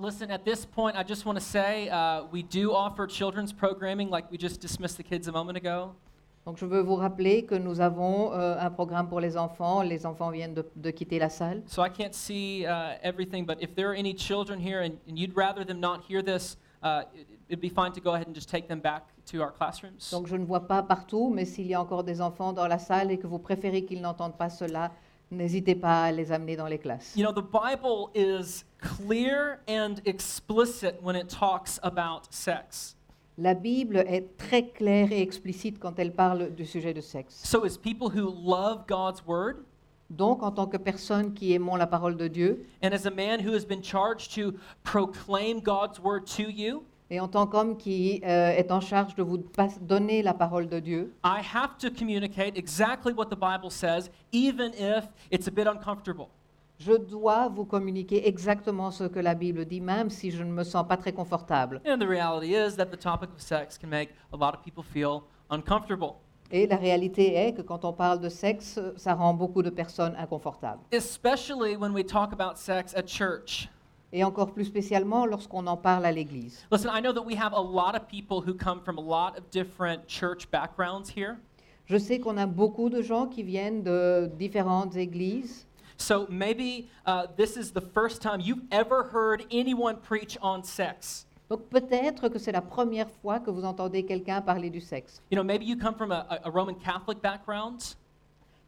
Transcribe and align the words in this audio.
Listen, 0.00 0.32
at 0.32 0.44
this 0.44 0.66
point, 0.66 0.96
I 0.96 1.04
just 1.04 1.24
want 1.24 1.38
to 1.38 1.44
say 1.44 1.88
uh, 1.88 2.24
we 2.32 2.42
do 2.42 2.72
offer 2.72 3.06
children's 3.06 3.52
programming, 3.52 4.10
like 4.10 4.28
we 4.28 4.36
just 4.36 4.60
dismissed 4.60 4.96
the 4.96 5.04
kids 5.04 5.28
a 5.28 5.32
moment 5.32 5.56
ago. 5.56 5.94
Donc 6.44 6.58
je 6.58 6.66
veux 6.66 6.82
vous 6.82 6.96
rappeler 6.96 7.46
que 7.46 7.54
nous 7.54 7.80
avons 7.80 8.32
euh, 8.32 8.58
un 8.58 8.70
programme 8.70 9.08
pour 9.08 9.20
les 9.20 9.36
enfants. 9.36 9.82
Les 9.82 10.04
enfants 10.04 10.30
viennent 10.30 10.52
de, 10.52 10.66
de 10.74 10.90
quitter 10.90 11.20
la 11.20 11.28
salle. 11.30 11.62
So 11.66 11.80
I 11.80 11.88
can't 11.88 12.12
see 12.12 12.66
uh, 12.66 12.98
everything, 13.04 13.46
but 13.46 13.62
if 13.62 13.76
there 13.76 13.88
are 13.88 13.94
any 13.94 14.12
children 14.12 14.58
here 14.58 14.82
and, 14.82 14.98
and 15.08 15.16
you'd 15.16 15.36
rather 15.36 15.64
them 15.64 15.78
not 15.78 16.02
hear 16.02 16.22
this, 16.22 16.56
uh, 16.82 17.04
it, 17.14 17.28
it'd 17.48 17.62
be 17.62 17.70
fine 17.70 17.92
to 17.92 18.00
go 18.00 18.14
ahead 18.14 18.26
and 18.26 18.34
just 18.34 18.50
take 18.50 18.66
them 18.66 18.80
back 18.80 19.04
to 19.26 19.42
our 19.42 19.52
classrooms. 19.52 20.10
Donc 20.10 20.26
je 20.26 20.34
ne 20.36 20.44
vois 20.44 20.66
pas 20.66 20.82
partout, 20.82 21.30
mais 21.32 21.44
s'il 21.44 21.68
y 21.68 21.74
a 21.74 21.80
encore 21.80 22.02
des 22.02 22.20
enfants 22.20 22.52
dans 22.52 22.66
la 22.66 22.80
salle 22.80 23.12
et 23.12 23.18
que 23.18 23.28
vous 23.28 23.38
préférez 23.38 23.84
qu'ils 23.84 24.02
n'entendent 24.02 24.36
pas 24.36 24.50
cela, 24.50 24.90
n'hésitez 25.30 25.74
pas 25.74 26.04
à 26.04 26.12
les 26.12 26.32
amener 26.32 26.56
dans 26.56 26.66
les 26.66 26.78
classes. 26.78 27.14
You 27.16 27.24
know, 27.24 27.32
the 27.32 27.44
Bible 27.44 28.10
is 28.14 28.64
clear 28.78 29.60
and 29.68 29.96
explicit 30.04 31.00
when 31.02 31.16
it 31.16 31.28
talks 31.28 31.78
about 31.82 32.26
sex. 32.30 32.96
La 33.36 33.54
Bible 33.54 33.96
est 34.06 34.36
très 34.38 34.68
claire 34.68 35.10
et 35.10 35.20
explicite 35.20 35.80
quand 35.80 35.98
elle 35.98 36.12
parle 36.12 36.54
du 36.54 36.64
sujet 36.64 36.94
de 36.94 37.00
sexe. 37.00 37.40
So, 37.44 37.64
as 37.64 37.76
people 37.76 38.08
who 38.08 38.30
love 38.30 38.86
God's 38.86 39.26
word, 39.26 39.64
Donc, 40.10 40.42
en 40.42 40.52
tant 40.52 40.66
que 40.66 40.76
personne 40.76 41.32
qui 41.32 41.54
aimons 41.54 41.76
la 41.76 41.86
parole 41.86 42.16
de 42.16 42.28
Dieu, 42.28 42.66
and 42.82 42.92
as 42.92 43.06
a 43.06 43.10
man 43.10 43.40
who 43.40 43.52
has 43.52 43.64
been 43.64 43.82
charged 43.82 44.34
to 44.34 44.54
proclaim 44.82 45.60
God's 45.60 45.98
word 45.98 46.26
to 46.36 46.50
you, 46.50 46.84
et 47.10 47.20
en 47.20 47.28
tant 47.28 47.46
qu'homme 47.46 47.76
qui 47.76 48.20
euh, 48.24 48.50
est 48.50 48.70
en 48.72 48.80
charge 48.80 49.14
de 49.14 49.22
vous 49.22 49.38
donner 49.80 50.22
la 50.22 50.34
parole 50.34 50.68
de 50.68 50.80
Dieu, 50.80 51.14
I 51.24 51.40
have 51.54 51.76
to 51.78 51.88
communicate 51.90 52.56
exactly 52.56 53.12
what 53.12 53.26
the 53.26 53.38
Bible 53.38 53.70
says, 53.70 54.10
even 54.32 54.72
if 54.78 55.04
it's 55.30 55.46
a 55.48 55.50
bit 55.50 55.66
uncomfortable. 55.66 56.28
je 56.78 56.92
dois 56.92 57.48
vous 57.48 57.64
communiquer 57.64 58.26
exactement 58.26 58.90
ce 58.90 59.04
que 59.04 59.20
la 59.20 59.34
Bible 59.34 59.64
dit, 59.64 59.80
même 59.80 60.10
si 60.10 60.30
je 60.30 60.42
ne 60.42 60.50
me 60.50 60.64
sens 60.64 60.84
pas 60.88 60.96
très 60.96 61.12
confortable. 61.12 61.80
And 61.86 61.98
the 61.98 62.08
reality 62.08 62.54
is 62.54 62.74
that 62.76 62.86
the 62.86 62.98
topic 62.98 63.30
of 63.30 63.40
sex 63.40 63.78
can 63.78 63.88
make 63.88 64.10
a 64.32 64.36
lot 64.36 64.54
of 64.54 64.62
people 64.62 64.82
feel 64.82 65.22
uncomfortable, 65.50 66.14
Et 66.50 66.66
la 66.66 66.76
réalité 66.76 67.34
est 67.34 67.54
que 67.54 67.62
quand 67.62 67.84
on 67.84 67.92
parle 67.92 68.20
de 68.20 68.28
sexe, 68.28 68.78
ça 68.96 69.14
rend 69.14 69.34
beaucoup 69.34 69.62
de 69.62 69.70
personnes 69.70 70.14
inconfortables. 70.18 70.80
especially 70.92 71.76
when 71.76 71.92
we 71.92 72.04
talk 72.04 72.32
about 72.32 72.56
sex 72.56 72.92
at 72.96 73.06
church. 73.06 73.68
Et 74.16 74.22
encore 74.22 74.52
plus 74.52 74.64
spécialement 74.64 75.26
lorsqu'on 75.26 75.66
en 75.66 75.76
parle 75.76 76.06
à 76.06 76.12
l'église. 76.12 76.64
Listen, 76.70 76.88
I 76.94 77.00
know 77.00 77.12
that 77.12 77.24
we 77.24 77.36
have 77.36 77.52
a 77.52 77.60
lot 77.60 77.96
of 77.96 78.06
people 78.06 78.40
who 78.40 78.54
come 78.54 78.80
from 78.80 78.96
a 78.96 79.00
lot 79.00 79.36
of 79.36 79.50
different 79.50 80.06
church 80.06 80.48
backgrounds 80.52 81.10
here. 81.10 81.36
Je 81.86 81.98
sais 81.98 82.20
qu'on 82.20 82.38
a 82.38 82.46
beaucoup 82.46 82.88
de 82.88 83.02
gens 83.02 83.26
qui 83.26 83.42
viennent 83.42 83.82
de 83.82 84.30
différentes 84.38 84.94
églises. 84.94 85.66
So 85.96 86.28
maybe 86.30 86.88
uh, 87.06 87.26
this 87.36 87.56
is 87.56 87.72
the 87.72 87.80
first 87.80 88.22
time 88.22 88.40
you've 88.40 88.62
ever 88.70 89.02
heard 89.12 89.44
anyone 89.50 89.96
preach 89.96 90.38
on 90.40 90.62
sex. 90.62 91.26
Donc 91.50 91.68
peut-être 91.68 92.28
que 92.28 92.38
c'est 92.38 92.52
la 92.52 92.62
première 92.62 93.10
fois 93.20 93.40
que 93.40 93.50
vous 93.50 93.64
entendez 93.64 94.04
quelqu'un 94.04 94.40
parler 94.40 94.70
du 94.70 94.80
sexe. 94.80 95.20
You 95.32 95.36
know, 95.36 95.44
maybe 95.44 95.64
you 95.64 95.76
come 95.76 95.94
from 95.96 96.12
a, 96.12 96.24
a 96.30 96.48
a 96.48 96.50
Roman 96.50 96.74
Catholic 96.74 97.20
background, 97.20 97.96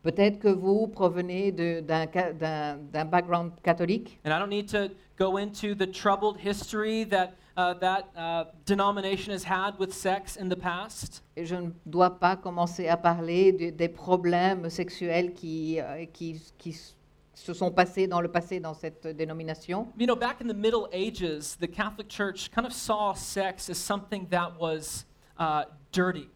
Peut-être 0.03 0.39
que 0.39 0.49
vous 0.49 0.87
provenez 0.87 1.51
d'un 1.53 3.05
background 3.05 3.53
catholique? 3.63 4.21
and 4.25 4.33
I 4.33 4.39
don't 4.39 4.51
need 4.51 4.69
to 4.69 4.91
go 5.19 5.39
into 5.39 5.75
the 5.75 5.87
troubled 5.87 6.39
history 6.39 7.05
that 7.07 7.33
uh, 7.57 7.73
that 7.81 8.11
uh, 8.17 8.45
denomination 8.67 9.33
has 9.33 9.43
had 9.43 9.79
with 9.79 9.93
sex 9.93 10.37
in 10.37 10.49
the 10.49 10.57
past. 10.57 11.23
Et 11.37 11.47
je 11.47 11.55
ne 11.57 11.71
dois 11.87 12.11
pas 12.19 12.37
commencer 12.37 12.87
à 12.87 12.97
parler 12.99 13.53
de- 13.53 13.71
des 13.71 13.89
problèmes 13.89 14.69
sexuels 14.69 15.33
qui, 15.33 15.81
euh, 15.81 16.05
qui, 16.13 16.39
qui 16.59 16.77
se 17.33 17.55
sont 17.55 17.71
passés 17.71 18.07
dans 18.07 18.21
le 18.21 18.29
passé 18.29 18.61
dans 18.61 18.75
cette 18.75 19.07
dénomination. 19.07 19.89
You 19.99 20.07
know, 20.07 20.17
back 20.17 20.43
in 20.43 20.49
the 20.49 20.57
Middle 20.57 20.87
Ages, 20.93 21.57
the 21.59 21.67
Catholic 21.67 22.09
Church 22.11 22.51
kind 22.51 22.67
of 22.67 22.73
saw 22.73 23.15
sex 23.15 23.71
as 23.71 23.79
something 23.79 24.27
that 24.29 24.53
was 24.61 25.07
uh, 25.39 25.65
dirty. 25.93 26.29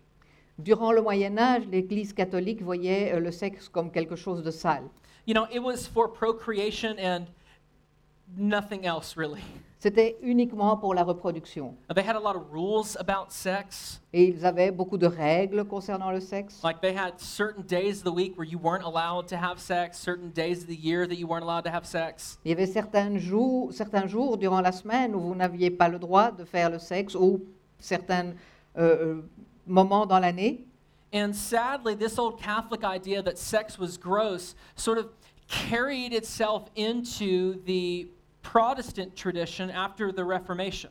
Durant 0.63 0.93
le 0.93 1.01
Moyen 1.01 1.39
Âge, 1.39 1.67
l'Église 1.71 2.13
catholique 2.13 2.63
voyait 2.63 3.15
euh, 3.15 3.21
le 3.21 3.31
sexe 3.31 3.69
comme 3.69 3.91
quelque 3.91 4.17
chose 4.17 4.43
de 4.43 4.51
sale. 4.51 4.85
You 5.27 5.35
know, 5.35 5.47
it 5.53 5.63
was 5.63 5.87
for 5.87 6.09
procreation 6.09 6.97
and 6.99 7.27
nothing 8.37 8.85
else 8.85 9.17
really. 9.17 9.43
C'était 9.79 10.19
uniquement 10.21 10.77
pour 10.77 10.95
la 10.95 11.03
reproduction. 11.03 11.75
They 11.95 12.03
had 12.03 12.15
a 12.15 12.21
lot 12.21 12.37
of 12.37 12.53
rules 12.53 12.99
about 12.99 13.33
sex. 13.33 14.03
Et 14.13 14.25
ils 14.25 14.45
avaient 14.45 14.71
beaucoup 14.71 14.99
de 14.99 15.07
règles 15.07 15.65
concernant 15.65 16.11
le 16.11 16.21
sexe. 16.21 16.63
Like 16.63 16.83
they 16.83 16.95
had 16.95 17.19
certain 17.19 17.63
days 17.63 17.99
of 17.99 18.05
the 18.05 18.15
week 18.15 18.37
where 18.37 18.47
you 18.47 18.59
weren't 18.59 18.85
allowed 18.85 19.27
to 19.29 19.37
have 19.37 19.59
sex, 19.59 19.99
certain 19.99 20.31
days 20.33 20.63
of 20.63 20.67
the 20.67 20.77
year 20.77 21.07
that 21.07 21.17
you 21.17 21.27
weren't 21.27 21.45
allowed 21.45 21.65
to 21.65 21.71
have 21.71 21.87
sex. 21.87 22.39
Il 22.45 22.51
y 22.51 22.53
avait 22.53 22.67
certains 22.67 23.17
jours, 23.17 23.73
certains 23.73 24.07
jours 24.07 24.37
durant 24.37 24.61
la 24.61 24.73
semaine 24.73 25.15
où 25.15 25.21
vous 25.21 25.35
n'aviez 25.35 25.71
pas 25.71 25.89
le 25.89 25.99
droit 25.99 26.31
de 26.31 26.45
faire 26.45 26.69
le 26.69 26.79
sexe 26.79 27.15
ou 27.15 27.41
certains 27.79 28.35
euh, 28.77 29.23
moments 29.67 30.07
dans 30.07 30.21
l'année. 30.21 30.67
And 31.13 31.35
sadly, 31.35 31.95
this 31.95 32.19
old 32.19 32.41
Catholic 32.41 32.85
idea 32.85 33.23
that 33.23 33.39
sex 33.39 33.79
was 33.79 33.97
gross 33.97 34.55
sort 34.77 34.99
of 34.99 35.09
carried 35.49 36.13
itself 36.13 36.71
into 36.77 37.61
the 37.65 38.09
Protestant 38.43 39.17
tradition 39.17 39.71
after 39.71 40.13
the 40.13 40.25
Reformation. 40.25 40.91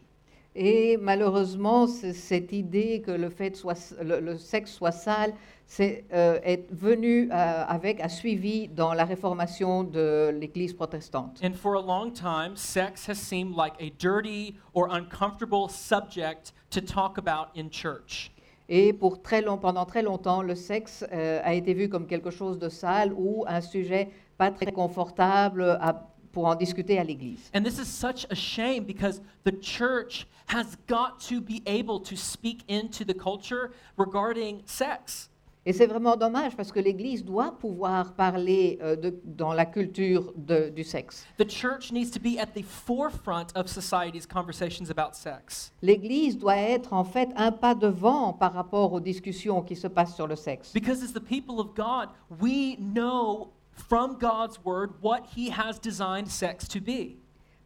Et 0.56 0.97
malheureusement, 0.97 1.88
cette 1.88 2.52
idée 2.52 3.02
que 3.02 3.12
le, 3.12 3.30
fait 3.30 3.56
soit, 3.56 3.94
le, 4.02 4.19
le 4.19 4.38
sexe 4.38 4.74
soit 4.74 4.91
sale 4.91 5.34
euh, 5.80 6.40
est 6.44 6.66
venu 6.72 7.30
euh, 7.31 7.63
avec, 7.68 8.01
a 8.01 8.09
suivi 8.09 8.68
dans 8.68 8.94
la 8.94 9.06
réformation 9.06 9.84
de 9.84 10.31
l'Église 10.34 10.74
protestante. 10.74 11.40
And 11.44 11.53
for 11.53 11.75
a 11.75 11.81
long 11.81 12.12
time, 12.12 12.56
sex 12.56 13.07
has 13.07 13.19
seemed 13.19 13.56
like 13.56 13.74
a 13.80 13.91
dirty 14.00 14.57
or 14.74 14.90
uncomfortable 14.90 15.69
subject 15.69 16.53
to 16.72 16.81
talk 16.81 17.18
about 17.19 17.50
in 17.56 17.69
church. 17.69 18.31
Et 18.69 18.94
pour 18.94 19.22
très 19.22 19.41
long, 19.41 19.57
pendant 19.57 19.85
très 19.85 20.03
longtemps, 20.03 20.44
le 20.44 20.53
sexe 20.56 21.03
euh, 21.12 21.41
a 21.44 21.53
été 21.56 21.74
vu 21.74 21.90
comme 21.90 22.06
quelque 22.06 22.30
chose 22.30 22.59
de 22.59 22.69
sale 22.69 23.12
ou 23.18 23.44
un 23.47 23.62
sujet 23.62 24.09
pas 24.38 24.52
très 24.52 24.72
confortable 24.72 25.63
à- 25.81 26.06
pour 26.31 26.46
en 26.46 26.53
discuter 26.53 27.00
à 27.00 27.03
l'Église. 27.03 27.50
And 27.56 27.63
this 27.63 27.80
is 27.80 27.85
such 27.85 28.28
a 28.30 28.35
shame 28.35 28.84
because 28.85 29.22
the 29.44 29.59
church 29.59 30.28
has 30.47 30.78
got 30.88 31.19
to 31.28 31.41
be 31.41 31.63
able 31.66 32.00
to 32.00 32.16
speak 32.16 32.63
into 32.69 33.03
the 33.03 33.16
culture 33.18 33.72
regarding 33.97 34.62
sex. 34.66 35.31
Et 35.69 35.74
c'est 35.74 35.85
vraiment 35.85 36.16
dommage 36.16 36.56
parce 36.56 36.72
que 36.72 36.80
l'Église 36.80 37.24
doit 37.24 37.52
pouvoir 37.59 38.13
parler 38.13 38.80
euh, 38.81 38.96
de- 38.96 39.16
dans 39.24 39.53
la 39.53 39.68
culture 39.68 40.34
de- 40.35 40.69
du 40.69 40.84
sexe. 40.84 41.28
The 41.38 41.47
church 41.47 41.91
needs 41.91 42.09
to 42.09 42.19
be 42.19 42.40
at 42.40 42.47
the 42.59 42.63
forefront 42.63 43.56
of 43.56 43.68
society's 43.68 44.25
conversations 44.25 44.90
about 44.90 45.13
sex. 45.13 45.72
L'Église 45.84 46.40
doit 46.40 46.57
être 46.57 46.91
en 46.91 47.03
fait 47.03 47.30
un 47.35 47.52
pas 47.52 47.75
devant 47.75 48.34
par 48.34 48.53
rapport 48.53 48.94
aux 48.94 49.00
discussions 49.00 49.62
qui 49.62 49.75
se 49.75 49.85
passent 49.88 50.16
sur 50.16 50.25
le 50.25 50.35
sexe. 50.35 50.74
Because 50.74 51.03
as 51.03 51.13
the 51.13 51.19
people 51.24 51.59
of 51.59 51.75
God, 51.75 52.09
we 52.41 52.75
know 52.80 53.50
from 53.72 54.18
God's 54.19 54.59
word 54.66 54.90
what 55.03 55.19
he 55.38 55.51
has 55.51 55.80
designed 55.80 56.28
sex 56.30 56.68
to 56.68 56.80
be. 56.81 57.16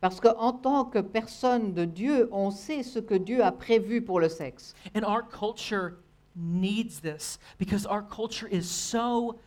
Parce 0.02 0.20
qu'en 0.20 0.52
tant 0.52 0.84
que 0.84 1.00
personne 1.00 1.74
de 1.74 1.86
Dieu, 1.86 2.28
on 2.34 2.52
sait 2.52 2.84
ce 2.84 3.00
que 3.00 3.16
Dieu 3.16 3.42
a 3.42 3.54
prévu 3.54 4.02
pour 4.02 4.20
le 4.20 4.28
sexe. 4.28 4.74
And 4.94 5.04
our 5.06 5.22
culture 5.26 5.94
needs 6.36 7.00
this 7.00 7.40
because 7.58 7.86
our 7.86 8.02
culture 8.02 8.48
is 8.48 8.64
so 8.70 9.38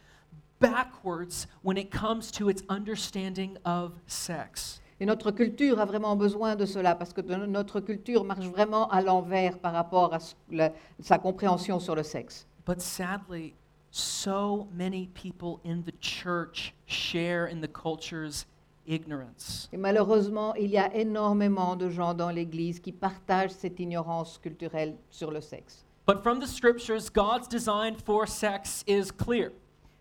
backwards 0.61 1.47
when 1.63 1.77
it 1.77 1.91
comes 1.91 2.31
to 2.33 2.49
its 2.49 2.63
understanding 2.69 3.57
of 3.65 3.93
sex. 4.07 4.81
Et 4.99 5.05
notre 5.05 5.31
culture 5.31 5.79
a 5.79 5.85
vraiment 5.85 6.17
besoin 6.17 6.57
de 6.57 6.65
cela 6.65 6.95
parce 6.95 7.13
que 7.13 7.21
notre 7.21 7.81
culture 7.81 8.25
marche 8.25 8.47
vraiment 8.47 8.89
à 8.91 9.03
l'envers 9.03 9.59
par 9.59 9.75
rapport 9.75 10.15
à 10.15 10.19
la- 10.51 10.73
sa 11.01 11.19
compréhension 11.19 11.79
sur 11.79 11.95
le 11.95 12.03
sexe. 12.03 12.47
But 12.65 12.81
sadly, 12.81 13.55
so 13.91 14.69
many 14.73 15.09
people 15.09 15.61
in 15.65 15.83
the 15.83 15.93
church 16.01 16.73
share 16.87 17.47
in 17.47 17.61
the 17.61 17.69
culture's 17.69 18.47
ignorance. 18.87 19.69
Et 19.73 19.77
malheureusement, 19.77 20.55
il 20.55 20.71
y 20.71 20.79
a 20.79 20.95
énormément 20.97 21.77
de 21.77 21.91
gens 21.91 22.15
dans 22.15 22.31
l'Église 22.31 22.81
qui 22.81 22.93
partagent 22.93 23.51
cette 23.51 23.79
ignorance 23.79 24.39
culturelle 24.39 24.97
sur 25.11 25.31
le 25.31 25.43
sexe. 25.43 25.85
But 26.07 26.23
from 26.23 26.39
the 26.39 26.47
scriptures, 26.47 27.11
God's 27.11 27.49
design 27.49 27.97
for 27.97 28.29
sex 28.29 28.85
is 28.87 29.11
clear. 29.11 29.51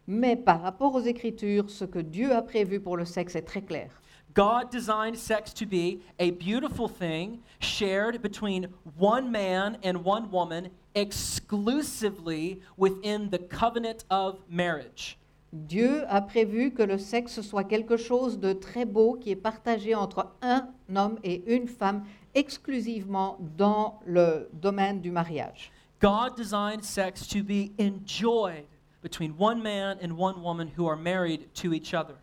Mais 0.05 0.35
par 0.35 0.61
rapport 0.61 0.93
aux 0.93 1.01
Écritures, 1.01 1.67
ce 1.67 1.83
que 1.83 1.97
Dieu 1.97 2.31
a 2.31 2.43
prévu 2.43 2.79
pour 2.79 2.95
le 2.95 3.05
sexe 3.05 3.35
est 3.35 3.41
très 3.41 3.63
clair. 3.63 3.89
God 4.35 4.69
designed 4.69 5.17
sex 5.17 5.51
to 5.53 5.65
be 5.65 6.03
a 6.19 6.29
beautiful 6.29 6.87
thing 6.87 7.39
shared 7.59 8.21
between 8.21 8.67
one 8.99 9.31
man 9.31 9.79
and 9.83 10.03
one 10.03 10.29
woman 10.29 10.69
exclusively 10.93 12.61
within 12.77 13.31
the 13.31 13.39
covenant 13.39 14.05
of 14.11 14.37
marriage. 14.47 15.17
Dieu 15.51 16.03
a 16.07 16.21
prévu 16.21 16.71
que 16.71 16.83
le 16.83 16.99
sexe 16.99 17.41
soit 17.41 17.63
quelque 17.63 17.97
chose 17.97 18.37
de 18.37 18.53
très 18.53 18.85
beau 18.85 19.17
qui 19.19 19.31
est 19.31 19.35
partagé 19.35 19.95
entre 19.95 20.27
un 20.43 20.67
homme 20.95 21.17
et 21.23 21.43
une 21.47 21.67
femme 21.67 22.03
exclusivement 22.35 23.39
dans 23.57 23.99
le 24.05 24.49
domaine 24.53 25.01
du 25.01 25.09
mariage. 25.09 25.71
God 25.99 26.35
designed 26.35 26.83
sex 26.83 27.27
to 27.27 27.43
be 27.43 27.71
enjoyed 27.77 28.65
between 29.01 29.37
one 29.37 29.61
man 29.61 29.97
and 30.01 30.17
one 30.17 30.41
woman 30.41 30.67
who 30.67 30.87
are 30.87 30.95
married 30.95 31.53
to 31.55 31.73
each 31.73 31.93
other. 31.93 32.15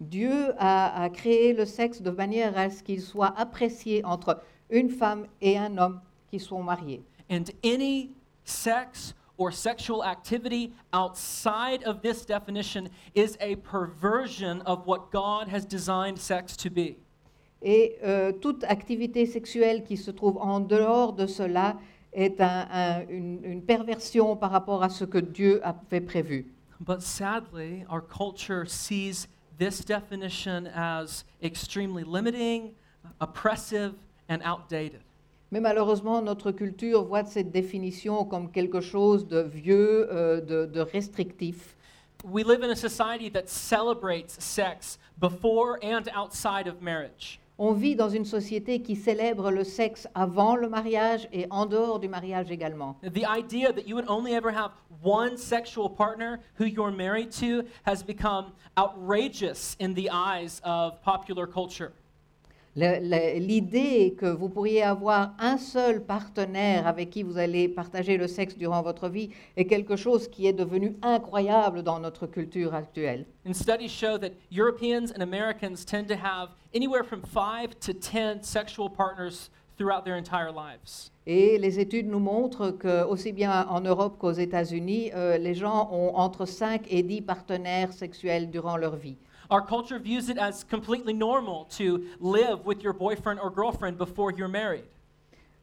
Dieu 0.00 0.52
a, 0.58 1.04
a 1.04 1.10
créé 1.10 1.54
le 1.56 1.66
sexe 1.66 2.00
de 2.00 2.10
manière 2.10 2.56
à 2.56 2.70
ce 2.70 2.82
qu'il 2.82 3.00
soit 3.02 3.34
apprécié 3.36 4.02
entre 4.04 4.42
une 4.70 4.88
femme 4.88 5.26
et 5.40 5.58
un 5.58 5.76
homme 5.76 6.00
qui 6.30 6.38
sont 6.38 6.62
mariés. 6.62 7.02
And 7.28 7.44
any 7.62 8.10
sex 8.44 9.14
or 9.36 9.50
sexual 9.50 10.04
activity 10.04 10.72
outside 10.92 11.82
of 11.84 12.02
this 12.02 12.24
definition 12.24 12.88
is 13.14 13.36
a 13.40 13.56
perversion 13.56 14.62
of 14.62 14.86
what 14.86 15.10
God 15.10 15.48
has 15.48 15.64
designed 15.64 16.18
sex 16.18 16.56
to 16.56 16.70
be. 16.70 16.96
Et 17.62 17.96
euh, 18.02 18.32
toute 18.32 18.64
activité 18.64 19.26
sexuelle 19.26 19.84
qui 19.84 19.96
se 19.96 20.10
trouve 20.10 20.38
en 20.38 20.60
dehors 20.60 21.12
de 21.14 21.26
cela 21.26 21.76
est 22.12 22.40
un- 22.40 22.66
un- 22.70 23.06
une, 23.08 23.40
une 23.44 23.62
perversion 23.62 24.36
par 24.36 24.50
rapport 24.50 24.82
à 24.82 24.88
ce 24.88 25.04
que 25.04 25.18
Dieu 25.18 25.60
avait 25.64 26.00
prévu. 26.00 26.46
But 26.80 27.00
sadly, 27.02 27.84
our 27.90 28.00
culture 28.00 28.66
sees 28.66 29.28
this 29.58 29.84
definition 29.84 30.66
as 30.74 31.24
extremely 31.42 32.04
limiting, 32.04 32.74
oppressive, 33.20 33.92
and 34.28 34.38
outdated. 34.44 35.00
Mais 35.52 35.60
malheureusement, 35.60 36.22
notre 36.22 36.52
culture 36.52 37.04
voit 37.04 37.24
cette 37.24 37.50
définition 37.50 38.24
comme 38.24 38.50
quelque 38.50 38.80
chose 38.80 39.26
de 39.26 39.40
vieux, 39.40 40.08
euh, 40.12 40.40
de, 40.40 40.64
de 40.66 40.80
restrictif. 40.80 41.76
We 42.24 42.44
live 42.44 42.62
in 42.62 42.70
a 42.70 42.76
society 42.76 43.30
that 43.32 43.48
celebrates 43.48 44.36
sex 44.38 44.98
before 45.18 45.78
and 45.82 46.04
outside 46.14 46.66
of 46.68 46.80
marriage. 46.80 47.40
On 47.62 47.74
vit 47.74 47.94
dans 47.94 48.08
une 48.08 48.24
société 48.24 48.80
qui 48.80 48.96
célèbre 48.96 49.50
le 49.50 49.64
sexe 49.64 50.08
avant 50.14 50.56
le 50.56 50.70
mariage 50.70 51.28
et 51.30 51.46
en 51.50 51.66
dehors 51.66 52.00
du 52.00 52.08
mariage 52.08 52.50
également. 52.50 52.96
The 53.02 53.26
idea 53.28 53.70
that 53.70 53.86
you 53.86 53.96
would 53.96 54.08
only 54.08 54.32
ever 54.32 54.50
have 54.50 54.70
one 55.02 55.36
sexual 55.36 55.90
partner 55.90 56.40
who 56.58 56.64
you're 56.64 56.90
married 56.90 57.30
to 57.32 57.64
has 57.84 58.02
become 58.02 58.52
outrageous 58.78 59.76
in 59.78 59.92
the 59.92 60.08
eyes 60.10 60.62
of 60.64 61.02
popular 61.02 61.46
culture. 61.46 61.92
L'idée 62.80 64.14
que 64.16 64.26
vous 64.26 64.48
pourriez 64.48 64.82
avoir 64.82 65.34
un 65.38 65.58
seul 65.58 66.02
partenaire 66.02 66.86
avec 66.86 67.10
qui 67.10 67.22
vous 67.22 67.36
allez 67.36 67.68
partager 67.68 68.16
le 68.16 68.26
sexe 68.26 68.56
durant 68.56 68.80
votre 68.82 69.08
vie 69.08 69.30
est 69.56 69.66
quelque 69.66 69.96
chose 69.96 70.28
qui 70.28 70.46
est 70.46 70.54
devenu 70.54 70.96
incroyable 71.02 71.82
dans 71.82 72.00
notre 72.00 72.26
culture 72.26 72.74
actuelle. 72.74 73.26
And 73.46 73.52
studies 73.52 73.88
show 73.88 74.16
that 74.18 74.30
Europeans 74.50 75.12
and 75.14 75.22
Americans 75.22 75.84
tend 75.84 76.06
to 76.08 76.14
have 76.14 76.50
anywhere 76.74 77.04
from 77.04 77.20
five 77.22 77.78
to 77.80 77.92
10 77.92 78.42
sexual 78.42 78.88
partners 78.88 79.50
throughout 79.76 80.04
their 80.04 80.16
entire 80.16 80.52
lives. 80.52 81.10
Et 81.26 81.58
les 81.58 81.78
études 81.78 82.08
nous 82.08 82.18
montrent 82.18 82.70
que, 82.70 83.04
aussi 83.04 83.32
bien 83.32 83.66
en 83.68 83.80
Europe 83.82 84.16
qu'aux 84.18 84.32
États-Unis, 84.32 85.10
euh, 85.14 85.38
les 85.38 85.54
gens 85.54 85.90
ont 85.92 86.16
entre 86.16 86.46
5 86.46 86.86
et 86.90 87.02
10 87.02 87.22
partenaires 87.22 87.92
sexuels 87.92 88.50
durant 88.50 88.76
leur 88.76 88.96
vie. 88.96 89.16
Our 89.50 89.60
culture 89.60 89.98
views 89.98 90.28
it 90.28 90.38
as 90.38 90.62
completely 90.64 91.12
normal 91.12 91.64
to 91.76 92.06
live 92.20 92.64
with 92.64 92.82
your 92.84 92.92
boyfriend 92.92 93.40
or 93.40 93.50
girlfriend 93.50 93.98
before 93.98 94.30
you're 94.30 94.48
married. 94.48 94.84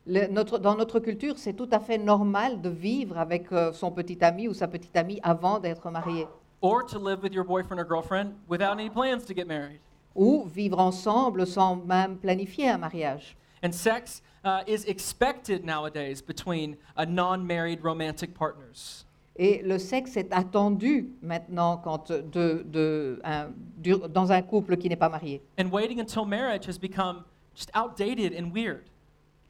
Le- 0.06 0.28
notre- 0.28 0.60
dans 0.60 0.76
notre 0.78 1.00
culture, 1.00 1.38
c'est 1.38 1.54
tout 1.54 1.70
à 1.72 1.80
fait 1.80 1.98
normal 1.98 2.62
de 2.62 2.70
vivre 2.70 3.18
avec 3.18 3.52
euh, 3.54 3.72
son 3.72 3.92
petit 3.92 4.22
ami 4.24 4.48
ou 4.50 4.54
sa 4.54 4.68
petite 4.68 4.96
amie 4.98 5.20
avant 5.24 5.60
d'être 5.60 5.90
marié. 5.90 6.28
Or 6.62 6.84
to 6.84 7.00
live 7.00 7.22
with 7.24 7.34
your 7.34 7.46
boyfriend 7.46 7.80
or 7.80 7.86
girlfriend 7.86 8.34
without 8.50 8.78
any 8.78 8.90
plans 8.90 9.26
to 9.26 9.34
get 9.34 9.48
married. 9.48 9.80
Ou 10.16 10.46
vivre 10.46 10.80
ensemble 10.80 11.46
sans 11.48 11.76
même 11.78 12.18
planifier 12.18 12.70
un 12.70 12.78
mariage. 12.80 13.38
And 13.64 13.72
sex 13.74 14.22
uh, 14.44 14.64
is 14.68 14.84
expected 14.86 15.64
nowadays 15.64 16.22
between 16.22 16.76
uh, 16.98 17.06
non 17.06 17.46
married 17.46 17.82
romantic 17.84 18.34
partners. 18.34 19.06
Et 19.40 19.62
le 19.64 19.78
sexe 19.78 20.18
est 20.18 20.34
attendu 20.34 21.10
maintenant 21.22 21.78
quand 21.78 22.12
de, 22.12 22.64
de- 22.66 23.20
un- 23.24 23.50
dur- 23.78 24.10
dans 24.10 24.32
un 24.32 24.42
couple 24.42 24.78
qui 24.78 24.90
n'est 24.90 24.96
pas 24.96 25.10
marié. 25.10 25.42
And 25.60 25.70
waiting 25.72 26.00
until 26.00 26.26
marriage 26.26 26.68
has 26.68 26.80
become 26.80 27.24
just 27.56 27.70
outdated 27.76 28.34
and 28.40 28.52
weird. 28.54 28.84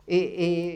Et, 0.10 0.18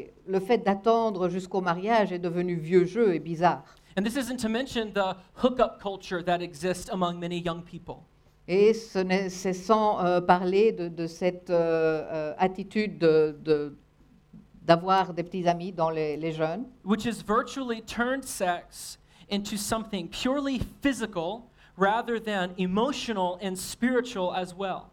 et 0.02 0.14
le 0.28 0.40
fait 0.40 0.60
d'attendre 0.60 1.28
jusqu'au 1.30 1.62
mariage 1.62 2.12
est 2.12 2.20
devenu 2.20 2.56
vieux 2.56 2.86
jeu 2.86 3.14
et 3.14 3.20
bizarre. 3.20 3.64
And 3.98 4.04
this 4.04 4.16
isn't 4.16 4.38
to 4.38 4.48
mention 4.50 4.92
the 4.94 5.16
hookup 5.44 5.82
culture 5.82 6.24
that 6.24 6.40
exists 6.42 6.90
among 6.90 7.20
many 7.20 7.40
young 7.40 7.62
people. 7.64 8.04
Et 8.48 8.74
ce 8.74 9.00
n'est- 9.00 9.30
c'est 9.30 9.54
sans 9.54 10.04
euh, 10.06 10.22
parler 10.22 10.72
de, 10.72 10.88
de 10.88 11.06
cette 11.08 11.50
euh, 11.50 12.04
euh, 12.12 12.34
attitude 12.38 12.98
de- 12.98 13.36
de- 13.44 13.76
d'avoir 14.64 15.14
des 15.14 15.24
petits 15.24 15.48
amis 15.48 15.72
dans 15.74 15.90
les, 15.90 16.16
les 16.18 16.32
jeunes, 16.32 16.66
which 16.86 17.06
has 17.06 17.22
virtually 17.26 17.82
turned 17.82 18.24
sex 18.24 18.98
into 19.32 19.58
something 19.58 20.08
purely 20.10 20.60
physical 20.82 21.50
rather 21.78 22.20
than 22.20 22.54
emotional 22.58 23.40
and 23.42 23.58
spiritual 23.58 24.34
as 24.34 24.54
well. 24.54 24.92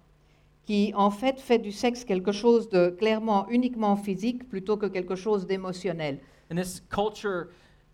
qui 0.67 0.93
en 0.95 1.11
fait 1.11 1.41
fait 1.41 1.59
du 1.59 1.73
sexe 1.73 2.05
quelque 2.05 2.31
chose 2.31 2.69
de 2.69 2.91
clairement 2.91 3.49
uniquement 3.49 3.97
physique 3.97 4.49
plutôt 4.51 4.77
que 4.77 4.87
quelque 4.87 5.17
chose 5.17 5.47
d'émotionnel. 5.47 6.19
And 6.51 6.57
this 6.57 6.83
culture 6.91 7.49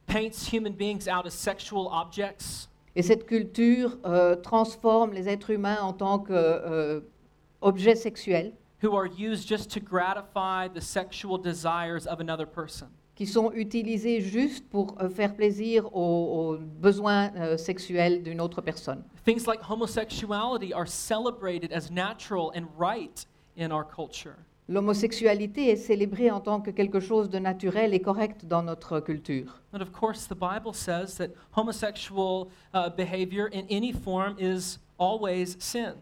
paints 0.07 0.53
human 0.53 0.73
beings 0.73 1.09
out 1.09 1.25
as 1.25 1.35
sexual 1.35 1.89
objects 1.93 2.69
Et 2.97 3.03
cette 3.03 3.27
culture 3.27 3.99
euh, 4.05 4.37
transforme 4.37 5.13
les 5.13 5.29
êtres 5.29 5.51
humains 5.51 5.79
en 5.83 5.93
tant 5.93 6.21
qu'objets 6.21 7.97
sexuels 7.97 8.53
who 8.83 8.95
are 8.95 9.07
used 9.07 9.49
just 9.49 9.71
to 9.73 9.81
gratify 9.81 10.69
the 10.69 10.81
sexual 10.81 11.39
desires 11.39 12.07
of 12.07 12.21
another 12.21 12.47
person. 12.47 12.89
Qui 13.15 13.27
sont 13.27 13.53
utilisés 13.53 14.21
juste 14.21 14.69
pour 14.69 14.97
euh, 15.01 15.09
faire 15.09 15.35
plaisir 15.35 15.87
aux, 15.95 16.01
aux 16.01 16.59
besoins 16.59 17.31
euh, 17.37 17.57
sexuels 17.57 18.23
d'une 18.23 18.41
autre 18.41 18.61
personne. 18.61 19.03
Things 19.25 19.47
like 19.47 19.61
homosexuality 19.69 20.73
are 20.73 20.89
celebrated 20.89 21.73
as 21.73 21.91
natural 21.91 22.51
and 22.57 22.67
right 22.79 23.27
in 23.57 23.71
our 23.71 23.85
culture. 23.85 24.37
L'homosexualité 24.67 25.69
est 25.69 25.77
célébrée 25.77 26.31
en 26.31 26.41
tant 26.41 26.63
que 26.63 26.71
quelque 26.71 26.99
chose 26.99 27.29
de 27.29 27.39
naturel 27.39 27.93
et 27.93 28.01
correct 28.01 28.47
dans 28.47 28.63
notre 28.63 28.99
culture. 29.01 29.61
But 29.71 29.83
of 29.83 29.93
course, 29.93 30.27
the 30.27 30.35
Bible 30.35 30.73
says 30.73 31.17
that 31.19 31.29
homosexual 31.55 32.49
uh, 32.73 32.89
behavior 32.89 33.51
in 33.53 33.67
any 33.71 33.93
form 33.93 34.37
is 34.39 34.79
always 34.99 35.57
sin. 35.59 35.97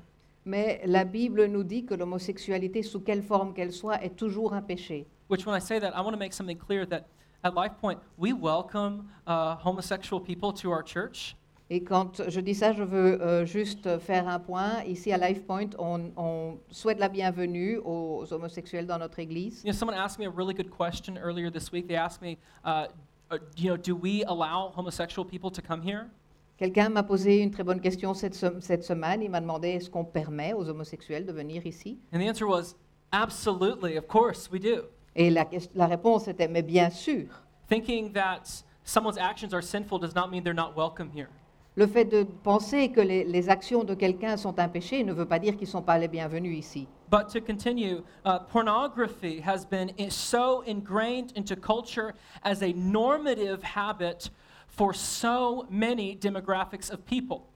Mais 0.45 0.81
la 0.87 1.05
Bible 1.05 1.47
nous 1.47 1.65
dit 1.65 1.85
que 1.85 1.95
l'homosexualité, 1.95 2.83
sous 2.83 3.01
quelle 3.01 3.23
forme 3.23 3.53
qu'elle 3.53 3.73
soit, 3.73 4.03
est 4.03 4.17
toujours 4.17 4.55
un 4.55 4.63
péché. 4.63 5.07
Which, 5.33 5.47
when 5.47 5.55
I 5.55 5.61
say 5.61 5.79
that, 5.79 5.97
I 5.97 6.03
want 6.03 6.13
to 6.13 6.19
make 6.19 6.35
something 6.35 6.59
clear 6.59 6.85
that 6.85 7.07
at 7.43 7.55
LifePoint, 7.55 7.97
we 8.19 8.35
welcome 8.35 9.09
uh, 9.27 9.57
homosexual 9.57 10.21
people 10.21 10.53
to 10.53 10.71
our 10.71 10.83
church. 10.83 11.37
Et 11.71 11.83
quand 11.83 12.21
je 12.29 12.39
dis 12.43 12.53
ça, 12.53 12.75
je 12.75 12.83
veux 12.83 13.19
euh, 13.23 13.47
juste 13.47 13.99
faire 14.01 14.29
un 14.29 14.39
point. 14.39 14.83
Ici 14.85 15.11
à 15.11 15.17
LifePoint, 15.17 15.71
on, 15.79 16.13
on 16.19 16.59
souhaite 16.71 16.99
la 16.99 17.09
bienvenue 17.09 17.79
aux 17.83 18.31
homosexuels 18.31 18.87
dans 18.87 18.99
notre 18.99 19.21
église. 19.21 19.63
You 19.65 19.73
know, 19.73 19.73
someone 19.73 19.97
asked 19.97 20.19
me 20.19 20.27
a 20.27 20.31
really 20.31 20.53
good 20.53 20.69
question 20.69 21.17
earlier 21.17 21.51
this 21.51 21.73
week. 21.73 21.89
They 21.89 21.97
asked 21.97 22.21
me, 22.21 22.37
uh, 22.67 22.89
uh, 23.31 23.39
you 23.57 23.71
know, 23.71 23.79
do 23.79 23.97
we 23.97 24.25
allow 24.25 24.71
homosexual 24.77 25.25
people 25.25 25.51
to 25.51 25.63
come 25.63 25.81
here? 25.81 26.11
Quelqu'un 26.59 26.91
m'a 26.91 27.03
posé 27.03 27.39
une 27.41 27.51
très 27.51 27.65
bonne 27.65 27.81
question 27.81 28.13
cette, 28.13 28.35
se- 28.35 28.61
cette 28.61 28.85
semaine. 28.85 29.23
Il 29.23 29.31
m'a 29.31 29.41
demandé 29.41 29.71
est-ce 29.71 29.89
qu'on 29.89 30.05
permet 30.05 30.53
aux 30.53 30.69
homosexuels 30.69 31.25
de 31.25 31.33
venir 31.33 31.65
ici 31.67 31.99
And 32.13 32.19
the 32.19 32.29
answer 32.29 32.47
was, 32.47 32.75
absolutely, 33.13 33.97
of 33.97 34.07
course 34.07 34.51
we 34.53 34.61
do. 34.61 34.83
Et 35.15 35.31
la, 35.31 35.87
réponse 35.87 36.29
était 36.29 36.49
mais 36.49 36.63
bien 36.63 36.91
sûr. 36.91 37.27
Thinking 37.69 38.13
that 38.13 38.43
someone's 38.85 39.19
actions 39.19 39.53
are 39.53 39.63
sinful 39.63 39.99
does 39.99 40.15
not 40.15 40.31
mean 40.31 40.43
they're 40.43 40.55
not 40.55 40.75
welcome 40.77 41.11
here. 41.15 41.29
Le 41.75 41.87
fait 41.87 42.05
de 42.05 42.25
penser 42.43 42.91
que 42.91 43.01
les, 43.01 43.25
les 43.25 43.49
actions 43.49 43.83
de 43.83 43.95
quelqu'un 43.95 44.37
sont 44.37 44.59
un 44.59 44.69
péché 44.69 45.03
ne 45.05 45.13
veut 45.15 45.25
pas 45.27 45.39
dire 45.39 45.53
qu'ils 45.57 45.69
ne 45.69 45.73
sont 45.73 45.83
pas 45.83 45.99
les 45.99 46.09
bienvenus 46.09 46.59
ici. 46.59 46.87
But 47.11 47.29
to 47.33 47.41
continue, 47.41 48.03
uh, 48.27 48.41
pornography 48.51 49.41
has 49.41 49.65
been 49.65 49.91
i- 49.99 50.11
so 50.11 50.63
ingrained 50.67 51.33
into 51.35 51.57
culture 51.57 52.13
as 52.45 52.63
a 52.63 52.73
normative 52.75 53.63
habit 53.63 54.31
for 54.67 54.93
so 54.95 55.67
many 55.71 56.15
demographics 56.17 56.91
of 56.91 57.05
people. 57.07 57.47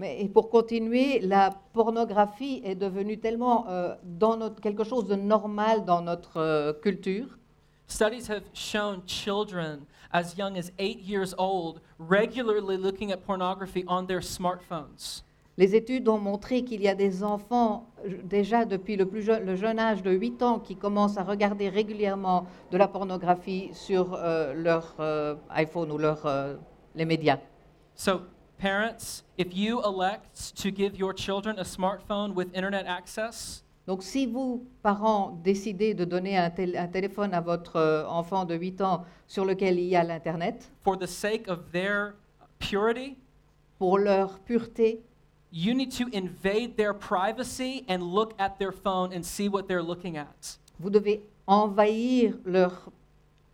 Mais 0.00 0.22
et 0.22 0.28
pour 0.30 0.48
continuer, 0.48 1.20
la 1.20 1.50
pornographie 1.74 2.62
est 2.64 2.74
devenue 2.74 3.20
tellement 3.20 3.68
euh, 3.68 3.94
dans 4.02 4.38
notre, 4.38 4.58
quelque 4.58 4.82
chose 4.82 5.04
de 5.04 5.14
normal 5.14 5.84
dans 5.84 6.00
notre 6.00 6.38
euh, 6.38 6.72
culture 6.72 7.26
Studies 7.86 8.30
have 8.30 8.44
shown 8.54 9.02
children 9.04 9.80
as 10.10 10.38
young 10.38 10.56
as 10.56 10.72
eight 10.78 11.00
years 11.02 11.34
old 11.36 11.82
regularly 11.98 12.78
looking 12.78 13.12
at 13.12 13.18
pornography 13.18 13.84
on 13.88 14.06
their 14.06 14.22
smartphones. 14.22 15.22
Les 15.58 15.74
études 15.74 16.08
ont 16.08 16.18
montré 16.18 16.64
qu'il 16.64 16.80
y 16.80 16.88
a 16.88 16.94
des 16.94 17.22
enfants, 17.22 17.90
euh, 18.06 18.22
déjà 18.24 18.64
depuis 18.64 18.96
le, 18.96 19.04
plus 19.04 19.20
jeune, 19.20 19.44
le 19.44 19.54
jeune 19.54 19.78
âge 19.78 20.02
de 20.02 20.12
8 20.12 20.42
ans, 20.42 20.60
qui 20.60 20.76
commencent 20.76 21.18
à 21.18 21.24
regarder 21.24 21.68
régulièrement 21.68 22.46
de 22.70 22.78
la 22.78 22.88
pornographie 22.88 23.68
sur 23.74 24.14
euh, 24.14 24.54
leur 24.54 24.94
euh, 24.98 25.34
iPhone 25.50 25.92
ou 25.92 25.98
leur, 25.98 26.24
euh, 26.24 26.54
les 26.94 27.04
médias. 27.04 27.40
So, 27.94 28.22
parents, 28.60 29.24
if 29.38 29.48
you 29.56 29.82
elect 29.84 30.54
to 30.62 30.70
give 30.70 30.96
your 30.96 31.14
children 31.14 31.58
a 31.58 31.64
smartphone 31.64 32.34
with 32.34 32.48
internet 32.54 32.86
access, 32.86 33.62
Donc 33.86 34.02
si 34.04 34.26
vous, 34.26 34.62
parents, 34.82 35.40
décidez 35.42 35.94
de 35.94 36.04
donner 36.04 36.36
un, 36.36 36.50
tél- 36.50 36.76
un 36.76 36.86
téléphone 36.86 37.34
à 37.34 37.40
votre 37.40 37.76
euh, 37.76 38.04
enfant 38.06 38.44
de 38.44 38.54
8 38.54 38.80
ans 38.82 39.04
sur 39.26 39.44
lequel 39.44 39.78
il 39.80 39.86
y 39.86 39.96
a 39.96 40.04
l'Internet, 40.04 40.70
for 40.84 40.96
the 40.96 41.06
sake 41.06 41.48
of 41.48 41.72
their 41.72 42.14
purity, 42.60 43.16
pour 43.78 43.98
leur 43.98 44.38
pureté, 44.40 45.00
you 45.50 45.74
need 45.74 45.90
to 45.90 46.04
invade 46.14 46.76
their 46.76 46.92
privacy 46.94 47.84
and 47.88 48.00
look 48.14 48.32
at 48.38 48.58
their 48.60 48.70
phone 48.70 49.12
and 49.12 49.22
see 49.24 49.48
what 49.48 49.62
they're 49.66 49.82
looking 49.82 50.16
at. 50.16 50.58
Vous 50.78 50.90
devez 50.90 51.22
envahir 51.48 52.34
leur 52.44 52.90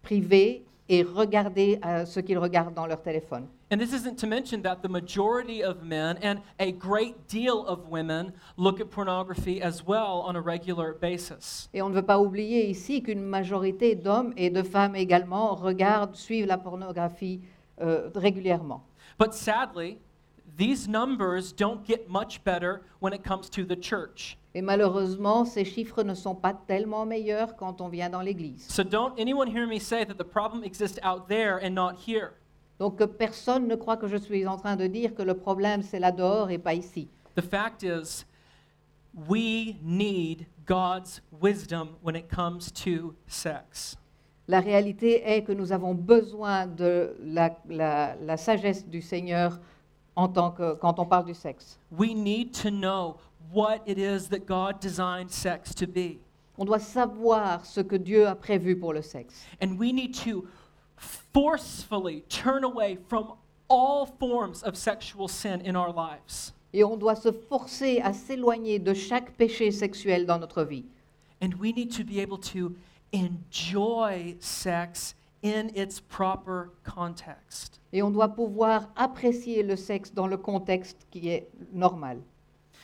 privé 0.02 0.64
et 0.88 1.02
regarder 1.02 1.78
euh, 1.84 2.04
ce 2.04 2.20
qu'ils 2.20 2.38
regardent 2.38 2.74
dans 2.74 2.86
leur 2.86 3.00
téléphone. 3.00 3.46
And 3.68 3.80
this 3.80 3.92
isn't 3.92 4.16
to 4.20 4.28
mention 4.28 4.62
that 4.62 4.82
the 4.82 4.88
majority 4.88 5.60
of 5.60 5.82
men 5.82 6.18
and 6.22 6.40
a 6.60 6.70
great 6.70 7.26
deal 7.26 7.66
of 7.66 7.88
women 7.88 8.32
look 8.56 8.80
at 8.80 8.92
pornography 8.92 9.60
as 9.60 9.84
well 9.84 10.22
on 10.24 10.36
a 10.36 10.40
regular 10.40 10.94
basis. 10.94 11.68
Et 11.74 11.82
on 11.82 11.88
ne 11.88 11.94
veut 11.94 12.06
pas 12.06 12.20
oublier 12.20 12.70
ici 12.70 13.02
qu'une 13.02 13.22
majorité 13.22 13.96
d'hommes 13.96 14.32
et 14.36 14.50
de 14.50 14.62
femmes 14.62 14.94
également 14.94 15.56
regardent, 15.56 16.14
suivent 16.14 16.46
la 16.46 16.58
pornographie 16.58 17.40
euh, 17.80 18.08
régulièrement. 18.14 18.84
But 19.18 19.34
sadly, 19.34 19.98
these 20.56 20.86
numbers 20.86 21.52
don't 21.52 21.84
get 21.84 22.08
much 22.08 22.44
better 22.44 22.82
when 23.00 23.12
it 23.12 23.24
comes 23.24 23.50
to 23.50 23.64
the 23.64 23.76
church. 23.76 24.38
Et 24.54 24.62
malheureusement, 24.62 25.44
ces 25.44 25.64
chiffres 25.64 26.04
ne 26.04 26.14
sont 26.14 26.36
pas 26.36 26.54
tellement 26.54 27.04
meilleurs 27.04 27.56
quand 27.56 27.80
on 27.80 27.88
vient 27.88 28.10
dans 28.10 28.22
l'Église. 28.22 28.64
So 28.68 28.84
don't 28.84 29.18
anyone 29.18 29.48
hear 29.48 29.66
me 29.66 29.80
say 29.80 30.04
that 30.04 30.18
the 30.18 30.24
problem 30.24 30.62
exists 30.62 31.00
out 31.02 31.26
there 31.28 31.58
and 31.58 31.74
not 31.74 31.96
here. 32.06 32.34
Donc 32.78 33.02
personne 33.16 33.66
ne 33.68 33.74
croit 33.74 33.96
que 33.96 34.06
je 34.06 34.16
suis 34.16 34.46
en 34.46 34.56
train 34.56 34.76
de 34.76 34.86
dire 34.86 35.14
que 35.14 35.22
le 35.22 35.34
problème 35.34 35.82
c'est 35.82 35.98
là 35.98 36.12
dehors 36.12 36.50
et 36.50 36.58
pas 36.58 36.74
ici. 36.74 37.08
The 37.34 37.42
fact 37.42 37.82
is, 37.82 38.24
we 39.28 39.76
need 39.82 40.46
God's 40.66 41.22
wisdom 41.40 41.96
when 42.02 42.16
it 42.16 42.28
comes 42.28 42.70
to 42.84 43.14
sex. 43.26 43.96
La 44.48 44.60
réalité 44.60 45.22
est 45.28 45.42
que 45.42 45.52
nous 45.52 45.72
avons 45.72 45.94
besoin 45.94 46.66
de 46.66 47.16
la, 47.20 47.56
la- 47.68 48.14
la 48.16 48.36
sagesse 48.36 48.86
du 48.86 49.00
Seigneur 49.02 49.58
en 50.14 50.28
tant 50.28 50.50
que, 50.50 50.74
quand 50.74 50.98
on 50.98 51.04
parle 51.06 51.24
du 51.26 51.34
sexe. 51.34 51.78
We 51.90 52.14
need 52.14 52.52
to 52.62 52.70
know 52.70 53.16
what 53.52 53.80
it 53.86 53.98
is 53.98 54.28
that 54.30 54.46
God 54.46 54.80
designed 54.80 55.30
sex 55.30 55.74
to 55.74 55.86
be. 55.86 56.18
On 56.58 56.64
doit 56.64 56.78
savoir 56.78 57.66
ce 57.66 57.80
que 57.80 57.96
Dieu 57.96 58.26
a 58.26 58.34
prévu 58.34 58.78
pour 58.78 58.92
le 58.92 59.02
sexe. 59.02 59.46
And 59.62 59.76
we 59.78 59.92
need 59.92 60.14
to 60.24 60.46
forcefully 60.96 62.22
turn 62.28 62.64
away 62.64 62.98
from 63.08 63.32
all 63.68 64.06
forms 64.06 64.62
of 64.62 64.76
sexual 64.76 65.28
sin 65.28 65.60
in 65.60 65.76
our 65.76 65.92
lives. 65.92 66.52
Et 66.72 66.82
on 66.84 66.96
doit 66.96 67.16
se 67.16 67.32
forcer 67.32 68.00
à 68.02 68.12
s'éloigner 68.12 68.78
de 68.78 68.92
chaque 68.92 69.36
péché 69.36 69.72
sexuel 69.72 70.26
dans 70.26 70.38
notre 70.38 70.64
vie. 70.64 70.84
And 71.40 71.54
we 71.54 71.72
need 71.72 71.90
to 71.92 72.04
be 72.04 72.20
able 72.20 72.38
to 72.38 72.74
enjoy 73.12 74.36
sex 74.40 75.14
in 75.42 75.70
its 75.74 76.00
proper 76.00 76.70
context. 76.84 77.80
Et 77.92 78.02
on 78.02 78.10
doit 78.10 78.34
pouvoir 78.34 78.88
apprécier 78.96 79.62
le 79.62 79.76
sexe 79.76 80.10
dans 80.12 80.26
le 80.26 80.36
contexte 80.36 81.06
qui 81.10 81.28
est 81.28 81.48
normal. 81.72 82.18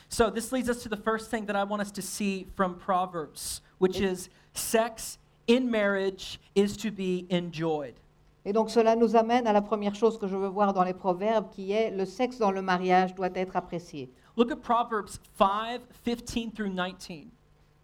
So, 0.09 0.29
this 0.29 0.51
leads 0.51 0.69
us 0.69 0.83
to 0.83 0.89
the 0.89 0.97
first 0.97 1.31
thing 1.31 1.45
that 1.47 1.55
I 1.55 1.63
want 1.63 1.81
us 1.81 1.91
to 1.91 2.01
see 2.01 2.45
from 2.55 2.75
Proverbs, 2.75 3.61
which 3.79 3.99
is 3.99 4.29
sex 4.53 5.17
in 5.47 5.69
marriage 5.71 6.39
is 6.55 6.77
to 6.77 6.91
be 6.91 7.25
enjoyed. 7.29 7.95
Et 8.45 8.53
donc 8.53 8.69
cela 8.69 8.95
nous 8.95 9.15
amène 9.15 9.47
à 9.47 9.53
la 9.53 9.61
première 9.61 9.95
chose 9.95 10.17
que 10.17 10.27
je 10.27 10.35
veux 10.35 10.47
voir 10.47 10.73
dans 10.73 10.83
les 10.83 10.93
proverbes, 10.93 11.49
qui 11.49 11.71
est 11.71 11.91
le 11.91 12.05
sexe 12.05 12.37
dans 12.37 12.51
le 12.51 12.61
mariage 12.61 13.15
doit 13.15 13.29
être 13.33 13.55
apprécié. 13.55 14.11
Look 14.35 14.51
at 14.51 14.57
Proverbs 14.57 15.19
5 15.37 15.81
15 16.03 16.53
through 16.53 16.69
19. 16.69 17.27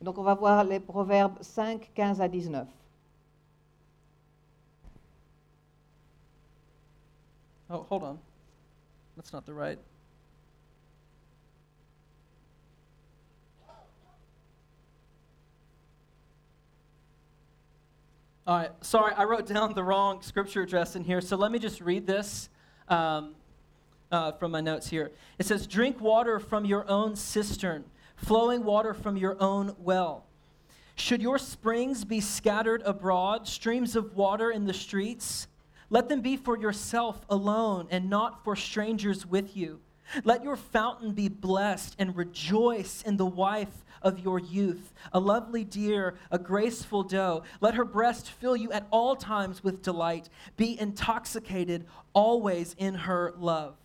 Donc 0.01 0.17
on 0.17 0.23
va 0.23 0.33
voir 0.33 0.63
les 0.63 0.79
proverbes 0.79 1.37
5, 1.41 1.91
15 1.93 2.21
à 2.21 2.27
19. 2.27 2.67
Oh, 7.71 7.85
hold 7.89 8.03
on. 8.03 8.17
That's 9.15 9.31
not 9.31 9.45
the 9.45 9.53
right. 9.53 9.79
All 18.49 18.57
right, 18.57 18.71
sorry, 18.81 19.13
I 19.13 19.25
wrote 19.25 19.45
down 19.45 19.75
the 19.75 19.83
wrong 19.83 20.23
scripture 20.23 20.63
address 20.63 20.95
in 20.95 21.03
here, 21.03 21.21
so 21.21 21.37
let 21.37 21.51
me 21.51 21.59
just 21.59 21.81
read 21.81 22.07
this 22.07 22.49
um, 22.87 23.35
uh, 24.11 24.31
from 24.31 24.49
my 24.49 24.59
notes 24.59 24.89
here. 24.89 25.11
It 25.37 25.45
says, 25.45 25.67
Drink 25.67 26.01
water 26.01 26.39
from 26.39 26.65
your 26.65 26.89
own 26.89 27.15
cistern, 27.15 27.83
flowing 28.15 28.63
water 28.63 28.95
from 28.95 29.17
your 29.17 29.37
own 29.39 29.75
well. 29.77 30.25
Should 30.95 31.21
your 31.21 31.37
springs 31.37 32.03
be 32.05 32.21
scattered 32.21 32.81
abroad, 32.85 33.47
streams 33.47 33.95
of 33.95 34.15
water 34.15 34.49
in 34.49 34.65
the 34.65 34.73
streets? 34.73 35.47
Let 35.91 36.09
them 36.09 36.21
be 36.21 36.35
for 36.35 36.57
yourself 36.57 37.23
alone 37.29 37.87
and 37.91 38.09
not 38.09 38.43
for 38.43 38.55
strangers 38.55 39.27
with 39.27 39.55
you. 39.55 39.79
Let 40.23 40.43
your 40.43 40.55
fountain 40.55 41.11
be 41.11 41.29
blessed 41.29 41.95
and 41.99 42.15
rejoice 42.15 43.03
in 43.03 43.17
the 43.17 43.27
wife 43.27 43.85
of 44.01 44.19
your 44.19 44.39
youth, 44.39 44.93
a 45.13 45.19
lovely 45.19 45.63
deer, 45.63 46.15
a 46.31 46.39
graceful 46.39 47.03
doe. 47.03 47.43
Let 47.61 47.75
her 47.75 47.85
breast 47.85 48.29
fill 48.29 48.55
you 48.55 48.71
at 48.71 48.87
all 48.91 49.15
times 49.15 49.63
with 49.63 49.81
delight. 49.81 50.29
Be 50.57 50.79
intoxicated 50.79 51.85
always 52.13 52.75
in 52.77 52.95
her 53.07 53.33
love. 53.37 53.75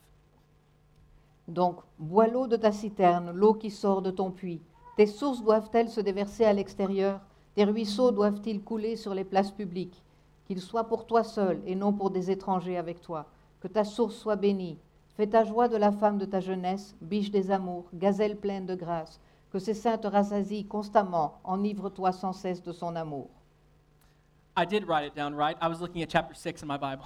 Donc, 1.47 1.81
bois 1.99 2.27
l'eau 2.27 2.47
de 2.47 2.57
ta 2.57 2.73
citerne, 2.73 3.31
l'eau 3.33 3.55
qui 3.55 3.71
sort 3.71 4.03
de 4.03 4.11
ton 4.11 4.31
puits. 4.31 4.63
Tes 4.97 5.07
sources 5.07 5.43
doivent-elles 5.43 5.91
se 5.91 6.01
déverser 6.01 6.45
à 6.45 6.53
l'extérieur? 6.53 7.21
Tes 7.55 7.65
ruisseaux 7.65 8.13
doivent-ils 8.13 8.63
couler 8.63 8.97
sur 8.97 9.15
les 9.15 9.25
places 9.25 9.51
publiques? 9.51 10.03
Qu'ils 10.47 10.61
soient 10.61 10.89
pour 10.89 11.07
toi 11.07 11.23
seul 11.25 11.61
et 11.67 11.75
non 11.75 11.93
pour 11.93 12.11
des 12.11 12.31
étrangers 12.31 12.77
avec 12.77 13.01
toi. 13.01 13.27
Que 13.61 13.69
ta 13.69 13.85
source 13.85 14.15
soit 14.15 14.37
bénie. 14.37 14.79
Fais 15.17 15.27
ta 15.27 15.45
joie 15.45 15.69
de 15.69 15.77
la 15.77 15.93
femme 15.93 16.19
de 16.19 16.25
ta 16.25 16.41
jeunesse, 16.41 16.97
biche 17.01 17.31
des 17.31 17.51
amours, 17.51 17.85
gazelle 17.95 18.37
pleine 18.37 18.67
de 18.67 18.75
grâce. 18.75 19.21
Que 19.55 19.61
ses 19.61 19.75
seins 19.75 19.97
te 19.97 20.09
rassasient 20.09 20.67
constamment, 20.69 21.39
enivre-toi 21.45 22.11
sans 22.11 22.33
cesse 22.33 22.61
de 22.61 22.73
son 22.73 22.97
amour. 22.97 23.31
I 24.57 24.67
did 24.67 24.85
write 24.89 25.07
it 25.07 25.15
down 25.15 25.33
right? 25.33 25.57
I 25.63 25.69
was 25.69 25.81
looking 25.81 26.03
at 26.03 26.09
chapter 26.09 26.35
6 26.35 26.65
in 26.65 26.67
my 26.67 26.77
Bible. 26.77 27.05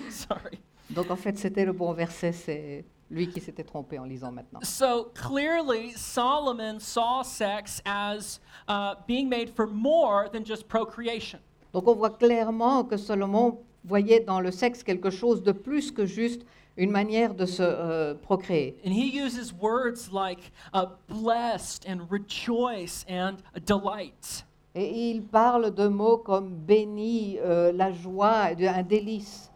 Sorry. 0.08 0.58
Donc 0.88 1.10
en 1.10 1.16
fait, 1.16 1.36
c'était 1.36 1.66
le 1.66 1.74
bon 1.74 1.92
verset, 1.92 2.32
c'est 2.32 2.86
lui 3.10 3.28
qui 3.28 3.38
s'était 3.42 3.64
trompé 3.64 3.98
en 3.98 4.04
lisant 4.04 4.32
maintenant. 4.32 4.60
So 4.62 5.12
clearly, 5.14 5.92
Solomon 5.94 6.80
saw 6.80 7.22
sex 7.22 7.82
as 7.84 8.40
uh, 8.66 8.94
being 9.06 9.28
made 9.28 9.50
for 9.50 9.66
more 9.66 10.30
than 10.32 10.42
just 10.46 10.66
procreation. 10.66 11.38
Donc 11.74 11.86
on 11.86 11.94
voit 11.94 12.16
clairement 12.16 12.84
que 12.84 12.96
Salomon 12.96 13.58
voyait 13.84 14.20
dans 14.20 14.40
le 14.40 14.50
sexe 14.50 14.82
quelque 14.82 15.10
chose 15.10 15.42
de 15.42 15.52
plus 15.52 15.92
que 15.92 16.06
juste 16.06 16.46
une 16.76 16.90
manière 16.90 17.34
de 17.34 17.46
se 17.46 17.62
euh, 17.62 18.14
procréer. 18.14 18.76
And 18.84 18.92
he 18.92 19.10
uses 19.10 19.52
words 19.52 20.10
like 20.12 20.52
uh, 20.72 20.86
blessed 21.08 21.86
and 21.88 22.10
rejoice 22.10 23.04
and 23.08 23.36
delight. 23.66 24.44
Et 24.74 25.10
il 25.10 25.22
parle 25.22 25.74
de 25.74 25.88
mots 25.88 26.18
comme 26.18 26.54
béni, 26.54 27.38
euh, 27.40 27.72
la 27.72 27.92
joie, 27.92 28.50
un 28.58 28.82
délice. 28.82 29.50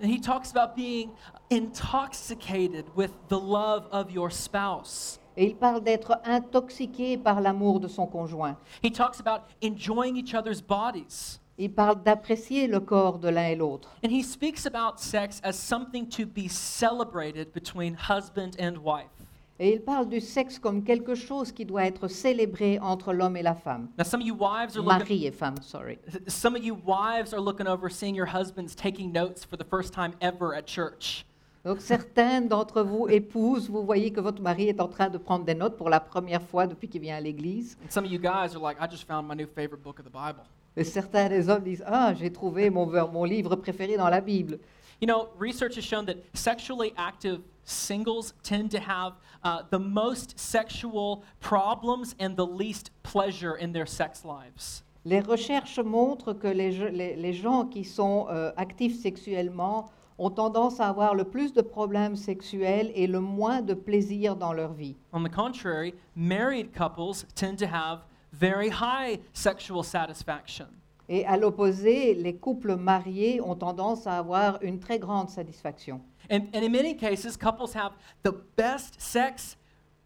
And 0.00 0.06
he 0.08 0.20
talks 0.20 0.50
about 0.50 0.74
being 0.76 1.10
intoxicated 1.50 2.86
with 2.96 3.10
the 3.28 3.38
love 3.38 3.86
of 3.92 4.10
your 4.10 4.30
spouse. 4.30 5.18
Et 5.36 5.46
il 5.46 5.56
parle 5.56 5.82
d'être 5.82 6.18
intoxiqué 6.24 7.16
par 7.16 7.40
l'amour 7.40 7.80
de 7.80 7.88
son 7.88 8.06
conjoint. 8.06 8.56
He 8.82 8.90
talks 8.90 9.20
about 9.20 9.42
enjoying 9.62 10.16
each 10.16 10.34
other's 10.34 10.60
bodies. 10.60 11.40
Il 11.58 11.72
parle 11.72 12.02
d'apprécier 12.02 12.66
le 12.66 12.80
corps 12.80 13.18
de 13.18 13.28
l'un 13.28 13.48
et 13.48 13.56
l'autre. 13.56 13.94
And 14.04 14.10
he 14.10 14.22
speaks 14.22 14.66
about 14.66 14.98
sex 14.98 15.40
as 15.44 15.52
something 15.52 16.08
to 16.08 16.24
be 16.24 16.48
celebrated 16.48 17.52
between 17.52 17.94
husband 17.94 18.52
and 18.58 18.78
wife. 18.78 19.10
Et 19.58 19.74
il 19.74 19.80
parle 19.82 20.08
du 20.08 20.20
sexe 20.20 20.58
comme 20.58 20.82
quelque 20.82 21.14
chose 21.14 21.52
qui 21.52 21.64
doit 21.64 21.84
être 21.84 22.08
célébré 22.08 22.78
entre 22.80 23.12
l'homme 23.12 23.36
et 23.36 23.42
la 23.42 23.54
femme. 23.54 23.88
Now, 23.98 24.04
some 24.04 24.20
of 24.20 24.26
you 24.26 24.34
wives 24.34 24.76
are 24.76 24.82
looking. 24.82 24.98
Mari 24.98 25.26
et 25.26 25.30
femme, 25.30 25.60
sorry. 25.60 25.98
Some 26.26 26.56
of 26.56 26.64
you 26.64 26.74
wives 26.84 27.32
are 27.32 27.40
looking 27.40 27.68
over 27.68 27.90
seeing 27.90 28.16
your 28.16 28.26
husbands 28.26 28.74
taking 28.74 29.12
notes 29.12 29.44
for 29.44 29.56
the 29.56 29.64
first 29.64 29.92
time 29.92 30.14
ever 30.20 30.54
at 30.54 30.66
church. 30.66 31.26
Donc 31.64 31.80
certaines 31.80 32.48
d'entre 32.48 32.82
vous, 32.82 33.06
épouses, 33.08 33.68
vous 33.70 33.84
voyez 33.84 34.10
que 34.10 34.20
votre 34.20 34.42
mari 34.42 34.68
est 34.68 34.80
en 34.80 34.88
train 34.88 35.08
de 35.08 35.18
prendre 35.18 35.44
des 35.44 35.54
notes 35.54 35.76
pour 35.76 35.90
la 35.90 36.00
première 36.00 36.42
fois 36.42 36.66
depuis 36.66 36.88
qu'il 36.88 37.02
vient 37.02 37.16
à 37.16 37.20
l'église. 37.20 37.76
Some 37.88 38.04
of 38.04 38.10
you 38.10 38.18
guys 38.18 38.56
are 38.56 38.60
like, 38.60 38.78
I 38.80 38.88
just 38.90 39.06
found 39.06 39.28
my 39.28 39.36
new 39.36 39.46
favorite 39.46 39.82
book 39.84 40.00
of 40.00 40.06
the 40.06 40.12
Bible. 40.12 40.42
Et 40.76 40.84
certains 40.84 41.28
des 41.28 41.48
hommes 41.48 41.62
disent, 41.64 41.84
ah, 41.86 42.14
j'ai 42.14 42.32
trouvé 42.32 42.70
mon, 42.70 42.86
mon 43.10 43.24
livre 43.24 43.56
préféré 43.56 43.96
dans 43.96 44.08
la 44.08 44.20
Bible. 44.20 44.58
You 45.00 45.06
know, 45.06 45.28
research 45.38 45.76
has 45.76 45.82
shown 45.82 46.06
that 46.06 46.14
sexually 46.32 46.92
active 46.96 47.40
singles 47.64 48.34
tend 48.42 48.70
to 48.70 48.78
have 48.78 49.14
uh, 49.44 49.62
the 49.70 49.78
most 49.78 50.38
sexual 50.38 51.22
problems 51.40 52.14
and 52.20 52.36
the 52.36 52.46
least 52.46 52.90
pleasure 53.02 53.56
in 53.60 53.72
their 53.72 53.86
sex 53.86 54.24
lives. 54.24 54.82
Les 55.04 55.20
recherches 55.20 55.80
montrent 55.80 56.32
que 56.32 56.46
les, 56.46 56.70
les- 56.90 57.16
les 57.16 57.32
gens 57.32 57.66
qui 57.66 57.84
sont 57.84 58.28
euh, 58.30 58.52
actifs 58.56 59.00
sexuellement 59.00 59.90
ont 60.18 60.30
tendance 60.30 60.78
à 60.78 60.88
avoir 60.88 61.16
le 61.16 61.24
plus 61.24 61.52
de 61.52 61.62
problèmes 61.62 62.14
sexuels 62.14 62.92
et 62.94 63.08
le 63.08 63.18
moins 63.20 63.60
de 63.60 63.74
plaisir 63.74 64.36
dans 64.36 64.52
leur 64.52 64.72
vie. 64.72 64.94
On 65.12 65.24
the 65.24 65.28
contrary, 65.28 65.94
married 66.14 66.70
couples 66.72 67.24
tend 67.34 67.56
to 67.58 67.66
have 67.66 68.02
very 68.32 68.68
high 68.70 69.18
sexual 69.32 69.84
satisfaction. 69.84 70.66
Et 71.08 71.26
à 71.26 71.36
l'opposé, 71.36 72.14
les 72.14 72.36
couples 72.36 72.76
mariés 72.76 73.40
ont 73.40 73.54
tendance 73.56 74.06
à 74.06 74.18
avoir 74.18 74.58
une 74.62 74.78
très 74.78 74.98
grande 74.98 75.28
satisfaction. 75.28 76.00
And, 76.30 76.42
and 76.54 76.62
in 76.62 76.70
many 76.70 76.96
cases, 76.96 77.36
couples 77.36 77.74
have 77.74 77.92
the 78.22 78.32
best 78.56 79.00
sex 79.00 79.56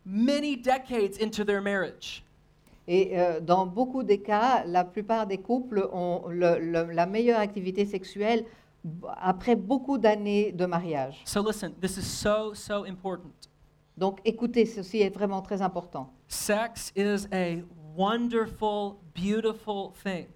many 0.04 0.56
decades 0.56 1.18
into 1.20 1.44
their 1.44 1.60
marriage. 1.60 2.24
Et 2.88 3.18
euh, 3.18 3.40
dans 3.40 3.66
beaucoup 3.66 4.02
des 4.02 4.20
cas, 4.22 4.64
la 4.64 4.84
plupart 4.84 5.26
des 5.26 5.38
couples 5.38 5.88
ont 5.92 6.22
le- 6.28 6.58
le- 6.58 6.92
la 6.92 7.06
meilleure 7.06 7.40
activité 7.40 7.84
sexuelle 7.84 8.44
après 9.20 9.56
beaucoup 9.56 9.98
d'années 9.98 10.52
de 10.52 10.64
mariage. 10.66 11.20
So 11.24 11.42
listen, 11.44 11.72
this 11.80 11.96
is 11.96 12.02
so, 12.04 12.54
so 12.54 12.84
important. 12.84 13.32
Donc 13.98 14.20
écoutez, 14.24 14.64
ceci 14.66 15.00
est 15.02 15.10
vraiment 15.14 15.42
très 15.42 15.60
important. 15.62 16.10
Sex 16.28 16.92
is 16.96 17.26
a 17.32 17.56
wonderful, 17.96 18.98
beautiful 19.14 19.92
thing. 20.02 20.26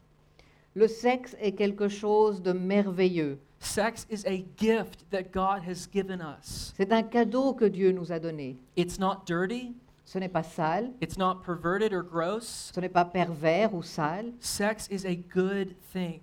Le 0.75 0.87
sexe 0.89 1.35
est 1.41 1.53
quelque 1.53 1.89
chose 1.89 2.41
de 2.41 2.53
merveilleux. 2.53 3.39
Sex 3.59 4.07
is 4.09 4.25
a 4.27 4.45
gift 4.57 5.05
that 5.11 5.33
God 5.33 5.63
has 5.69 5.87
given 5.87 6.21
us. 6.23 6.73
C'est 6.77 6.93
un 6.93 7.03
cadeau 7.03 7.53
que 7.53 7.69
Dieu 7.69 7.93
nous 7.93 8.11
a 8.11 8.19
donné. 8.19 8.57
It's 8.77 8.99
not 8.99 9.27
dirty, 9.27 9.75
Ce 10.05 10.19
n'est 10.19 10.33
pas 10.33 10.43
sale, 10.43 10.93
it's 11.01 11.17
not 11.19 11.43
perverted 11.45 11.93
or 11.93 12.03
gross. 12.03 12.73
ce 12.75 12.81
n'est 12.81 12.89
pas 12.93 13.05
pervers 13.05 13.73
ou 13.75 13.83
sale. 13.83 14.33
Sex 14.41 14.89
is 14.91 15.05
a 15.05 15.15
good 15.15 15.77
thing. 15.93 16.21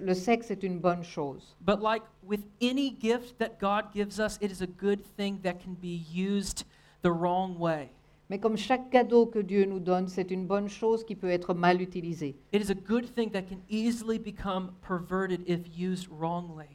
Le 0.00 0.14
sexe 0.14 0.50
est 0.50 0.62
une 0.62 0.78
bonne 0.78 1.02
chose. 1.02 1.54
But 1.60 1.80
like 1.82 2.02
with 2.22 2.40
any 2.60 2.90
gift 2.90 3.38
that 3.38 3.58
God 3.60 3.92
gives 3.92 4.18
us, 4.18 4.38
it 4.40 4.50
is 4.50 4.62
a 4.62 4.66
good 4.66 5.04
thing 5.16 5.40
that 5.42 5.60
can 5.62 5.74
be 5.74 6.04
used 6.12 6.64
the 7.02 7.10
wrong 7.10 7.58
way. 7.58 7.90
Mais 8.30 8.38
comme 8.38 8.58
chaque 8.58 8.90
cadeau 8.90 9.24
que 9.24 9.38
Dieu 9.38 9.64
nous 9.64 9.80
donne, 9.80 10.06
c'est 10.08 10.30
une 10.30 10.46
bonne 10.46 10.68
chose 10.68 11.02
qui 11.04 11.14
peut 11.14 11.30
être 11.30 11.54
mal 11.54 11.80
utilisée. 11.80 12.36
It 12.52 12.62
is 12.62 12.70
a 12.70 12.74
good 12.74 13.14
thing 13.14 13.30
that 13.30 13.42
can 13.42 13.60
easily 13.70 14.18
become 14.18 14.72
perverted 14.82 15.40
if 15.46 15.60
used 15.78 16.08
wrongly. 16.10 16.66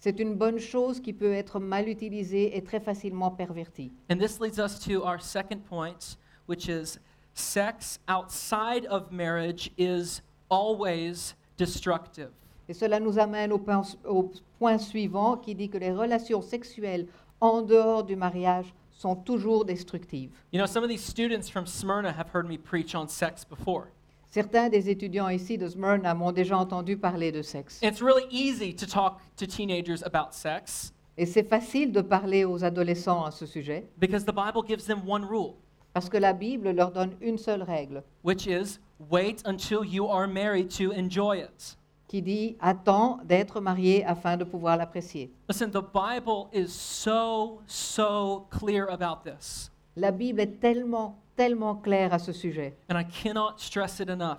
C'est 0.00 0.18
une 0.18 0.34
bonne 0.34 0.58
chose 0.58 1.00
qui 1.00 1.12
peut 1.12 1.32
être 1.32 1.60
mal 1.60 1.88
utilisée 1.88 2.56
et 2.56 2.62
très 2.62 2.80
facilement 2.80 3.30
pervertie. 3.30 3.92
And 4.10 4.18
this 4.18 4.40
leads 4.40 4.58
us 4.58 4.78
to 4.86 5.04
our 5.04 5.20
second 5.20 5.60
point, 5.68 6.16
which 6.46 6.68
is 6.68 6.98
sex 7.34 8.00
outside 8.08 8.86
of 8.90 9.12
marriage 9.12 9.70
is 9.78 10.20
always 10.50 11.36
destructive. 11.56 12.30
Et 12.68 12.74
cela 12.74 12.98
nous 13.00 13.18
amène 13.18 13.52
au 13.52 13.58
point, 13.58 13.82
au 14.04 14.30
point 14.58 14.78
suivant 14.78 15.36
qui 15.36 15.54
dit 15.54 15.68
que 15.68 15.78
les 15.78 15.92
relations 15.92 16.42
sexuelles 16.42 17.06
en 17.40 17.62
dehors 17.62 18.04
du 18.04 18.16
mariage 18.16 18.74
sont 18.98 19.16
toujours 19.16 19.64
destructives. 19.64 20.32
You 20.52 20.58
know, 20.58 20.66
some 20.66 20.82
of 20.84 20.90
these 20.90 21.02
students 21.02 21.48
from 21.48 21.66
Smyrna 21.66 22.12
have 22.12 22.28
heard 22.34 22.46
me 22.46 22.58
preach 22.58 22.94
on 22.94 23.08
sex 23.08 23.44
before. 23.44 23.88
Certains 24.30 24.68
des 24.68 24.90
étudiants 24.90 25.30
ici 25.30 25.56
de 25.56 25.66
Smyrna 25.68 26.14
m'ont 26.14 26.32
déjà 26.32 26.58
entendu 26.58 26.98
parler 26.98 27.32
de 27.32 27.40
sexe. 27.40 27.78
It's 27.82 28.02
really 28.02 28.26
easy 28.30 28.74
to 28.74 28.86
talk 28.86 29.20
to 29.36 29.46
teenagers 29.46 30.02
about 30.04 30.34
sex 30.34 30.92
Et 31.16 31.24
c'est 31.26 31.48
facile 31.48 31.92
de 31.92 32.02
parler 32.02 32.44
aux 32.44 32.62
adolescents 32.62 33.24
à 33.24 33.30
ce 33.30 33.46
sujet 33.46 33.88
because 33.98 34.24
the 34.24 34.34
Bible 34.34 34.62
gives 34.66 34.84
them 34.84 35.00
one 35.08 35.24
rule, 35.24 35.54
parce 35.94 36.08
que 36.08 36.18
la 36.18 36.32
Bible 36.32 36.70
leur 36.72 36.92
donne 36.92 37.16
une 37.20 37.38
seule 37.38 37.62
règle 37.62 38.02
which 38.22 38.46
is 38.46 38.78
wait 39.10 39.42
until 39.46 39.84
you 39.84 40.06
are 40.06 40.28
married 40.28 40.68
to 40.68 40.92
enjoy 40.92 41.38
it. 41.38 41.77
Qui 42.08 42.22
dit 42.22 42.56
attends 42.58 43.20
d'être 43.24 43.60
marié 43.60 44.04
afin 44.04 44.36
de 44.36 44.44
pouvoir 44.44 44.76
l'apprécier. 44.76 45.30
Listen, 45.48 45.70
the 45.70 45.82
Bible 45.82 46.48
is 46.52 46.68
so, 46.72 47.60
so 47.66 48.46
clear 48.50 48.88
about 48.90 49.22
this. 49.24 49.70
La 49.94 50.10
Bible 50.10 50.40
est 50.40 50.58
tellement, 50.60 51.18
tellement 51.36 51.76
claire 51.76 52.12
à 52.14 52.18
ce 52.18 52.32
sujet 52.32 52.76
And 52.90 52.98
I 52.98 53.04
cannot 53.04 53.58
stress 53.58 54.00
it 54.00 54.08
enough. 54.08 54.38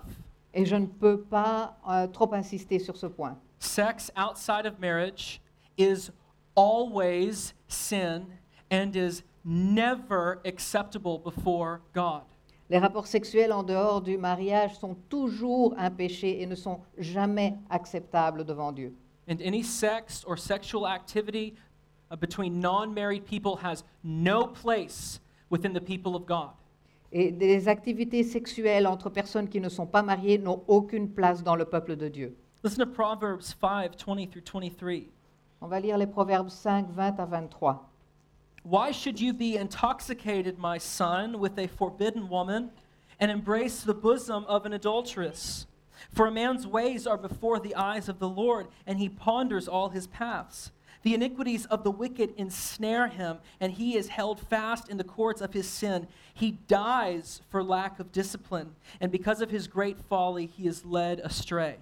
et 0.52 0.64
je 0.64 0.74
ne 0.76 0.86
peux 0.86 1.20
pas 1.20 1.76
euh, 1.88 2.06
trop 2.08 2.32
insister 2.34 2.78
sur 2.80 2.96
ce 2.96 3.06
point. 3.06 3.36
Sex 3.60 4.10
outside 4.16 4.66
of 4.66 4.78
marriage 4.80 5.40
is 5.78 6.10
always 6.56 7.54
sin 7.68 8.26
and 8.72 8.96
is 8.96 9.22
never 9.44 10.40
acceptable 10.44 11.18
before 11.18 11.80
God. 11.94 12.22
Les 12.70 12.78
rapports 12.78 13.08
sexuels 13.08 13.52
en 13.52 13.64
dehors 13.64 14.00
du 14.00 14.16
mariage 14.16 14.78
sont 14.78 14.94
toujours 15.08 15.74
un 15.76 15.90
péché 15.90 16.40
et 16.40 16.46
ne 16.46 16.54
sont 16.54 16.78
jamais 16.96 17.56
acceptables 17.68 18.44
devant 18.44 18.70
Dieu. 18.70 18.94
And 19.28 19.38
any 19.44 19.64
sex 19.64 20.24
or 20.24 20.38
sexual 20.38 20.86
activity 20.86 21.54
uh, 22.12 22.16
between 22.16 22.60
non 22.60 22.94
married 22.94 23.24
people 23.24 23.56
has 23.60 23.82
no 24.04 24.46
place 24.46 25.20
within 25.50 25.72
the 25.72 25.80
people 25.80 26.14
of 26.14 26.26
God. 26.26 26.50
Et 27.10 27.32
des 27.32 27.66
activités 27.66 28.22
sexuelles 28.22 28.86
entre 28.86 29.10
personnes 29.10 29.48
qui 29.48 29.60
ne 29.60 29.68
sont 29.68 29.86
pas 29.86 30.02
mariées 30.02 30.38
n'ont 30.38 30.62
aucune 30.68 31.10
place 31.10 31.42
dans 31.42 31.56
le 31.56 31.64
peuple 31.64 31.96
de 31.96 32.06
Dieu. 32.06 32.36
Listen 32.62 32.86
to 32.86 32.92
Proverbs 32.92 33.52
5 33.60 33.96
20 33.96 34.30
through 34.30 34.44
23. 34.44 35.10
On 35.60 35.66
va 35.66 35.80
lire 35.80 35.98
les 35.98 36.06
Proverbes 36.06 36.48
5, 36.48 36.88
20 36.90 37.18
à 37.18 37.26
23. 37.26 37.89
Why 38.62 38.90
should 38.90 39.20
you 39.20 39.32
be 39.32 39.56
intoxicated, 39.56 40.58
my 40.58 40.78
son, 40.78 41.38
with 41.38 41.58
a 41.58 41.66
forbidden 41.66 42.28
woman, 42.28 42.70
and 43.18 43.30
embrace 43.30 43.82
the 43.82 43.94
bosom 43.94 44.44
of 44.44 44.66
an 44.66 44.72
adulteress? 44.72 45.66
For 46.12 46.26
a 46.26 46.32
man's 46.32 46.66
ways 46.66 47.06
are 47.06 47.16
before 47.16 47.58
the 47.58 47.74
eyes 47.74 48.08
of 48.08 48.18
the 48.18 48.28
Lord, 48.28 48.68
and 48.86 48.98
he 48.98 49.08
ponders 49.08 49.68
all 49.68 49.90
his 49.90 50.06
paths. 50.06 50.72
The 51.02 51.14
iniquities 51.14 51.64
of 51.66 51.82
the 51.82 51.90
wicked 51.90 52.34
ensnare 52.36 53.08
him, 53.08 53.38
and 53.58 53.72
he 53.72 53.96
is 53.96 54.08
held 54.08 54.38
fast 54.38 54.88
in 54.88 54.98
the 54.98 55.04
cords 55.04 55.40
of 55.40 55.54
his 55.54 55.66
sin. 55.66 56.06
He 56.34 56.52
dies 56.52 57.40
for 57.48 57.62
lack 57.62 57.98
of 57.98 58.12
discipline, 58.12 58.74
and 59.00 59.10
because 59.10 59.40
of 59.40 59.50
his 59.50 59.66
great 59.66 59.98
folly, 59.98 60.46
he 60.46 60.66
is 60.66 60.84
led 60.84 61.20
astray. 61.20 61.78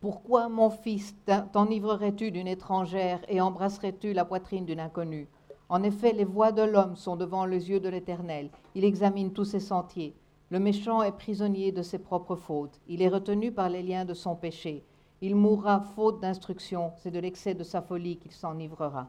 Pourquoi, 0.00 0.48
mon 0.48 0.70
fils, 0.70 1.16
t'en- 1.26 1.46
t'enivrerais-tu 1.48 2.30
d'une 2.30 2.46
étrangère 2.46 3.20
et 3.28 3.40
embrasserais-tu 3.40 4.12
la 4.12 4.24
poitrine 4.24 4.64
d'une 4.64 4.78
inconnue? 4.80 5.28
En 5.68 5.82
effet, 5.82 6.12
les 6.12 6.24
voies 6.24 6.52
de 6.52 6.62
l'homme 6.62 6.96
sont 6.96 7.16
devant 7.16 7.44
les 7.44 7.68
yeux 7.68 7.80
de 7.80 7.88
l'Éternel. 7.88 8.50
Il 8.74 8.84
examine 8.84 9.32
tous 9.32 9.44
ses 9.44 9.60
sentiers. 9.60 10.14
Le 10.50 10.60
méchant 10.60 11.02
est 11.02 11.12
prisonnier 11.12 11.72
de 11.72 11.82
ses 11.82 11.98
propres 11.98 12.36
fautes. 12.36 12.80
Il 12.86 13.02
est 13.02 13.08
retenu 13.08 13.52
par 13.52 13.68
les 13.68 13.82
liens 13.82 14.04
de 14.04 14.14
son 14.14 14.34
péché. 14.34 14.84
Il 15.20 15.34
mourra 15.34 15.80
faute 15.80 16.20
d'instruction. 16.20 16.92
C'est 16.96 17.10
de 17.10 17.18
l'excès 17.18 17.54
de 17.54 17.64
sa 17.64 17.82
folie 17.82 18.16
qu'il 18.16 18.32
s'enivrera. 18.32 19.08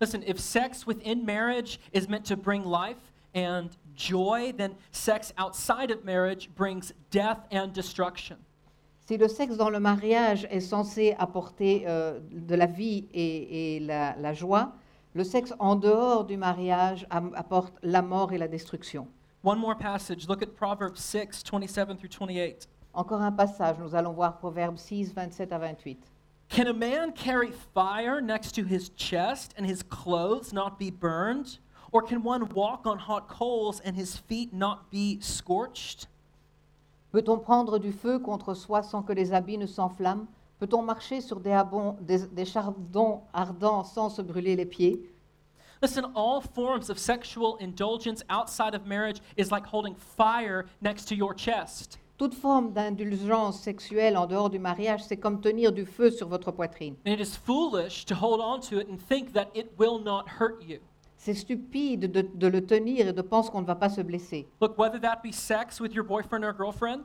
Listen, 0.00 0.22
if 0.26 0.38
sex 0.38 0.86
within 0.86 1.24
marriage 1.24 1.80
is 1.92 2.06
meant 2.06 2.22
to 2.28 2.36
bring 2.36 2.62
life 2.64 3.12
and 3.34 3.70
joy, 3.96 4.52
then 4.52 4.72
sex 4.92 5.32
outside 5.36 5.90
of 5.90 6.04
marriage 6.04 6.50
brings 6.54 6.92
death 7.10 7.40
and 7.50 7.68
destruction. 7.72 8.36
Si 9.08 9.16
le 9.16 9.26
sexe 9.26 9.56
dans 9.56 9.70
le 9.70 9.80
mariage 9.80 10.46
est 10.50 10.60
censé 10.60 11.16
apporter 11.18 11.84
euh, 11.86 12.20
de 12.30 12.54
la 12.54 12.66
vie 12.66 13.08
et, 13.14 13.76
et 13.76 13.80
la, 13.80 14.14
la 14.16 14.34
joie, 14.34 14.74
le 15.14 15.24
sexe 15.24 15.54
en 15.58 15.76
dehors 15.76 16.26
du 16.26 16.36
mariage 16.36 17.06
apporte 17.08 17.72
la 17.82 18.02
mort 18.02 18.34
et 18.34 18.36
la 18.36 18.48
destruction. 18.48 19.08
One 19.42 19.58
more 19.60 19.78
passage. 19.78 20.28
Look 20.28 20.42
at 20.42 20.54
Proverbs 20.54 21.00
6, 21.00 21.42
27 21.42 21.96
through 21.96 22.10
28. 22.10 22.68
Encore 22.92 23.22
un 23.22 23.32
passage, 23.32 23.76
nous 23.78 23.94
allons 23.94 24.12
voir 24.12 24.36
Proverbe 24.36 24.76
6, 24.76 25.14
27 25.14 25.52
à 25.54 25.58
28. 25.58 25.98
Can 26.50 26.66
a 26.66 26.74
man 26.74 27.14
carry 27.14 27.50
fire 27.72 28.20
next 28.20 28.54
to 28.56 28.62
his 28.62 28.90
chest 28.94 29.54
and 29.56 29.64
his 29.64 29.82
clothes 29.82 30.52
not 30.52 30.78
be 30.78 30.90
burned? 30.90 31.60
Or 31.92 32.02
can 32.02 32.22
one 32.22 32.46
walk 32.54 32.86
on 32.86 32.98
hot 32.98 33.26
coals 33.26 33.80
and 33.86 33.96
his 33.96 34.18
feet 34.18 34.52
not 34.52 34.90
be 34.90 35.18
scorched? 35.22 36.08
Peut-on 37.12 37.38
prendre 37.38 37.78
du 37.78 37.92
feu 37.92 38.18
contre 38.18 38.54
soi 38.54 38.82
sans 38.82 39.02
que 39.02 39.12
les 39.12 39.32
habits 39.32 39.58
ne 39.58 39.66
s'enflamment? 39.66 40.26
Peut-on 40.58 40.82
marcher 40.82 41.20
sur 41.20 41.40
des, 41.40 41.52
abon- 41.52 41.96
des- 42.00 42.26
des 42.26 42.44
chardons 42.44 43.22
ardents 43.32 43.84
sans 43.84 44.08
se 44.10 44.20
brûler 44.22 44.56
les 44.56 44.66
pieds? 44.66 45.00
Listen, 45.80 46.06
all 46.16 46.40
forms 46.42 46.90
of 46.90 46.98
sexual 46.98 47.56
indulgence 47.60 48.24
outside 48.28 48.74
of 48.74 48.84
marriage 48.84 49.20
is 49.38 49.50
like 49.52 49.64
holding 49.72 49.94
fire 49.94 50.64
next 50.82 51.06
to 51.08 51.14
your 51.14 51.32
chest. 51.34 51.98
Toute 52.18 52.34
forme 52.34 52.72
d'indulgence 52.72 53.60
sexuelle 53.60 54.16
en 54.18 54.26
dehors 54.26 54.50
du 54.50 54.58
mariage, 54.58 55.04
c'est 55.04 55.16
comme 55.18 55.40
tenir 55.40 55.70
du 55.72 55.86
feu 55.86 56.10
sur 56.10 56.26
votre 56.26 56.50
poitrine. 56.50 56.96
And 57.06 57.12
it 57.12 57.20
is 57.20 57.36
foolish 57.36 58.04
to 58.06 58.16
hold 58.16 58.40
on 58.40 58.58
to 58.68 58.80
it 58.80 58.88
and 58.90 58.96
think 58.98 59.32
that 59.34 59.46
it 59.54 59.70
will 59.78 60.00
not 60.02 60.24
hurt 60.40 60.60
you. 60.66 60.78
C'est 61.18 61.34
stupide 61.34 62.10
de, 62.10 62.22
de 62.22 62.46
le 62.46 62.64
tenir 62.64 63.08
et 63.08 63.12
de 63.12 63.22
penser 63.22 63.50
qu'on 63.50 63.60
ne 63.60 63.66
va 63.66 63.74
pas 63.74 63.88
se 63.90 64.00
blesser. 64.00 64.48
Look, 64.62 64.78
whether 64.78 64.98
that 65.00 65.20
be 65.22 65.32
sex 65.32 65.80
with 65.80 65.92
your 65.92 66.04
boyfriend 66.06 66.44
or 66.44 66.54
girlfriend, 66.56 67.02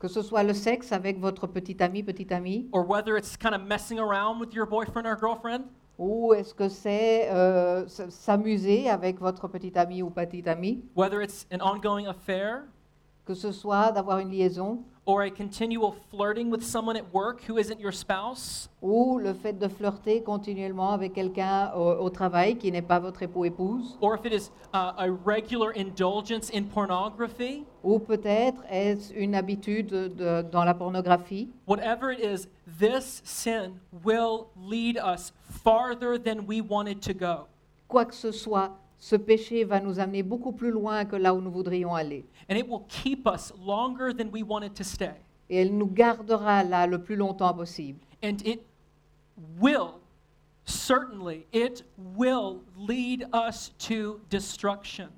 Que 0.00 0.08
ce 0.08 0.22
soit 0.22 0.42
le 0.44 0.54
sexe 0.54 0.92
avec 0.92 1.20
votre 1.20 1.46
petit 1.46 1.76
ami, 1.82 2.02
petite 2.02 2.32
amie, 2.32 2.66
or 2.72 2.86
whether 2.88 3.18
it's 3.18 3.36
kind 3.36 3.54
of 3.54 3.60
messing 3.68 3.98
around 3.98 4.40
with 4.40 4.54
your 4.54 4.64
boyfriend 4.66 5.06
or 5.06 5.14
girlfriend, 5.14 5.64
ou 5.98 6.32
est-ce 6.32 6.54
que 6.54 6.70
c'est 6.70 7.28
euh, 7.30 7.86
s'amuser 7.86 8.88
avec 8.88 9.20
votre 9.20 9.46
petit 9.46 9.76
ami 9.78 10.02
ou 10.02 10.08
petite 10.08 10.48
amie, 10.48 10.82
whether 10.96 11.20
it's 11.20 11.46
an 11.52 11.60
ongoing 11.60 12.06
affair, 12.06 12.62
que 13.24 13.34
ce 13.34 13.52
soit 13.52 13.92
d'avoir 13.92 14.18
une 14.18 14.30
liaison 14.30 14.82
or 15.06 15.22
a 15.22 15.30
continual 15.30 15.92
flirting 16.10 16.50
with 16.50 16.62
someone 16.62 16.94
at 16.96 17.12
work 17.12 17.40
who 17.48 17.58
isn't 17.58 17.80
your 17.80 17.90
spouse, 17.92 18.68
ou 18.80 19.18
le 19.18 19.32
fait 19.32 19.58
de 19.58 19.66
flirter 19.66 20.22
continuellement 20.22 20.92
avec 20.92 21.14
quelqu'un 21.14 21.72
au, 21.74 22.04
au 22.04 22.10
travail 22.10 22.56
qui 22.56 22.70
n'est 22.70 22.82
pas 22.86 23.00
votre 23.00 23.22
époux 23.22 23.44
épouse, 23.44 23.96
or 24.00 24.14
if 24.14 24.24
it 24.24 24.32
is 24.32 24.50
uh, 24.72 24.92
a 24.98 25.08
regular 25.24 25.72
indulgence 25.76 26.50
in 26.54 26.62
pornography, 26.64 27.64
ou 27.82 27.98
peut-être 27.98 28.62
est-ce 28.70 29.12
une 29.14 29.34
habitude 29.34 29.88
de- 29.88 30.42
dans 30.42 30.64
la 30.64 30.74
pornographie. 30.74 31.48
whatever 31.66 32.12
it 32.12 32.20
is, 32.20 32.46
this 32.78 33.20
sin 33.24 33.80
will 34.04 34.46
lead 34.56 34.96
us 34.98 35.32
farther 35.64 36.18
than 36.18 36.46
we 36.46 36.60
wanted 36.60 37.00
to 37.00 37.14
go. 37.14 37.46
Quoi 37.88 38.04
que 38.04 38.14
ce 38.14 38.30
soit, 38.30 38.70
ce 39.00 39.16
péché 39.16 39.64
va 39.64 39.80
nous 39.80 39.98
amener 39.98 40.22
beaucoup 40.22 40.52
plus 40.52 40.70
loin 40.70 41.06
que 41.06 41.16
là 41.16 41.34
où 41.34 41.40
nous 41.40 41.50
voudrions 41.50 41.94
aller. 41.94 42.26
And 42.50 42.56
it 42.56 42.68
will 42.68 42.84
keep 42.86 43.26
us 43.26 43.52
longer 43.58 44.12
than 44.12 44.30
we 44.30 44.42
wanted 44.42 44.74
to 44.74 44.84
stay. 44.84 45.14
Et 45.48 45.62
elle 45.62 45.76
nous 45.76 45.86
gardera 45.88 46.62
là 46.62 46.86
le 46.86 47.02
plus 47.02 47.16
longtemps 47.16 47.54
possible. 47.54 47.98
And 48.22 48.36
it 48.44 48.60
will, 49.58 49.94
certainly, 50.66 51.46
it 51.50 51.82
will 52.14 52.60
lead 52.76 53.26
us 53.32 53.72
to 53.88 54.20
destruction. 54.28 55.08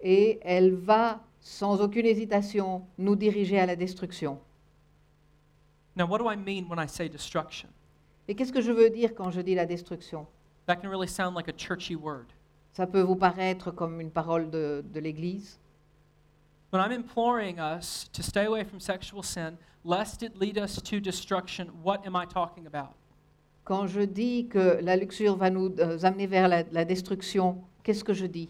Et 0.00 0.40
elle 0.42 0.74
va, 0.74 1.20
sans 1.40 1.80
aucune 1.80 2.06
hésitation, 2.06 2.82
nous 2.98 3.14
diriger 3.14 3.60
à 3.60 3.66
la 3.66 3.76
destruction. 3.76 4.40
Now, 5.94 6.06
what 6.06 6.18
do 6.18 6.28
I 6.28 6.34
mean 6.34 6.68
when 6.68 6.80
I 6.80 6.88
say 6.88 7.08
destruction? 7.08 7.68
Et 8.26 8.34
qu'est-ce 8.34 8.52
que 8.52 8.60
je 8.60 8.72
veux 8.72 8.90
dire 8.90 9.14
quand 9.14 9.30
je 9.30 9.40
dis 9.40 9.54
la 9.54 9.64
destruction? 9.64 10.26
That 10.66 10.76
can 10.76 10.88
really 10.88 11.08
sound 11.08 11.36
like 11.36 11.48
a 11.48 11.52
churchy 11.52 11.94
word. 11.94 12.32
Ça 12.72 12.86
peut 12.86 13.02
vous 13.02 13.16
paraître 13.16 13.70
comme 13.70 14.00
une 14.00 14.10
parole 14.10 14.50
de, 14.50 14.82
de 14.92 15.00
l'Église? 15.00 15.58
When 16.70 16.80
I'm 16.80 16.92
imploring 16.92 17.58
us 17.60 18.08
to 18.14 18.22
stay 18.22 18.46
away 18.46 18.64
from 18.64 18.80
sexual 18.80 19.22
sin, 19.22 19.58
lest 19.84 20.22
it 20.22 20.38
lead 20.40 20.56
us 20.56 20.80
to 20.82 21.00
destruction, 21.00 21.70
what 21.82 22.06
am 22.06 22.16
I 22.16 22.24
talking 22.24 22.66
about? 22.66 22.94
Quand 23.64 23.86
je 23.86 24.06
dis 24.06 24.48
que 24.48 24.80
la 24.80 24.96
luxure 24.96 25.36
va 25.36 25.50
nous 25.50 25.74
euh, 25.78 25.98
amener 26.02 26.26
vers 26.26 26.48
la, 26.48 26.62
la 26.72 26.84
destruction, 26.86 27.62
qu'est-ce 27.82 28.02
que 28.02 28.14
je 28.14 28.26
dis? 28.26 28.48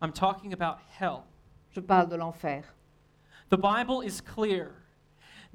I'm 0.00 0.12
talking 0.12 0.52
about 0.52 0.78
hell. 0.98 1.24
Je 1.72 1.80
parle 1.80 2.08
de 2.08 2.16
l'enfer. 2.16 2.62
The 3.50 3.58
Bible 3.58 4.00
is 4.00 4.20
clear 4.20 4.70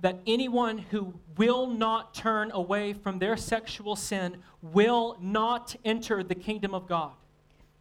that 0.01 0.17
anyone 0.27 0.79
who 0.91 1.13
will 1.37 1.67
not 1.67 2.13
turn 2.13 2.51
away 2.51 2.93
from 2.93 3.19
their 3.19 3.37
sexual 3.37 3.95
sin 3.95 4.37
will 4.61 5.15
not 5.21 5.77
enter 5.85 6.23
the 6.23 6.35
kingdom 6.35 6.73
of 6.73 6.87
God. 6.87 7.13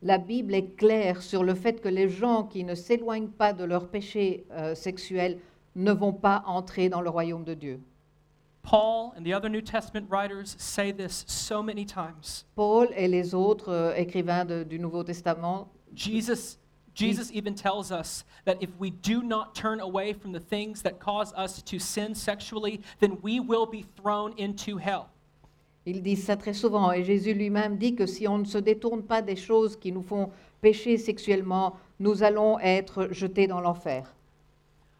La 0.02 0.18
Bible 0.18 0.54
est 0.54 0.76
claire 0.76 1.22
sur 1.22 1.44
le 1.44 1.54
fait 1.54 1.80
que 1.80 1.88
les 1.88 2.08
gens 2.08 2.42
qui 2.44 2.64
ne 2.64 2.74
s'éloignent 2.74 3.28
pas 3.30 3.52
de 3.52 3.62
leur 3.64 3.88
péché 3.88 4.44
euh, 4.50 4.74
sexuel 4.74 5.38
ne 5.76 5.92
vont 5.92 6.12
pas 6.12 6.42
entrer 6.46 6.88
dans 6.88 7.00
le 7.00 7.08
royaume 7.08 7.44
de 7.44 7.54
Dieu. 7.54 7.80
Paul 8.62 9.12
and 9.16 9.24
the 9.24 9.32
other 9.32 9.48
New 9.48 9.60
Testament 9.62 10.06
writers 10.10 10.54
say 10.58 10.92
this 10.92 11.24
so 11.26 11.62
many 11.62 11.84
times. 11.84 12.44
Paul 12.54 12.88
et 12.96 13.08
les 13.08 13.34
autres 13.34 13.72
euh, 13.72 13.94
écrivains 13.94 14.44
de- 14.44 14.64
du 14.64 14.78
Nouveau 14.78 15.02
Testament, 15.04 15.68
Jesus 15.94 16.58
Jesus 16.94 17.30
even 17.32 17.54
tells 17.54 17.90
us 17.90 18.24
that 18.44 18.56
if 18.60 18.68
we 18.78 18.90
do 18.90 19.22
not 19.22 19.54
turn 19.54 19.80
away 19.80 20.12
from 20.12 20.32
the 20.32 20.38
things 20.40 20.82
that 20.82 20.98
cause 21.00 21.32
us 21.34 21.62
to 21.62 21.78
sin 21.78 22.14
sexually, 22.14 22.82
then 23.00 23.16
we 23.22 23.40
will 23.40 23.64
be 23.64 23.86
thrown 23.96 24.34
into 24.36 24.76
hell. 24.76 25.08
Ils 25.86 26.02
disent 26.02 26.24
ça 26.24 26.36
très 26.36 26.52
souvent, 26.52 26.92
et 26.92 27.02
Jésus 27.04 27.34
lui-même 27.34 27.76
dit 27.76 27.94
que 27.94 28.06
si 28.06 28.26
on 28.28 28.38
ne 28.38 28.44
se 28.44 28.58
détourne 28.58 29.02
pas 29.02 29.20
des 29.22 29.36
choses 29.36 29.76
qui 29.76 29.90
nous 29.92 30.02
font 30.02 30.30
pécher 30.60 30.96
sexuellement, 30.96 31.74
nous 31.98 32.22
allons 32.22 32.58
être 32.60 33.08
jetés 33.10 33.46
dans 33.46 33.60
l'enfer. 33.60 34.14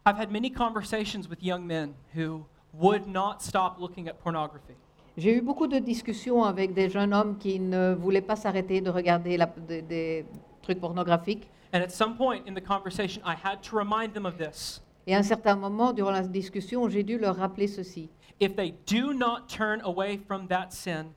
I've 0.05 0.19
had 0.19 0.31
many 0.31 0.51
conversations 0.51 1.29
with 1.29 1.41
young 1.41 1.65
men 1.65 1.93
who 2.15 2.43
would 2.73 3.07
not 3.07 3.35
stop 3.39 3.77
looking 3.79 4.09
at 4.09 4.15
pornography. 4.15 4.73
J'ai 5.15 5.37
eu 5.37 5.41
beaucoup 5.41 5.67
de 5.67 5.79
discussions 5.79 6.43
avec 6.43 6.73
des 6.73 6.89
jeunes 6.89 7.13
hommes 7.13 7.37
qui 7.37 7.59
ne 7.59 7.93
voulaient 7.93 8.21
pas 8.21 8.35
s'arrêter 8.35 8.81
de 8.81 8.89
regarder 8.89 9.37
la- 9.37 9.45
des- 9.45 9.81
des 9.81 10.25
trucs 10.61 10.79
pornographiques. 10.81 11.47
And 11.73 11.77
at 11.81 11.89
some 11.89 12.15
point 12.17 12.41
in 12.47 12.53
the 12.53 12.61
conversation, 12.63 13.21
I 13.25 13.35
had 13.41 13.61
to 13.69 13.77
remind 13.77 14.13
them 14.13 14.25
of 14.25 14.37
this. 14.37 14.82
Et 15.05 15.15
à 15.15 15.19
un 15.19 15.23
certain 15.23 15.55
moment, 15.55 15.93
durant 15.93 16.11
la 16.11 16.21
discussion, 16.21 16.87
j'ai 16.89 17.03
dû 17.03 17.17
leur 17.17 17.35
rappeler 17.35 17.67
ceci. 17.67 18.09
If 18.39 18.55
they 18.55 18.73
do 18.87 19.13
not 19.13 19.47
turn 19.47 19.81
away 19.83 20.17
from 20.17 20.47
that 20.47 20.69
sin, 20.71 21.13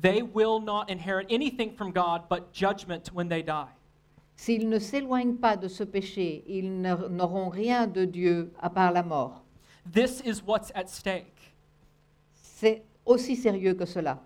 they 0.00 0.22
will 0.22 0.60
not 0.60 0.88
inherit 0.88 1.26
anything 1.30 1.72
from 1.72 1.92
God 1.92 2.22
but 2.28 2.52
judgment 2.52 3.10
when 3.12 3.28
they 3.28 3.42
die. 3.42 3.68
S'ils 4.36 4.66
ne 4.66 4.78
s'éloignent 4.78 5.36
pas 5.36 5.56
de 5.56 5.68
ce 5.68 5.84
péché, 5.84 6.42
ils 6.46 6.80
n'auront 6.80 7.50
rien 7.50 7.86
de 7.86 8.04
Dieu 8.04 8.52
à 8.60 8.70
part 8.70 8.92
la 8.92 9.02
mort. 9.02 9.42
This 9.92 10.22
is 10.24 10.42
what's 10.44 10.72
at 10.74 10.88
stake. 10.88 11.54
C'est 12.34 12.82
aussi 13.04 13.36
sérieux 13.36 13.74
que 13.74 13.84
cela. 13.84 14.18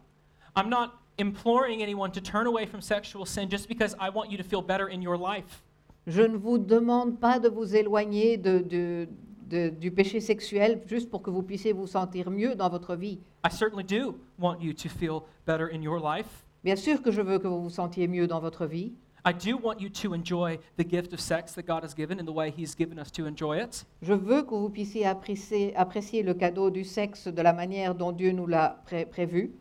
I'm 0.57 0.69
not 0.69 0.93
imploring 1.19 1.83
anyone 1.83 2.11
to 2.13 2.21
turn 2.21 2.47
away 2.47 2.67
from 2.67 2.81
sexual 2.81 3.27
sin 3.27 3.49
just 3.49 3.69
because 3.69 3.95
I 3.99 4.09
want 4.09 4.31
you 4.31 4.37
to 4.37 4.45
feel 4.45 4.63
better 4.63 4.89
in 4.89 5.03
your 5.03 5.17
life. 5.17 5.63
Je 6.07 6.23
ne 6.23 6.37
vous 6.37 6.59
demande 6.59 7.19
pas 7.19 7.39
de 7.39 7.49
vous 7.49 7.75
éloigner 7.77 8.37
de- 8.37 8.59
de- 8.59 9.09
de- 9.49 9.69
du 9.71 9.91
péché 9.91 10.21
sexuel 10.21 10.83
juste 10.87 11.11
pour 11.11 11.23
que 11.23 11.31
vous 11.31 11.43
puissiez 11.43 11.73
vous 11.73 11.87
sentir 11.87 12.31
mieux 12.31 12.55
dans 12.55 12.69
votre 12.69 12.95
vie. 12.95 13.19
I 13.47 13.51
certainly 13.51 13.85
do 13.85 14.17
want 14.39 14.59
you 14.61 14.73
to 14.75 14.89
feel 14.89 15.21
better 15.47 15.69
in 15.73 15.81
your 15.83 15.99
life. 15.99 16.45
Bien 16.63 16.77
sûr 16.77 17.01
que 17.03 17.11
je 17.11 17.21
veux 17.23 17.39
que 17.39 17.47
vous 17.49 17.63
vous 17.63 17.71
sentiez 17.71 18.07
mieux 18.09 18.27
dans 18.27 18.41
votre 18.41 18.67
vie. 18.67 18.93
I 19.27 19.33
do 19.33 19.59
want 19.63 19.77
you 19.81 19.89
to 19.89 20.13
enjoy 20.15 20.59
the 20.77 20.87
gift 20.87 21.15
of 21.15 21.21
sex 21.21 21.55
that 21.55 21.63
God 21.63 21.83
has 21.83 21.95
given 21.97 22.19
in 22.21 22.27
the 22.27 22.35
way 22.35 22.53
He's 22.55 22.77
given 22.77 22.99
us 22.99 23.11
to 23.13 23.27
enjoy 23.27 23.59
it. 23.63 23.87
Je 24.03 24.13
veux 24.13 24.43
que 24.43 24.55
vous 24.55 24.69
puissiez 24.69 25.07
apprécier, 25.07 25.75
apprécier 25.77 26.23
le 26.23 26.35
cadeau 26.35 26.69
du 26.69 26.85
sexe 26.85 27.29
de 27.29 27.41
la 27.41 27.55
manière 27.55 27.95
dont 27.95 28.13
Dieu 28.13 28.33
nous 28.33 28.47
l'a 28.47 28.83
pré- 28.85 29.07
prévu. 29.07 29.53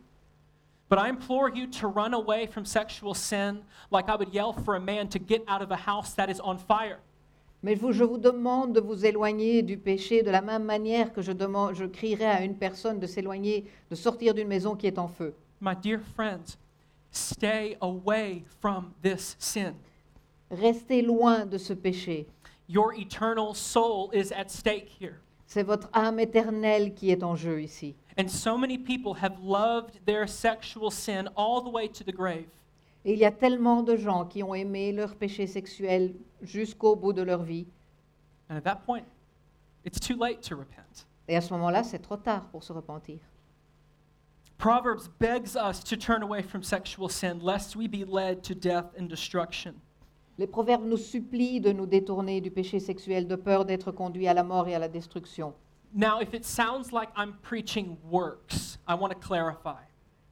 But 0.94 1.06
I 1.06 1.08
implore 1.08 1.48
you 1.50 1.66
to 1.80 1.88
run 1.88 2.14
away 2.14 2.46
from 2.46 2.64
sexual 2.64 3.14
sin 3.14 3.62
like 3.90 4.08
I 4.08 4.14
would 4.14 4.32
yell 4.32 4.52
for 4.52 4.76
a 4.76 4.80
man 4.80 5.08
to 5.08 5.18
get 5.18 5.42
out 5.48 5.60
of 5.60 5.72
a 5.72 5.76
house 5.76 6.14
that 6.14 6.30
is 6.30 6.38
on 6.38 6.56
fire. 6.56 7.00
Mais 7.64 7.74
vous- 7.74 7.90
je 7.92 8.04
vous 8.04 8.16
demande 8.16 8.74
de 8.74 8.80
vous 8.80 9.04
éloigner 9.04 9.62
du 9.62 9.76
péché 9.76 10.22
de 10.22 10.30
la 10.30 10.40
même 10.40 10.62
manière 10.62 11.12
que 11.12 11.20
je, 11.20 11.32
demande, 11.32 11.74
je 11.74 11.86
crierai 11.86 12.26
à 12.26 12.44
une 12.44 12.54
personne 12.56 13.00
de 13.00 13.08
s'éloigner, 13.08 13.64
de 13.90 13.96
sortir 13.96 14.34
d'une 14.34 14.46
maison 14.46 14.76
qui 14.76 14.86
est 14.86 14.96
en 14.96 15.08
feu. 15.08 15.34
My 15.60 15.74
dear 15.74 15.98
friends, 16.14 16.58
stay 17.10 17.76
away 17.80 18.44
from 18.60 18.92
this 19.02 19.34
sin. 19.40 19.74
Restez 20.48 21.02
loin 21.02 21.44
de 21.44 21.58
ce 21.58 21.72
péché. 21.72 22.28
Your 22.68 22.94
eternal 22.94 23.52
soul 23.56 24.10
is 24.12 24.30
at 24.30 24.48
stake 24.48 24.88
here. 25.00 25.18
C'est 25.46 25.62
votre 25.62 25.88
âme 25.92 26.18
éternelle 26.18 26.94
qui 26.94 27.10
est 27.10 27.22
en 27.22 27.36
jeu 27.36 27.62
ici. 27.62 27.94
And 28.18 28.28
so 28.28 28.56
many 28.56 28.78
people 28.78 29.14
have 29.22 29.38
loved 29.42 30.00
their 30.06 30.28
sexual 30.28 30.90
sin 30.90 31.28
all 31.36 31.62
the 31.62 31.72
way 31.72 31.88
to 31.88 32.04
the 32.04 32.14
grave. 32.14 32.46
Et 33.04 33.12
il 33.12 33.18
y 33.18 33.24
a 33.24 33.32
tellement 33.32 33.82
de 33.82 33.96
gens 33.96 34.24
qui 34.24 34.42
ont 34.42 34.54
aimé 34.54 34.92
leur 34.92 35.14
péché 35.16 35.46
sexuel 35.46 36.14
jusqu'au 36.42 36.96
bout 36.96 37.12
de 37.12 37.22
leur 37.22 37.42
vie. 37.42 37.66
And 38.48 38.56
at 38.56 38.62
that 38.62 38.82
point, 38.86 39.04
it's 39.84 40.00
too 40.00 40.16
late 40.16 40.40
to 40.48 40.56
repent. 40.56 41.06
Et 41.28 41.36
à 41.36 41.40
ce 41.40 41.52
moment-là, 41.54 41.82
c'est 41.82 41.98
trop 41.98 42.16
tard 42.16 42.46
pour 42.48 42.62
se 42.62 42.72
repentir. 42.72 43.18
Proverbs 44.58 45.08
begs 45.18 45.56
us 45.56 45.82
to 45.82 45.96
turn 45.96 46.22
away 46.22 46.42
from 46.42 46.62
sexual 46.62 47.10
sin 47.10 47.40
lest 47.42 47.76
we 47.76 47.88
be 47.88 48.04
led 48.04 48.42
to 48.44 48.54
death 48.54 48.94
and 48.98 49.08
destruction. 49.08 49.74
Les 50.36 50.48
proverbes 50.48 50.84
nous 50.84 50.96
supplient 50.96 51.60
de 51.60 51.70
nous 51.70 51.86
détourner 51.86 52.40
du 52.40 52.50
péché 52.50 52.80
sexuel 52.80 53.28
de 53.28 53.36
peur 53.36 53.64
d'être 53.64 53.92
conduits 53.92 54.26
à 54.26 54.34
la 54.34 54.42
mort 54.42 54.66
et 54.66 54.74
à 54.74 54.80
la 54.80 54.88
destruction. 54.88 55.54
Now, 55.94 56.20
if 56.20 56.34
it 56.34 56.44
sounds 56.44 56.90
like 56.92 57.10
I'm 57.16 57.34
preaching 57.42 57.96
works, 58.10 58.78
I 58.88 58.94
want 58.94 59.10
to 59.10 59.14
clarify. 59.14 59.84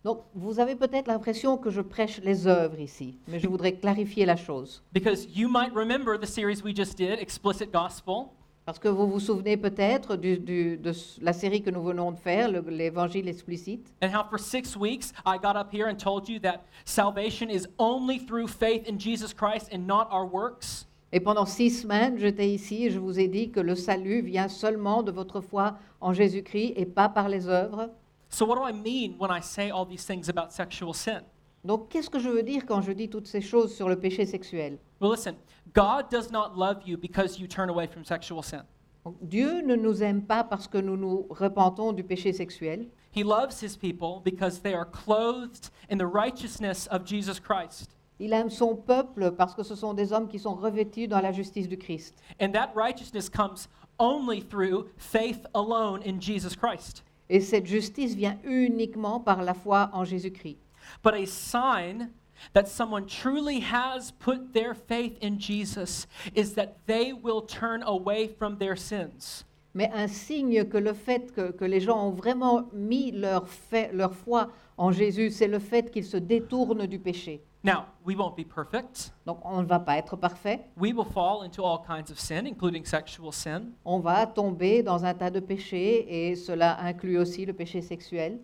Donc, 0.02 0.24
vous 0.34 0.58
avez 0.58 0.74
peut-être 0.74 1.06
l'impression 1.06 1.56
que 1.56 1.70
je 1.70 1.80
prêche 1.80 2.20
les 2.24 2.48
œuvres 2.48 2.80
ici, 2.80 3.20
mais 3.28 3.38
je 3.38 3.46
voudrais 3.46 3.74
clarifier 3.74 4.26
la 4.26 4.34
chose. 4.34 4.82
Because 4.92 5.28
you 5.32 5.48
might 5.48 5.72
remember 5.72 6.18
the 6.18 6.26
series 6.26 6.64
we 6.64 6.74
just 6.74 6.98
did, 6.98 7.20
Explicit 7.20 7.70
Gospel, 7.72 8.32
Parce 8.64 8.79
que 8.79 8.88
vous 8.88 9.09
vous 9.09 9.18
souvenez 9.18 9.57
peut-être 9.57 10.14
du- 10.16 10.38
du- 10.38 10.77
de 10.77 10.92
la 11.20 11.33
série 11.33 11.62
que 11.62 11.70
nous 11.70 11.83
venons 11.83 12.12
de 12.12 12.16
faire, 12.16 12.48
le- 12.48 12.61
l'évangile 12.70 13.29
explicite, 13.29 13.92
and 14.01 14.09
how 14.14 14.22
for 14.31 14.38
six 14.38 14.77
weeks 14.77 15.12
I 15.27 15.37
got 15.37 15.57
up 15.57 15.72
here 15.72 15.88
and 15.88 15.96
told 15.96 16.29
you 16.29 16.38
that 16.40 16.61
salvation 16.85 17.48
is 17.51 17.66
only 17.79 18.18
through 18.25 18.46
faith 18.48 18.88
in 18.88 18.98
Jesus 19.01 19.35
Christ 19.35 19.68
and 19.75 19.87
not 19.87 20.07
our 20.12 20.25
works? 20.25 20.87
Et 21.12 21.18
pendant 21.20 21.44
six 21.44 21.70
semaines, 21.83 22.18
j'étais 22.18 22.48
ici 22.55 22.87
et 22.87 22.90
je 22.90 22.98
vous 23.01 23.18
ai 23.18 23.27
dit 23.29 23.51
que 23.51 23.61
le 23.61 23.75
salut 23.75 24.22
vient 24.22 24.48
seulement 24.48 25.03
de 25.03 25.11
votre 25.11 25.40
foi 25.40 25.77
en 26.01 26.12
Jésus-Christ 26.12 26.75
et 26.77 26.87
pas 26.87 27.09
par 27.09 27.29
les 27.29 27.48
œuvres. 27.48 27.90
So, 28.31 28.46
what 28.46 28.55
do 28.57 28.62
I 28.66 28.72
mean 28.72 29.16
when 29.18 29.31
I 29.31 29.40
say 29.42 29.70
all 29.70 29.85
these 29.85 30.07
things 30.07 30.29
about 30.31 30.53
sexual 30.53 30.94
sin? 30.94 31.20
Donc, 31.64 31.88
qu'est-ce 31.90 32.11
que 32.11 32.18
je 32.18 32.29
veux 32.29 32.42
dire 32.42 32.66
quand 32.66 32.81
je 32.81 32.90
dis 32.90 33.09
toutes 33.09 33.29
ces 33.29 33.40
choses 33.40 33.72
sur 33.72 33.88
le 33.88 33.96
péché 33.96 34.27
sexuel? 34.27 34.79
Well, 35.01 35.12
listen, 35.12 35.37
God 35.75 36.11
does 36.11 36.33
not 36.33 36.57
love 36.57 36.83
you 36.85 36.96
because 36.96 37.38
you 37.38 37.46
turn 37.46 37.70
away 37.70 37.87
from 37.87 38.05
sexual 38.05 38.42
sin. 38.42 38.64
Donc, 39.05 39.16
Dieu 39.20 39.62
ne 39.62 39.77
nous 39.77 40.03
aime 40.03 40.22
pas 40.22 40.42
parce 40.42 40.66
que 40.66 40.79
nous 40.79 40.96
nous 40.96 41.27
repentons 41.31 41.92
du 41.92 42.03
péché 42.03 42.33
sexuel. 42.33 42.88
He 43.14 43.22
loves 43.22 43.61
his 43.61 43.77
people 43.77 44.20
because 44.25 44.61
they 44.61 44.75
are 44.75 44.87
clothed 44.87 45.70
in 45.88 45.98
the 45.98 46.07
righteousness 46.07 46.88
of 46.90 47.05
Jesus 47.05 47.38
Christ. 47.38 47.96
Il 48.18 48.33
aime 48.33 48.51
son 48.51 48.75
peuple 48.75 49.33
parce 49.33 49.55
que 49.55 49.62
ce 49.62 49.77
sont 49.77 49.94
des 49.94 50.12
hommes 50.12 50.29
qui 50.29 50.40
sont 50.40 50.55
revêtus 50.55 51.07
dans 51.07 51.20
la 51.20 51.33
justice 51.33 51.68
du 51.68 51.77
Christ. 51.77 52.20
And 52.40 52.53
that 52.53 52.72
righteousness 52.75 53.29
comes 53.29 53.68
only 53.98 54.40
through 54.40 54.88
faith 54.96 55.46
alone 55.55 56.01
in 56.05 56.20
Jesus 56.20 56.57
Christ. 56.57 57.05
Et 57.29 57.40
cette 57.40 57.66
justice 57.66 58.14
vient 58.14 58.37
uniquement 58.44 59.20
par 59.20 59.42
la 59.42 59.55
foi 59.55 59.90
en 59.92 60.05
Jésus-Christ. 60.05 60.59
But 61.02 61.14
a 61.14 61.24
sign 61.26 62.11
that 62.55 62.66
someone 62.66 63.07
truly 63.07 63.61
has 63.61 64.12
put 64.18 64.52
their 64.52 64.74
faith 64.74 65.16
in 65.20 65.38
Jesus 65.38 66.07
is 66.35 66.55
that 66.55 66.76
they 66.87 67.12
will 67.12 67.42
turn 67.42 67.83
away 67.85 68.26
from 68.28 68.59
their 68.59 68.76
sins. 68.76 69.44
Mais 69.74 69.90
un 69.94 70.07
signe 70.09 70.64
que 70.68 70.76
le 70.76 70.92
fait 70.92 71.33
que, 71.33 71.50
que 71.52 71.64
les 71.64 71.81
gens 71.81 72.09
ont 72.09 72.11
vraiment 72.11 72.68
mis 72.74 73.11
leur, 73.12 73.48
fait- 73.48 73.90
leur 73.94 74.12
foi 74.12 74.48
en 74.76 74.92
Jésus, 74.92 75.31
c'est 75.31 75.48
le 75.48 75.59
fait 75.59 75.90
qu'ils 75.90 76.05
se 76.05 76.18
détournent 76.18 76.87
du 76.87 76.98
péché. 76.98 77.42
Now, 77.64 77.85
we 78.05 78.16
won't 78.16 78.37
be 78.37 78.44
perfect. 78.44 79.12
Donc 79.24 79.38
on 79.44 79.62
ne 79.62 79.66
va 79.66 79.78
pas 79.78 79.96
être 79.96 80.16
parfait. 80.16 80.61
We 80.76 80.92
will 80.92 81.07
fall 81.07 81.44
into 81.44 81.62
all 81.64 81.78
kinds 81.87 82.11
of 82.11 82.18
sin, 82.18 82.44
including 82.44 82.85
sexual 82.85 83.33
sin. 83.33 83.70
On 83.85 84.00
va 84.00 84.26
tomber 84.26 84.83
dans 84.83 85.05
un 85.05 85.14
tas 85.14 85.31
de 85.31 85.38
péchés 85.40 86.05
et 86.09 86.35
cela 86.35 86.78
inclut 86.81 87.16
aussi 87.18 87.46
le 87.46 87.52
péché 87.52 87.81
sexuel. 87.81 88.40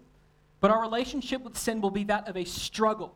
But 0.60 0.70
our 0.70 0.80
relationship 0.80 1.44
with 1.44 1.56
sin 1.56 1.80
will 1.80 1.90
be 1.90 2.04
that 2.04 2.28
of 2.28 2.36
a 2.36 2.44
struggle. 2.44 3.14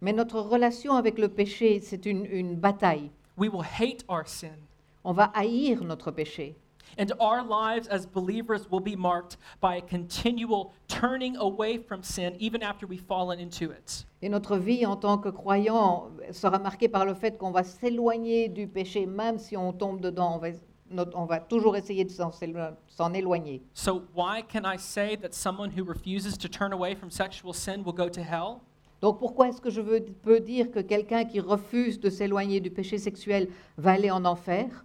Mais 0.00 0.12
notre 0.12 0.40
relation 0.40 0.94
avec 0.96 1.18
le 1.18 1.28
péché, 1.28 1.80
c'est 1.80 2.04
une, 2.04 2.26
une 2.26 2.56
bataille. 2.56 3.10
We 3.36 3.48
will 3.48 3.62
hate 3.62 4.04
our 4.08 4.26
sin. 4.26 4.58
On 5.02 5.12
va 5.12 5.30
haïr 5.34 5.82
notre 5.82 6.10
péché. 6.10 6.56
And 6.98 7.12
our 7.18 7.42
lives 7.42 7.88
as 7.88 8.06
believers 8.06 8.70
will 8.70 8.80
be 8.80 8.94
marked 8.94 9.36
by 9.60 9.76
a 9.76 9.80
continual 9.80 10.72
turning 10.86 11.36
away 11.36 11.78
from 11.78 12.02
sin 12.02 12.36
even 12.38 12.62
after 12.62 12.86
we've 12.86 13.04
fallen 13.08 13.40
into 13.40 13.72
it. 13.72 14.04
Et 14.22 14.28
notre 14.28 14.56
vie 14.56 14.86
en 14.86 14.96
tant 14.96 15.18
que 15.18 15.30
croyant 15.30 16.10
sera 16.30 16.58
marquée 16.58 16.88
par 16.88 17.04
le 17.04 17.14
fait 17.14 17.36
qu'on 17.36 17.50
va 17.50 17.64
s'éloigner 17.64 18.48
du 18.48 18.68
péché, 18.68 19.06
même 19.06 19.38
si 19.38 19.56
on 19.56 19.72
tombe 19.72 20.00
dedans, 20.00 20.36
on 20.36 20.38
va, 20.38 20.48
notre- 20.90 21.16
on 21.16 21.24
va 21.24 21.40
toujours 21.40 21.76
essayer 21.76 22.04
de 22.04 22.10
s'en 22.10 23.12
éloigner. 23.14 23.62
So, 23.74 24.02
why 24.14 24.42
can 24.42 24.62
I 24.64 24.76
say 24.78 25.16
that 25.16 25.32
someone 25.32 25.70
who 25.70 25.84
refuses 25.84 26.36
to 26.38 26.48
turn 26.48 26.72
away 26.72 26.94
from 26.94 27.10
sexual 27.10 27.52
sin 27.54 27.82
will 27.84 27.94
go 27.94 28.08
to 28.08 28.20
hell? 28.22 28.60
Donc 29.00 29.18
pourquoi 29.18 29.48
est-ce 29.48 29.60
que 29.60 29.70
je 29.70 29.80
veux- 29.82 30.00
peux 30.22 30.40
dire 30.40 30.70
que 30.70 30.80
quelqu'un 30.80 31.24
qui 31.24 31.40
refuse 31.40 31.98
de 32.00 32.08
s'éloigner 32.08 32.60
du 32.60 32.70
péché 32.70 32.96
sexuel 32.98 33.48
va 33.76 33.92
aller 33.92 34.10
en 34.10 34.24
enfer? 34.24 34.84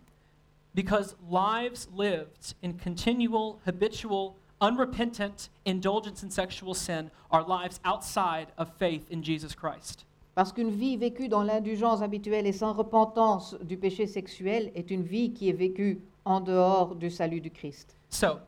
Because 0.76 1.16
lives 1.30 1.88
lived 1.96 2.54
in 2.64 2.74
continual, 2.74 3.60
habitual, 3.66 4.36
unrepentant 4.62 5.50
indulgence 5.66 6.22
in 6.24 6.30
sexual 6.30 6.74
sin 6.76 7.10
are 7.32 7.44
lives 7.48 7.80
outside 7.86 8.48
of 8.58 8.70
faith 8.78 9.06
in 9.10 9.24
Jesus 9.24 9.56
Christ. 9.56 10.06
Parce 10.40 10.54
qu'une 10.54 10.70
vie 10.70 10.96
vécue 10.96 11.28
dans 11.28 11.44
l'indulgence 11.44 12.02
habituelle 12.02 12.48
et 12.48 12.54
sans 12.54 12.72
repentance 12.72 13.58
du 13.62 13.76
péché 13.76 14.08
sexuel 14.08 14.72
est 14.74 14.90
une 14.90 15.04
vie 15.04 15.34
qui 15.34 15.50
est 15.50 15.54
vécue 15.54 16.00
en 16.24 16.40
dehors 16.40 16.96
du 16.96 17.10
salut 17.10 17.42
du 17.42 17.52
Christ. 17.52 17.98
So, 18.10 18.40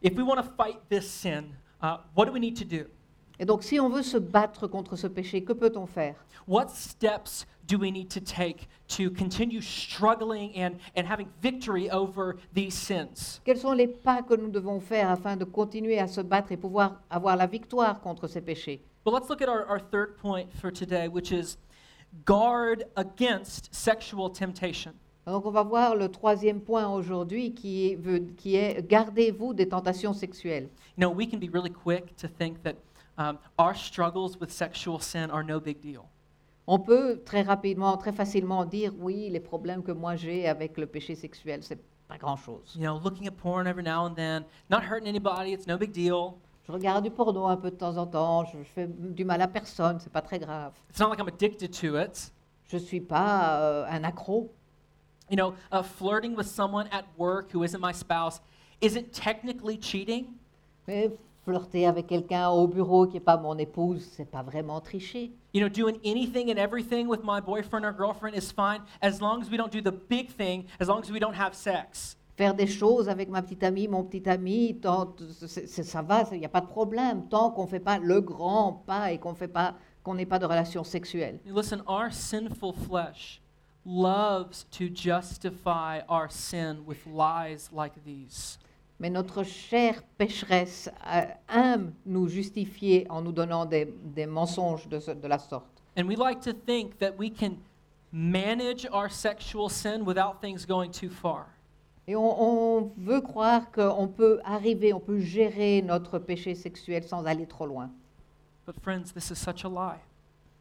if 0.00 0.16
we 0.16 0.24
want 0.24 0.36
to 0.36 0.42
fight 0.56 0.78
this 0.88 1.06
sin, 1.06 1.48
uh, 1.82 1.98
what 2.16 2.24
do 2.24 2.32
we 2.32 2.40
need 2.40 2.56
to 2.56 2.64
do? 2.64 2.86
Et 3.38 3.44
donc 3.44 3.62
si 3.62 3.78
on 3.78 3.90
veut 3.90 4.02
se 4.02 4.16
battre 4.16 4.66
contre 4.68 4.96
ce 4.96 5.06
péché, 5.06 5.44
que 5.44 5.52
peut-on 5.52 5.84
faire? 5.84 6.14
What 6.48 6.68
steps 6.68 7.46
do 7.68 7.76
we 7.76 7.92
need 7.92 8.08
to 8.14 8.20
take 8.20 8.66
to 8.96 9.10
continue 9.10 9.60
struggling 9.60 10.52
and, 10.56 10.78
and 10.96 11.04
having 11.04 11.28
victory 11.42 11.90
over 11.90 12.36
these 12.54 12.72
sins? 12.72 13.42
Quels 13.44 13.60
sont 13.60 13.74
les 13.74 13.86
pas 13.86 14.22
que 14.22 14.32
nous 14.32 14.48
devons 14.48 14.80
faire 14.80 15.10
afin 15.10 15.36
de 15.36 15.44
continuer 15.44 15.98
à 15.98 16.06
se 16.06 16.22
battre 16.22 16.52
et 16.52 16.56
pouvoir 16.56 17.02
avoir 17.10 17.36
la 17.36 17.46
victoire 17.46 18.00
contre 18.00 18.28
ces 18.28 18.40
péchés? 18.40 18.82
Well, 19.04 19.14
let's 19.14 19.30
look 19.30 19.40
at 19.40 19.48
our, 19.48 19.64
our 19.64 19.78
third 19.78 20.18
point 20.18 20.52
for 20.52 20.70
today, 20.70 21.08
which 21.08 21.32
is 21.32 21.56
guard 22.26 22.84
against 22.96 23.74
sexual 23.74 24.28
temptation. 24.28 24.92
Donc 25.26 25.46
on 25.46 25.50
va 25.52 25.62
voir 25.62 25.96
le 25.96 26.08
troisième 26.08 26.60
point 26.60 26.88
aujourd'hui 26.88 27.52
qui 27.52 27.86
est, 27.86 28.36
qui 28.36 28.56
est 28.56 28.86
gardez-vous 28.86 29.54
des 29.54 29.68
tentations 29.68 30.12
sexuelles. 30.12 30.68
You 30.96 31.02
know, 31.06 31.10
we 31.10 31.26
can 31.26 31.38
be 31.38 31.48
really 31.48 31.70
quick 31.70 32.16
to 32.16 32.28
think 32.28 32.62
that 32.62 32.76
um, 33.16 33.38
our 33.58 33.74
struggles 33.74 34.38
with 34.38 34.50
sexual 34.50 34.98
sin 34.98 35.30
are 35.30 35.44
no 35.44 35.60
big 35.60 35.80
deal. 35.80 36.06
On 36.66 36.78
peut 36.78 37.20
très 37.24 37.42
rapidement, 37.42 37.96
très 37.96 38.12
facilement 38.12 38.64
dire 38.64 38.92
oui, 38.98 39.30
les 39.30 39.40
problèmes 39.40 39.82
que 39.82 39.92
moi 39.92 40.16
j'ai 40.16 40.46
avec 40.46 40.76
le 40.76 40.86
péché 40.86 41.14
sexuel, 41.14 41.62
c'est 41.62 41.78
pas 42.08 42.18
grand-chose. 42.18 42.76
You 42.76 42.82
know, 42.82 42.98
looking 43.02 43.26
at 43.26 43.36
porn 43.36 43.66
every 43.66 43.82
now 43.82 44.04
and 44.04 44.14
then, 44.14 44.44
not 44.68 44.82
hurting 44.82 45.08
anybody, 45.08 45.52
it's 45.52 45.66
no 45.66 45.78
big 45.78 45.92
deal. 45.92 46.38
Je 46.70 46.74
regarde 46.76 47.02
du 47.02 47.10
porno 47.10 47.46
un 47.48 47.56
peu 47.56 47.68
de 47.72 47.74
temps 47.74 47.96
en 47.96 48.06
temps, 48.06 48.44
je 48.44 48.62
fais 48.62 48.86
du 48.86 49.24
mal 49.24 49.42
à 49.42 49.48
personne, 49.48 49.98
c'est 49.98 50.12
pas 50.12 50.22
très 50.22 50.38
grave. 50.38 50.72
It's 50.88 51.00
not 51.00 51.08
like 51.08 51.18
I'm 51.18 51.26
addicted 51.26 51.72
to 51.80 51.98
it. 51.98 52.32
Je 52.68 52.78
suis 52.78 53.00
pas 53.00 53.60
euh, 53.60 53.86
un 53.90 54.04
accro. 54.04 54.52
You 55.28 55.36
know, 55.36 55.54
uh, 55.72 55.82
flirting 55.82 56.36
with 56.36 56.46
someone 56.46 56.86
at 56.92 57.02
work 57.18 57.50
who 57.52 57.64
isn't 57.64 57.80
my 57.80 57.92
spouse 57.92 58.40
isn't 58.80 59.10
technically 59.12 59.80
cheating, 59.80 60.26
Mais 60.86 61.10
flirter 61.44 61.86
avec 61.86 62.06
quelqu'un 62.06 62.50
au 62.50 62.68
bureau 62.68 63.08
qui 63.08 63.14
n'est 63.14 63.20
pas 63.20 63.36
mon 63.36 63.58
épouse, 63.58 64.08
c'est 64.12 64.30
pas 64.30 64.44
vraiment 64.44 64.80
tricher. 64.80 65.32
You 65.52 65.60
know, 65.60 65.68
doing 65.68 65.98
anything 66.04 66.52
and 66.52 66.56
everything 66.56 67.08
with 67.08 67.24
my 67.24 67.40
boyfriend 67.40 67.84
or 67.84 67.92
girlfriend 67.92 68.36
is 68.36 68.52
fine 68.52 68.82
as 69.02 69.20
long 69.20 69.42
as 69.42 69.50
we 69.50 69.56
don't 69.56 69.72
do 69.72 69.80
the 69.82 69.96
big 70.08 70.30
thing, 70.30 70.66
as 70.78 70.86
long 70.86 71.00
as 71.02 71.10
we 71.10 71.18
don't 71.18 71.34
have 71.34 71.52
sex. 71.52 72.16
Faire 72.40 72.54
des 72.54 72.66
choses 72.66 73.06
avec 73.10 73.28
ma 73.28 73.42
petite 73.42 73.62
amie, 73.64 73.86
mon 73.86 74.02
petit 74.02 74.26
ami, 74.26 74.78
tant- 74.80 75.14
ça 75.46 76.00
va, 76.00 76.24
il 76.32 76.38
n'y 76.38 76.46
a 76.46 76.48
pas 76.48 76.62
de 76.62 76.68
problème, 76.68 77.28
tant 77.28 77.50
qu'on 77.50 77.64
ne 77.64 77.68
fait 77.68 77.80
pas 77.80 77.98
le 77.98 78.22
grand 78.22 78.82
pas 78.86 79.12
et 79.12 79.18
qu'on 79.18 79.34
fait 79.34 79.46
pas 79.46 79.74
qu'on 80.02 80.14
n'ait 80.14 80.24
pas 80.24 80.38
de 80.38 80.46
relation 80.46 80.82
sexuelle. 80.82 81.38
Listen, 81.44 81.82
our 81.86 82.10
sinful 82.10 82.72
flesh 82.72 83.42
loves 83.84 84.64
to 84.70 84.84
justify 84.88 86.00
our 86.08 86.30
sin 86.30 86.78
with 86.86 87.04
lies 87.04 87.68
like 87.76 87.92
these. 88.06 88.58
Mais 88.98 89.10
notre 89.10 89.42
chair 89.42 90.02
pécheresse 90.16 90.88
euh, 91.06 91.26
aime 91.54 91.92
nous 92.06 92.26
justifier 92.28 93.06
en 93.10 93.20
nous 93.20 93.32
donnant 93.32 93.66
des, 93.66 93.84
des 94.02 94.24
mensonges 94.24 94.88
de, 94.88 94.98
ce- 94.98 95.10
de 95.10 95.28
la 95.28 95.38
sorte. 95.38 95.82
And 95.98 96.04
we 96.08 96.16
like 96.16 96.40
to 96.40 96.54
think 96.54 96.96
that 97.00 97.12
we 97.18 97.30
can 97.30 97.58
manage 98.10 98.86
our 98.90 99.10
sexual 99.10 99.68
sin 99.68 100.06
without 100.06 100.40
things 100.40 100.64
going 100.66 100.90
too 100.90 101.10
far. 101.10 101.48
Et 102.10 102.16
on, 102.16 102.42
on 102.42 102.92
veut 102.96 103.20
croire 103.20 103.70
qu'on 103.70 104.08
peut 104.08 104.40
arriver, 104.42 104.92
on 104.92 104.98
peut 104.98 105.20
gérer 105.20 105.80
notre 105.80 106.18
péché 106.18 106.56
sexuel 106.56 107.04
sans 107.04 107.24
aller 107.24 107.46
trop 107.46 107.66
loin. 107.66 107.88
But, 108.66 108.80
friends, 108.82 109.12
this 109.14 109.30
is 109.30 109.36
such 109.36 109.64
a 109.64 109.68
lie. 109.68 110.00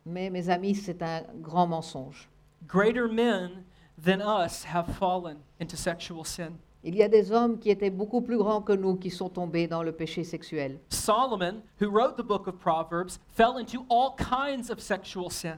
Mais 0.05 0.29
mes 0.29 0.47
amis, 0.51 0.75
c'est 0.75 1.01
un 1.01 1.23
grand 1.41 1.65
mensonge. 1.65 2.29
Greater 2.67 3.07
men 3.07 3.63
than 3.97 4.21
us 4.21 4.63
have 4.63 4.93
fallen 4.99 5.37
into 5.59 5.75
sexual 5.75 6.23
sin. 6.23 6.51
Il 6.83 6.93
y 6.93 7.01
a 7.01 7.09
des 7.09 7.31
hommes 7.31 7.57
qui 7.57 7.71
étaient 7.71 7.89
beaucoup 7.89 8.21
plus 8.21 8.37
grands 8.37 8.61
que 8.61 8.73
nous 8.73 8.97
qui 8.97 9.09
sont 9.09 9.29
tombés 9.29 9.65
dans 9.65 9.81
le 9.81 9.91
péché 9.91 10.23
sexuel. 10.23 10.79
Solomon, 10.89 11.63
who 11.81 11.89
wrote 11.89 12.15
the 12.15 12.23
book 12.23 12.45
of 12.45 12.59
Proverbs, 12.59 13.17
fell 13.35 13.57
into 13.57 13.87
all 13.89 14.15
kinds 14.17 14.69
of 14.69 14.79
sexual 14.79 15.31
sin. 15.31 15.57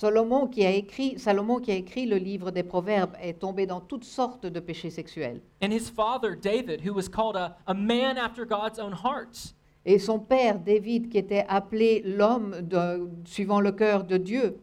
Salomon 0.00 0.46
qui, 0.46 0.64
a 0.64 0.70
écrit, 0.70 1.18
Salomon 1.18 1.60
qui 1.60 1.70
a 1.70 1.74
écrit 1.74 2.06
le 2.06 2.16
livre 2.16 2.50
des 2.50 2.62
Proverbes 2.62 3.14
est 3.20 3.38
tombé 3.38 3.66
dans 3.66 3.82
toutes 3.82 4.04
sortes 4.04 4.46
de 4.46 4.58
péchés 4.58 4.88
sexuels. 4.88 5.42
And 5.62 5.70
his 5.70 5.90
father, 5.90 6.34
David, 6.34 6.80
who 6.80 6.94
was 6.94 7.06
called 7.06 7.36
a, 7.36 7.54
a 7.66 7.74
man 7.74 8.16
after 8.16 8.46
God's 8.46 8.78
own 8.78 8.94
heart, 8.94 9.52
Et 9.84 9.98
son 9.98 10.18
père, 10.18 10.58
David, 10.58 11.10
qui 11.10 11.18
était 11.18 11.44
appelé 11.46 12.00
l'homme 12.02 12.62
de- 12.62 13.10
suivant 13.26 13.60
le 13.60 13.72
cœur 13.72 14.04
de 14.04 14.16
Dieu, 14.16 14.56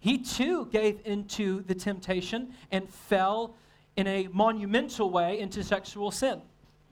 he 0.00 0.20
too 0.20 0.66
gave 0.72 0.96
into 1.06 1.62
the 1.68 1.74
temptation 1.74 2.48
and 2.72 2.88
fell 2.88 3.54
in 3.96 4.08
a 4.08 4.26
monumental 4.32 5.10
way 5.12 5.40
into 5.40 5.62
sexual 5.62 6.10
sin. 6.10 6.40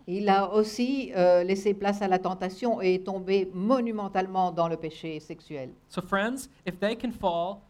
Il 0.07 0.29
a 0.29 0.53
aussi 0.53 1.13
euh, 1.15 1.45
laissé 1.45 1.75
place 1.75 2.03
à 2.03 2.09
la 2.09 2.19
tentation 2.19 2.81
et 2.83 2.95
est 2.95 3.05
tombé 3.05 3.51
monumentalement 3.55 4.51
dans 4.51 4.69
le 4.69 4.77
péché 4.77 5.21
sexuel. 5.21 5.71
So, 5.89 6.03
friends, 6.03 6.49
if 6.67 6.79
they 6.79 6.97
can 6.97 7.13
fall, 7.13 7.63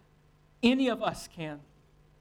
any 0.62 0.90
of 0.90 1.00
us 1.00 1.28
can. 1.28 1.58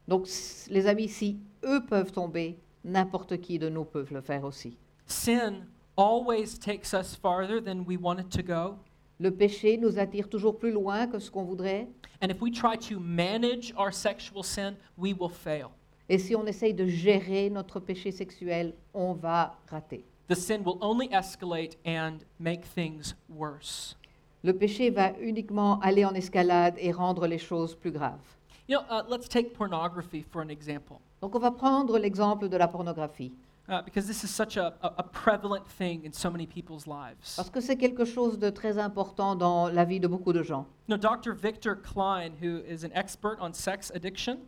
Donc, 0.06 0.26
les 0.68 0.86
amis, 0.86 1.08
si 1.08 1.38
eux 1.64 1.84
peuvent 1.86 2.12
tomber, 2.12 2.58
n'importe 2.84 3.40
qui 3.40 3.58
de 3.58 3.68
nous 3.68 3.84
peut 3.84 4.06
le 4.10 4.20
faire 4.20 4.44
aussi. 4.44 4.76
Sin 5.06 5.66
always 5.96 6.58
takes 6.58 6.92
us 6.92 7.14
farther 7.14 7.60
than 7.60 7.84
we 7.86 7.96
want 7.96 8.18
it 8.18 8.28
to 8.30 8.42
go. 8.42 8.76
Le 9.18 9.30
péché 9.30 9.78
nous 9.78 9.98
attire 9.98 10.28
toujours 10.28 10.58
plus 10.58 10.72
loin 10.72 11.06
que 11.06 11.18
ce 11.18 11.30
qu'on 11.30 11.44
voudrait. 11.44 11.88
And 12.20 12.28
if 12.28 12.40
we 12.40 12.50
try 12.50 12.76
to 12.88 12.98
manage 12.98 13.72
our 13.76 13.92
sexual 13.92 14.42
sin, 14.42 14.74
we 14.96 15.12
will 15.12 15.30
fail. 15.30 15.70
Et 16.08 16.18
si 16.18 16.34
on 16.34 16.46
essaye 16.46 16.74
de 16.74 16.86
gérer 16.86 17.48
notre 17.50 17.80
péché 17.80 18.10
sexuel, 18.10 18.74
on 18.92 19.12
va 19.14 19.56
rater. 19.70 20.04
The 20.28 20.34
sin 20.34 20.62
will 20.64 20.78
only 20.80 21.08
escalate 21.12 21.76
and 21.86 22.18
make 22.38 22.64
things 22.74 23.14
worse. 23.28 23.96
Le 24.42 24.52
péché 24.52 24.90
va 24.90 25.12
uniquement 25.20 25.78
aller 25.80 26.04
en 26.04 26.14
escalade 26.14 26.74
et 26.78 26.92
rendre 26.92 27.26
les 27.26 27.38
choses 27.38 27.74
plus 27.74 27.92
graves. 27.92 28.36
You 28.68 28.78
know, 28.78 28.84
uh, 28.90 29.02
let's 29.08 29.28
take 29.28 29.54
pornography 29.54 30.22
for 30.22 30.42
an 30.42 30.48
example. 30.48 31.00
Donc 31.20 31.34
on 31.34 31.38
va 31.38 31.50
prendre 31.50 31.98
l'exemple 31.98 32.48
de 32.48 32.56
la 32.56 32.66
pornographie. 32.68 33.32
uh, 33.68 33.80
because 33.82 34.06
this 34.06 34.24
is 34.24 34.30
such 34.30 34.56
a, 34.56 34.74
a, 34.82 34.92
a 34.98 35.02
prevalent 35.02 35.66
thing 35.66 36.04
in 36.04 36.12
so 36.12 36.30
many 36.30 36.46
people's 36.46 36.86
lives. 36.86 37.36
Parce 37.36 37.50
que 37.50 37.60
c'est 37.60 37.76
quelque 37.76 38.04
chose 38.04 38.38
de 38.38 38.50
très 38.50 38.78
important 38.78 39.34
dans 39.36 39.68
la 39.68 39.84
vie 39.84 40.00
de 40.00 40.08
beaucoup 40.08 40.32
de 40.32 40.42
gens. 40.42 40.66
You 40.88 40.96
know, 40.96 40.98
Dr. 40.98 41.32
Victor 41.32 41.76
Klein, 41.76 42.32
who 42.40 42.60
is 42.68 42.84
an 42.84 42.90
expert 42.94 43.38
on 43.40 43.52
sex 43.52 43.90
addiction, 43.94 44.38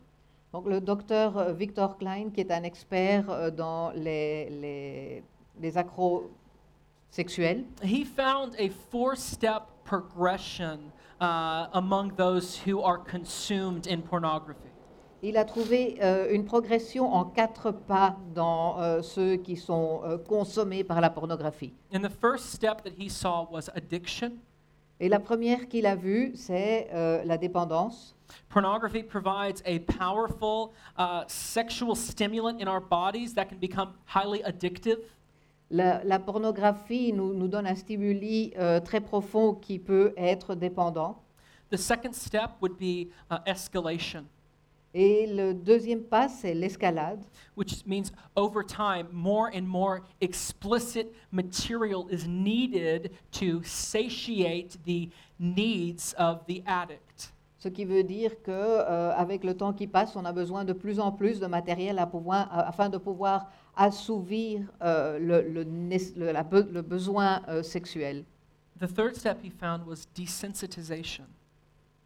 Donc 0.54 0.68
le 0.68 0.80
docteur 0.80 1.36
euh, 1.36 1.52
Victor 1.52 1.98
Klein, 1.98 2.30
qui 2.30 2.40
est 2.40 2.52
un 2.52 2.62
expert 2.62 3.28
euh, 3.28 3.50
dans 3.50 3.90
les, 3.90 4.48
les, 4.50 5.24
les 5.60 5.76
accros 5.76 6.30
sexuels, 7.10 7.64
he 7.82 8.04
found 8.04 8.54
a 8.60 8.68
four-step 8.92 9.64
progression 9.84 10.92
uh, 11.20 11.66
among 11.72 12.14
those 12.14 12.56
who 12.64 12.80
are 12.80 12.98
consumed 12.98 13.88
in 13.88 14.00
pornography. 14.00 14.70
il 15.24 15.38
a 15.38 15.44
trouvé 15.44 15.96
euh, 16.02 16.32
une 16.32 16.44
progression 16.44 17.12
en 17.12 17.24
quatre 17.24 17.72
pas 17.72 18.16
dans 18.34 18.80
euh, 18.80 19.02
ceux 19.02 19.36
qui 19.36 19.56
sont 19.56 20.02
euh, 20.04 20.18
consommés 20.18 20.84
par 20.84 21.00
la 21.00 21.10
pornographie. 21.10 21.72
And 21.92 22.02
the 22.02 22.12
first 22.12 22.52
step 22.52 22.84
that 22.84 22.92
he 22.96 23.08
saw 23.08 23.48
was 23.50 23.70
addiction. 23.74 24.32
Et 25.00 25.08
la 25.08 25.18
première 25.18 25.66
qu'il 25.66 25.86
a 25.86 25.96
vue, 25.96 26.32
c'est 26.36 26.88
la 26.92 27.36
dépendance. 27.36 28.13
Pornography 28.48 29.02
provides 29.02 29.62
a 29.66 29.80
powerful 29.80 30.72
uh, 30.96 31.24
sexual 31.26 31.94
stimulant 31.94 32.60
in 32.60 32.68
our 32.68 32.80
bodies 32.80 33.34
that 33.34 33.48
can 33.48 33.58
become 33.58 33.94
highly 34.06 34.42
addictive. 34.42 34.98
La, 35.70 36.00
la 36.04 36.18
pornographie 36.18 37.12
nous, 37.12 37.32
nous 37.34 37.48
donne 37.48 37.66
un 37.66 37.74
stimuli 37.74 38.52
euh, 38.58 38.80
très 38.80 39.00
profond 39.00 39.54
qui 39.54 39.78
peut 39.78 40.12
être 40.16 40.54
dépendant. 40.54 41.16
The 41.70 41.78
second 41.78 42.14
step 42.14 42.50
would 42.60 42.78
be 42.78 43.08
uh, 43.30 43.38
escalation, 43.46 44.24
Et 44.96 45.26
le 45.26 45.52
deuxième 45.54 46.02
pas, 46.04 46.28
c'est 46.28 46.54
l'escalade. 46.54 47.24
which 47.56 47.84
means 47.86 48.12
over 48.36 48.62
time, 48.62 49.08
more 49.12 49.50
and 49.52 49.66
more 49.66 50.02
explicit 50.20 51.12
material 51.32 52.06
is 52.10 52.28
needed 52.28 53.10
to 53.32 53.60
satiate 53.64 54.76
the 54.84 55.08
needs 55.40 56.12
of 56.16 56.46
the 56.46 56.62
addict. 56.66 57.32
Ce 57.64 57.70
qui 57.70 57.86
veut 57.86 58.02
dire 58.04 58.42
que 58.42 58.50
euh, 58.50 59.10
avec 59.16 59.42
le 59.42 59.56
temps 59.56 59.72
qui 59.72 59.86
passe, 59.86 60.16
on 60.16 60.26
a 60.26 60.32
besoin 60.34 60.66
de 60.66 60.74
plus 60.74 61.00
en 61.00 61.10
plus 61.12 61.40
de 61.40 61.46
matériel 61.46 61.98
à 61.98 62.06
pouvoir- 62.06 62.46
à- 62.52 62.68
afin 62.68 62.90
de 62.90 62.98
pouvoir 62.98 63.50
assouvir 63.74 64.60
euh, 64.82 65.18
le, 65.18 65.40
le 65.48 65.62
le- 65.64 66.30
la 66.32 66.42
le 66.52 66.82
besoin 66.82 67.40
euh, 67.48 67.62
sexuel. 67.62 68.26
The 68.78 68.86
third 68.86 69.14
step 69.16 69.38
he 69.42 69.48
found 69.48 69.86
was 69.86 70.04
desensitization. 70.14 71.24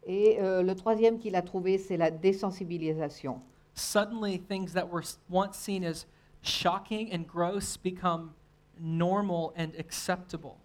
Et 0.05 0.37
euh, 0.39 0.63
le 0.63 0.73
troisième 0.75 1.19
qu'il 1.19 1.35
a 1.35 1.41
trouvé, 1.41 1.77
c'est 1.77 1.97
la 1.97 2.09
désensibilisation. 2.09 3.41
Suddenly, 3.73 4.39
things 4.39 4.71
that 4.73 4.85
were 4.89 5.03
once 5.29 5.57
seen 5.57 5.83
as 5.83 6.05
shocking 6.41 7.09
and 7.13 7.25
gross 7.27 7.75
become 7.75 8.31
normal 8.79 9.51
and 9.57 9.71
acceptable. 9.77 10.55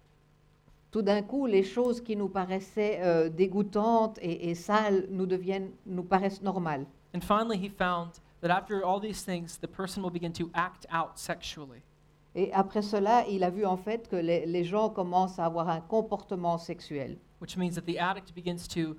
Tout 0.95 1.01
d'un 1.01 1.23
coup, 1.23 1.45
les 1.45 1.63
choses 1.63 1.99
qui 1.99 2.15
nous 2.15 2.29
paraissaient 2.29 3.01
euh, 3.01 3.27
dégoûtantes 3.27 4.17
et, 4.21 4.49
et 4.49 4.55
sales 4.55 5.05
nous, 5.09 5.25
deviennent, 5.25 5.71
nous 5.85 6.03
paraissent 6.03 6.41
normales. 6.41 6.85
And 7.13 7.19
finally, 7.19 7.57
he 7.57 7.67
found 7.67 8.21
that 8.39 8.49
after 8.49 8.81
all 8.81 9.01
these 9.01 9.21
things, 9.21 9.57
the 9.59 9.67
person 9.67 10.01
will 10.01 10.09
begin 10.09 10.31
to 10.31 10.49
act 10.53 10.85
out 10.89 11.19
sexually. 11.19 11.81
Et 12.33 12.49
après 12.53 12.81
cela, 12.81 13.25
il 13.27 13.43
a 13.43 13.49
vu 13.49 13.65
en 13.65 13.75
fait 13.75 14.07
que 14.07 14.15
les, 14.15 14.45
les 14.45 14.63
gens 14.63 14.89
commencent 14.89 15.37
à 15.37 15.43
avoir 15.43 15.67
un 15.67 15.81
comportement 15.81 16.57
sexuel. 16.57 17.17
which 17.39 17.57
means 17.57 17.75
that 17.75 17.85
the 17.85 17.99
addict 17.99 18.33
begins 18.33 18.65
to 18.65 18.95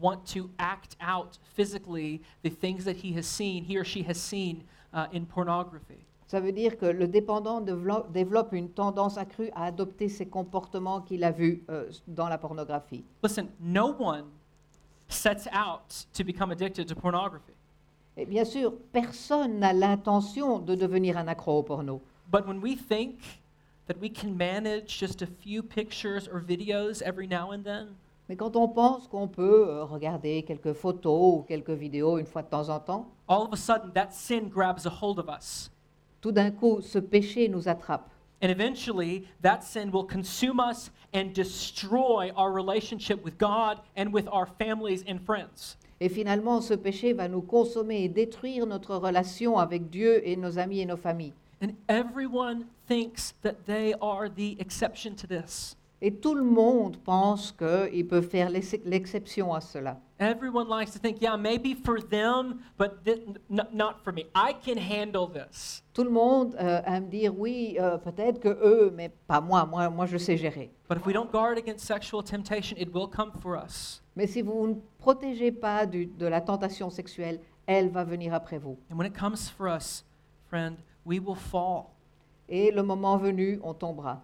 want 0.00 0.26
to 0.26 0.50
act 0.58 0.96
out 1.00 1.38
physically 1.54 2.22
the 2.42 2.50
things 2.50 2.84
that 2.84 2.96
he 2.96 3.12
has 3.12 3.24
seen, 3.24 3.62
he 3.62 3.76
or 3.76 3.84
she 3.84 4.02
has 4.02 4.20
seen 4.20 4.64
uh, 4.92 5.06
in 5.12 5.24
pornography. 5.24 6.05
Ça 6.26 6.40
veut 6.40 6.52
dire 6.52 6.76
que 6.76 6.86
le 6.86 7.06
dépendant 7.06 7.60
développe, 7.60 8.52
une 8.52 8.70
tendance 8.70 9.16
accrue 9.16 9.50
à 9.54 9.66
adopter 9.66 10.08
ces 10.08 10.26
comportements 10.26 11.00
qu'il 11.00 11.22
a 11.22 11.30
vus 11.30 11.64
euh, 11.70 11.88
dans 12.08 12.28
la 12.28 12.36
pornographie. 12.36 13.04
Listen, 13.22 13.48
no 13.60 13.94
one 13.98 14.24
sets 15.08 15.48
out 15.52 16.06
to 16.12 16.24
become 16.24 16.50
addicted 16.50 16.86
to 16.88 16.94
pornography. 16.94 17.52
Et 18.16 18.26
bien 18.26 18.44
sûr, 18.44 18.72
personne 18.92 19.58
n'a 19.58 19.72
l'intention 19.72 20.58
de 20.58 20.74
devenir 20.74 21.16
un 21.16 21.28
accro 21.28 21.58
au 21.58 21.62
porno. 21.62 22.00
But 22.32 22.46
when 22.46 22.58
we 22.60 22.76
think 22.76 23.20
that 23.86 23.96
we 24.00 24.10
can 24.10 24.30
manage 24.36 24.98
just 24.98 25.22
a 25.22 25.26
few 25.26 25.62
pictures 25.62 26.28
or 26.32 26.40
videos 26.40 27.02
every 27.02 27.28
now 27.28 27.52
and 27.52 27.62
then, 27.62 27.94
Mais 28.28 28.34
quand 28.34 28.56
on 28.56 28.66
pense 28.68 29.06
qu'on 29.06 29.28
peut 29.28 29.68
euh, 29.68 29.84
regarder 29.84 30.42
quelques 30.42 30.72
photos 30.72 31.38
ou 31.38 31.42
quelques 31.42 31.70
vidéos 31.70 32.18
une 32.18 32.26
fois 32.26 32.42
de 32.42 32.48
temps 32.48 32.68
en 32.68 32.80
temps, 32.80 33.06
all 33.28 33.42
of 33.42 33.52
a 33.52 33.56
sudden 33.56 33.92
that 33.92 34.08
sin 34.10 34.48
grabs 34.48 34.84
a 34.84 34.90
hold 34.90 35.20
of 35.20 35.28
us. 35.28 35.70
Tout 36.26 36.32
d'un 36.32 36.50
coup, 36.50 36.80
ce 36.80 36.98
péché 36.98 37.48
nous 37.48 37.68
attrape. 37.68 38.10
And 38.42 38.50
eventually, 38.50 39.28
that 39.42 39.62
sin 39.62 39.92
will 39.92 40.04
consume 40.04 40.58
us 40.58 40.90
and 41.14 41.32
destroy 41.32 42.32
our 42.34 42.52
relationship 42.52 43.24
with 43.24 43.38
God 43.38 43.78
and 43.94 44.12
with 44.12 44.26
our 44.32 44.48
families 44.58 45.04
and 45.06 45.20
friends. 45.24 45.76
Et 46.00 46.08
finalement, 46.08 46.60
ce 46.60 46.74
péché 46.74 47.12
va 47.12 47.28
nous 47.28 47.42
consommer 47.42 48.02
et 48.02 48.08
détruire 48.08 48.66
notre 48.66 48.96
relation 48.96 49.56
avec 49.56 49.88
Dieu 49.88 50.20
et 50.26 50.34
nos 50.34 50.58
amis 50.58 50.80
et 50.80 50.84
nos 50.84 50.96
familles. 50.96 51.32
And 51.62 51.74
everyone 51.88 52.64
thinks 52.88 53.32
that 53.42 53.64
they 53.66 53.94
are 54.02 54.28
the 54.28 54.56
exception 54.58 55.14
to 55.14 55.28
this. 55.28 55.76
Et 56.02 56.14
tout 56.14 56.34
le 56.34 56.44
monde 56.44 56.98
pense 56.98 57.50
qu'il 57.52 58.06
peut 58.06 58.20
faire 58.20 58.50
l'ex- 58.50 58.76
l'exception 58.84 59.54
à 59.54 59.60
cela. 59.62 59.98
Everyone 60.18 60.68
likes 60.68 60.92
to 60.92 60.98
think, 60.98 61.20
yeah, 61.22 61.36
maybe 61.38 61.74
for 61.74 61.96
them, 62.06 62.58
but 62.78 63.02
thi- 63.04 63.22
n- 63.50 63.66
not 63.72 63.96
for 64.04 64.12
me. 64.12 64.24
I 64.34 64.52
can 64.54 64.76
handle 64.78 65.26
this. 65.30 65.82
Tout 65.94 66.04
le 66.04 66.10
monde 66.10 66.54
euh, 66.60 66.80
aime 66.86 67.08
dire 67.08 67.32
oui, 67.38 67.76
euh, 67.80 67.96
peut-être 67.96 68.40
que 68.40 68.48
eux, 68.48 68.92
mais 68.94 69.10
pas 69.26 69.40
moi, 69.40 69.64
moi, 69.64 69.88
moi 69.88 70.04
je 70.06 70.18
sais 70.18 70.36
gérer. 70.36 70.70
But 70.88 70.98
if 70.98 71.06
we 71.06 71.14
don't 71.14 71.30
guard 71.30 71.56
against 71.58 71.86
sexual 71.86 72.22
temptation, 72.22 72.76
it 72.78 72.92
will 72.94 73.08
come 73.08 73.32
for 73.40 73.56
us. 73.56 74.02
Mais 74.14 74.26
si 74.26 74.42
vous 74.42 74.66
ne 74.68 74.74
protégez 74.98 75.50
pas 75.52 75.86
du- 75.86 76.06
de 76.06 76.26
la 76.26 76.40
tentation 76.42 76.90
sexuelle, 76.90 77.40
elle 77.66 77.88
va 77.90 78.04
venir 78.04 78.34
après 78.34 78.58
vous. 78.58 78.76
And 78.90 78.96
when 78.98 79.06
it 79.06 79.18
comes 79.18 79.48
for 79.50 79.66
us, 79.66 80.04
friend, 80.48 80.76
we 81.06 81.18
will 81.18 81.36
fall. 81.36 81.86
Et 82.48 82.70
le 82.70 82.82
moment 82.82 83.16
venu, 83.16 83.58
on 83.62 83.74
tombera. 83.74 84.22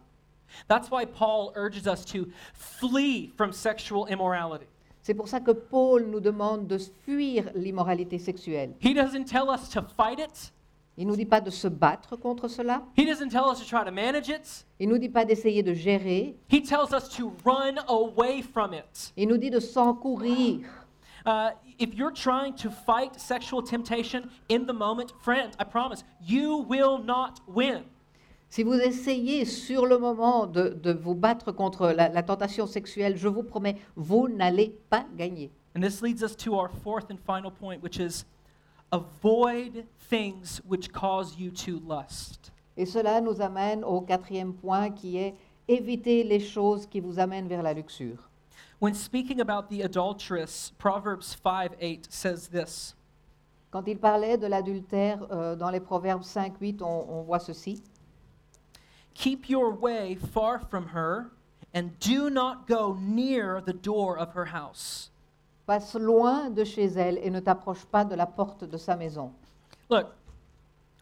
That's 0.69 0.91
why 0.91 1.05
Paul 1.05 1.53
urges 1.55 1.87
us 1.87 2.05
to 2.07 2.29
flee 2.55 3.33
from 3.37 3.53
sexual 3.53 4.07
immorality. 4.07 4.67
C'est 5.03 5.15
pour 5.15 5.27
ça 5.27 5.41
que 5.41 5.53
Paul 5.53 6.07
nous 6.07 6.21
demande 6.21 6.69
de 6.69 6.79
fuir 7.05 7.51
l'immoralité 7.55 8.19
sexuelle. 8.19 8.75
He 8.81 8.95
doesn't 8.95 9.25
tell 9.25 9.51
us 9.51 9.69
to 9.71 9.83
fight 9.83 10.21
it. 10.21 10.53
Il 10.97 11.07
nous 11.07 11.17
dit 11.17 11.25
pas 11.25 11.41
de 11.41 11.51
se 11.51 11.69
battre 11.69 12.17
contre 12.17 12.49
cela. 12.49 12.83
He 12.97 13.05
doesn't 13.05 13.31
tell 13.31 13.51
us 13.51 13.59
to 13.59 13.65
try 13.65 13.83
to 13.83 13.91
manage 13.91 14.29
it. 14.29 14.65
Il 14.79 14.89
nous 14.89 14.99
dit 14.99 15.09
pas 15.09 15.25
d'essayer 15.25 15.63
de 15.63 15.75
gérer. 15.75 16.37
He 16.49 16.61
tells 16.61 16.93
us 16.93 17.09
to 17.17 17.33
run 17.45 17.79
away 17.89 18.43
from 18.43 18.75
it. 18.75 19.13
Il 19.17 19.29
nous 19.29 19.39
dit 19.39 19.51
de 19.51 19.59
s'encourir. 19.59 20.69
Uh, 21.25 21.51
if 21.79 21.95
you're 21.95 22.13
trying 22.13 22.53
to 22.55 22.71
fight 22.71 23.19
sexual 23.19 23.63
temptation 23.63 24.29
in 24.49 24.67
the 24.67 24.73
moment, 24.73 25.13
friend, 25.23 25.57
I 25.59 25.65
promise, 25.65 26.05
you 26.21 26.59
will 26.69 26.99
not 26.99 27.41
win. 27.47 27.85
Si 28.53 28.65
vous 28.65 28.75
essayez 28.75 29.47
sur 29.47 29.87
le 29.87 29.97
moment 29.97 30.47
de, 30.47 30.69
de 30.69 30.93
vous 30.93 31.15
battre 31.15 31.53
contre 31.53 31.87
la, 31.89 32.11
la 32.11 32.23
tentation 32.23 32.67
sexuelle, 32.67 33.17
je 33.17 33.27
vous 33.27 33.43
promets, 33.43 33.79
vous 33.97 34.29
n'allez 34.29 34.79
pas 34.91 35.07
gagner. 35.17 35.51
And 35.75 35.81
this 35.81 36.03
leads 36.03 36.23
us 36.23 36.37
to 36.37 36.53
our 36.53 36.69
fourth 36.69 37.11
and 37.11 37.17
final 37.27 37.51
point, 37.51 37.83
which 37.83 37.99
is 37.99 38.27
avoid 38.91 39.87
things 40.11 40.61
which 40.69 40.93
cause 40.93 41.39
you 41.39 41.51
to 41.51 41.81
lust. 41.89 42.53
Et 42.77 42.85
cela 42.85 43.23
nous 43.23 43.41
amène 43.41 43.85
au 43.85 44.03
quatrième 44.03 44.53
point 44.53 44.91
qui 44.91 45.17
est 45.17 45.35
éviter 45.67 46.23
les 46.23 46.41
choses 46.41 46.85
qui 46.85 47.01
vous 47.01 47.19
amènent 47.19 47.49
vers 47.49 47.63
la 47.63 47.73
luxure. 47.73 48.29
When 48.83 48.93
speaking 48.93 49.41
about 49.41 49.71
the 49.71 49.81
adulteress, 49.83 50.75
Proverbs 50.77 51.39
5 51.43 51.79
8 51.81 52.07
says 52.11 52.49
this 52.49 52.95
Quand 53.71 53.89
il 53.89 53.99
parlait 53.99 54.37
de 54.37 54.47
l'adultère 54.47 55.27
euh, 55.31 55.57
dans 55.57 55.71
les 55.71 55.81
Proverbes 55.81 56.23
5, 56.23 56.59
8, 56.61 56.83
on, 56.83 57.07
on 57.09 57.23
voit 57.23 57.39
ceci. 57.39 57.83
Keep 59.15 59.49
your 59.49 59.71
way 59.71 60.15
far 60.15 60.59
from 60.59 60.89
her, 60.89 61.31
and 61.75 61.99
do 62.01 62.31
not 62.31 62.67
go 62.67 62.97
near 63.01 63.61
the 63.61 63.73
door 63.73 64.19
of 64.19 64.33
her 64.35 64.47
house. 64.47 65.11
Passe 65.67 65.95
loin 65.95 66.51
de 66.51 66.65
chez 66.65 66.97
elle 66.97 67.19
et 67.19 67.31
ne 67.31 67.41
t'approche 67.41 67.85
pas 67.85 68.05
de 68.05 68.17
la 68.17 68.27
porte 68.27 68.65
de 68.65 68.77
sa 68.79 68.97
maison. 68.97 69.33
Look, 69.89 70.15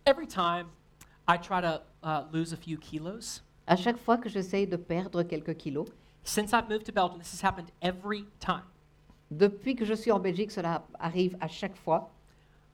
every 0.06 0.26
time 0.26 0.68
I 1.26 1.36
try 1.38 1.60
to 1.60 1.80
uh, 2.02 2.24
lose 2.32 2.52
a 2.52 2.56
few 2.56 2.76
kilos, 2.76 3.42
À 3.66 3.76
chaque 3.76 3.98
fois 3.98 4.16
que 4.16 4.28
j'essaye 4.28 4.66
de 4.66 4.76
perdre 4.76 5.22
quelques 5.22 5.56
kilos, 5.56 5.86
since 6.24 6.52
I've 6.52 6.68
moved 6.68 6.86
to 6.86 6.92
Belgium, 6.92 7.20
this 7.20 7.32
has 7.32 7.40
happened 7.40 7.70
every 7.80 8.24
time. 8.40 8.64
depuis 9.30 9.76
que 9.76 9.84
je 9.84 9.94
suis 9.94 10.10
en 10.10 10.18
Belgique, 10.18 10.50
cela 10.50 10.82
arrive 10.98 11.36
à 11.40 11.48
chaque 11.48 11.76
fois. 11.76 12.10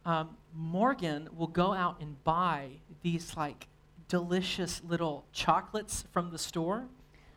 Um, 0.07 0.29
Morgan 0.55 1.29
will 1.37 1.49
go 1.49 1.75
out 1.75 2.01
and 2.01 2.16
buy 2.25 2.81
these 3.03 3.37
like 3.37 3.68
delicious 4.08 4.82
little 4.88 5.24
chocolates 5.32 6.04
from 6.12 6.30
the 6.30 6.38
store, 6.38 6.84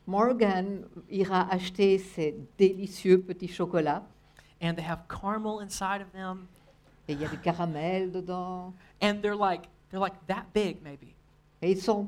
Morgan 0.05 0.85
ira 1.11 1.47
acheter 1.51 1.99
ces 1.99 2.35
délicieux 2.57 3.19
petits 3.19 3.47
chocolats 3.47 4.03
and 4.61 4.75
they 4.75 4.81
have 4.81 5.07
caramel 5.07 5.59
inside 5.59 6.01
of 6.01 6.11
them, 6.11 6.47
et 7.07 7.13
il 7.13 7.21
y 7.21 7.25
a 7.25 7.29
du 7.29 7.37
caramel 7.37 8.11
dedans 8.11 8.73
and 9.01 9.21
they're 9.21 9.35
like 9.35 9.67
they're 9.89 9.99
like 9.99 10.15
that 10.27 10.45
big 10.53 10.81
maybe. 10.83 11.15
Et 11.61 11.71
ils 11.71 11.81
sont 11.81 12.07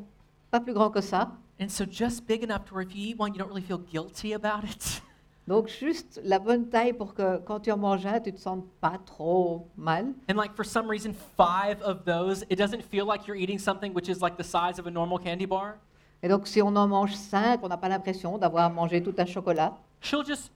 pas 0.50 0.60
plus 0.60 0.74
grands 0.74 0.92
que 0.92 1.02
ça. 1.02 1.32
And 1.60 1.70
so 1.70 1.86
just 1.86 2.26
big 2.26 2.44
enough 2.44 2.66
to 2.66 2.74
where 2.74 2.84
if 2.84 2.96
you 2.96 3.10
eat 3.10 3.20
one, 3.20 3.34
you 3.34 3.40
don't 3.40 3.50
really 3.50 3.62
feel 3.62 3.78
guilty 3.78 4.34
about 4.34 4.64
it. 4.64 5.02
Donc 5.52 5.68
juste 5.68 6.22
la 6.24 6.40
bonne 6.40 6.70
taille 6.70 6.94
pour 6.94 7.14
que 7.14 7.36
quand 7.40 7.60
tu 7.60 7.74
en 7.74 7.78
manges 7.78 8.06
un, 8.06 8.22
tu 8.22 8.32
te 8.32 8.40
sentes 8.40 8.64
pas 8.80 8.98
trop 9.06 9.68
mal. 9.76 10.14
And 10.30 10.38
like 10.38 10.56
for 10.56 10.64
some 10.66 10.90
reason, 10.90 11.14
five 11.36 11.82
of 11.84 12.06
those, 12.06 12.46
it 12.50 12.58
doesn't 12.58 12.84
feel 12.84 13.06
like 13.06 13.28
you're 13.28 13.36
eating 13.36 13.60
something 13.60 13.94
which 13.94 14.08
is 14.08 14.22
like 14.22 14.38
the 14.38 14.46
size 14.46 14.80
of 14.80 14.88
a 14.88 14.90
normal 14.90 15.20
candy 15.20 15.46
bar. 15.46 15.76
Et 16.24 16.30
donc 16.30 16.48
si 16.48 16.62
on 16.62 16.74
en 16.78 16.88
mange 16.88 17.14
cinq, 17.16 17.60
on 17.64 17.68
n'a 17.68 17.76
pas 17.76 17.90
l'impression 17.90 18.38
d'avoir 18.38 18.72
mangé 18.72 19.04
tout 19.04 19.14
un 19.18 19.26
chocolat. 19.26 19.78
She'll 20.00 20.24
just 20.24 20.54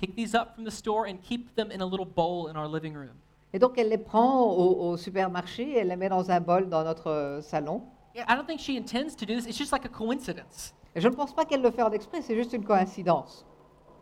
pick 0.00 0.14
these 0.14 0.36
up 0.36 0.54
from 0.54 0.64
the 0.64 0.70
store 0.70 1.08
and 1.08 1.16
keep 1.20 1.52
them 1.56 1.72
in 1.72 1.80
a 1.80 1.84
little 1.84 2.06
bowl 2.06 2.46
in 2.48 2.56
our 2.56 2.68
living 2.68 2.94
room. 2.94 3.16
Et 3.52 3.58
donc 3.58 3.78
elle 3.78 3.88
les 3.88 3.98
prend 3.98 4.42
au, 4.42 4.92
au 4.92 4.96
supermarché, 4.96 5.76
elle 5.76 5.88
les 5.88 5.96
met 5.96 6.08
dans 6.08 6.30
un 6.30 6.38
bol 6.38 6.68
dans 6.68 6.84
notre 6.84 7.10
euh, 7.10 7.40
salon. 7.40 7.82
Yeah, 8.14 8.26
I 8.28 8.36
don't 8.36 8.46
think 8.46 8.60
she 8.60 8.76
intends 8.76 9.16
to 9.16 9.26
do 9.26 9.34
this. 9.34 9.46
It's 9.46 9.58
just 9.58 9.72
like 9.72 9.84
a 9.84 9.88
coincidence. 9.88 10.72
Et 10.94 11.00
je 11.00 11.08
ne 11.08 11.14
pense 11.14 11.32
pas 11.32 11.44
qu'elle 11.44 11.62
le 11.62 11.72
fait 11.72 11.82
en 11.82 11.90
exprès, 11.90 12.22
c'est 12.22 12.36
juste 12.36 12.52
une 12.52 12.64
coïncidence. 12.64 13.44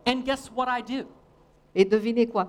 And 0.09 0.25
guess 0.25 0.49
what 0.51 0.67
I 0.67 0.81
do? 0.81 1.05
Et 1.75 1.85
devinez 1.85 2.25
quoi? 2.27 2.47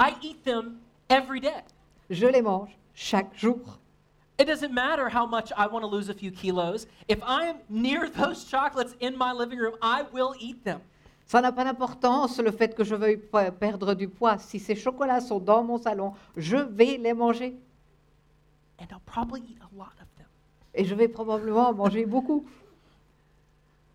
I 0.00 0.14
eat 0.20 0.42
them 0.44 0.80
every 1.08 1.38
day. 1.40 1.62
Je 2.10 2.26
les 2.26 2.42
mange 2.42 2.76
chaque 2.92 3.32
jour. 3.38 3.78
It 4.38 4.46
doesn't 4.46 4.72
matter 4.74 5.08
how 5.08 5.26
much 5.26 5.52
I 5.56 5.66
want 5.68 5.82
to 5.82 5.86
lose 5.86 6.08
a 6.10 6.14
few 6.14 6.32
kilos. 6.32 6.86
If 7.08 7.22
I 7.22 7.46
am 7.50 7.56
near 7.70 8.10
those 8.16 8.44
chocolates 8.44 8.96
in 9.00 9.16
my 9.16 9.32
living 9.32 9.58
room, 9.60 9.76
I 9.80 10.02
will 10.12 10.34
eat 10.40 10.64
them. 10.64 10.80
Ça 11.28 11.40
n'a 11.40 11.52
pas 11.52 11.64
d'importance 11.64 12.38
le 12.40 12.50
fait 12.50 12.74
que 12.74 12.82
je 12.84 12.94
veuille 12.96 13.16
pe- 13.16 13.50
perdre 13.52 13.94
du 13.94 14.08
poids. 14.08 14.36
Si 14.38 14.58
ces 14.58 14.74
chocolats 14.74 15.20
sont 15.20 15.38
dans 15.40 15.62
mon 15.62 15.78
salon, 15.78 16.14
je 16.36 16.56
vais 16.56 16.96
les 16.98 17.14
manger. 17.14 17.56
And 18.80 18.86
I'll 18.90 19.00
probably 19.06 19.40
eat 19.40 19.58
a 19.60 19.68
lot 19.76 19.94
of 20.00 20.08
them. 20.18 20.26
Et 20.74 20.84
je 20.84 20.94
vais 20.96 21.08
probablement 21.08 21.68
en 21.68 21.74
manger 21.74 22.06
beaucoup. 22.06 22.44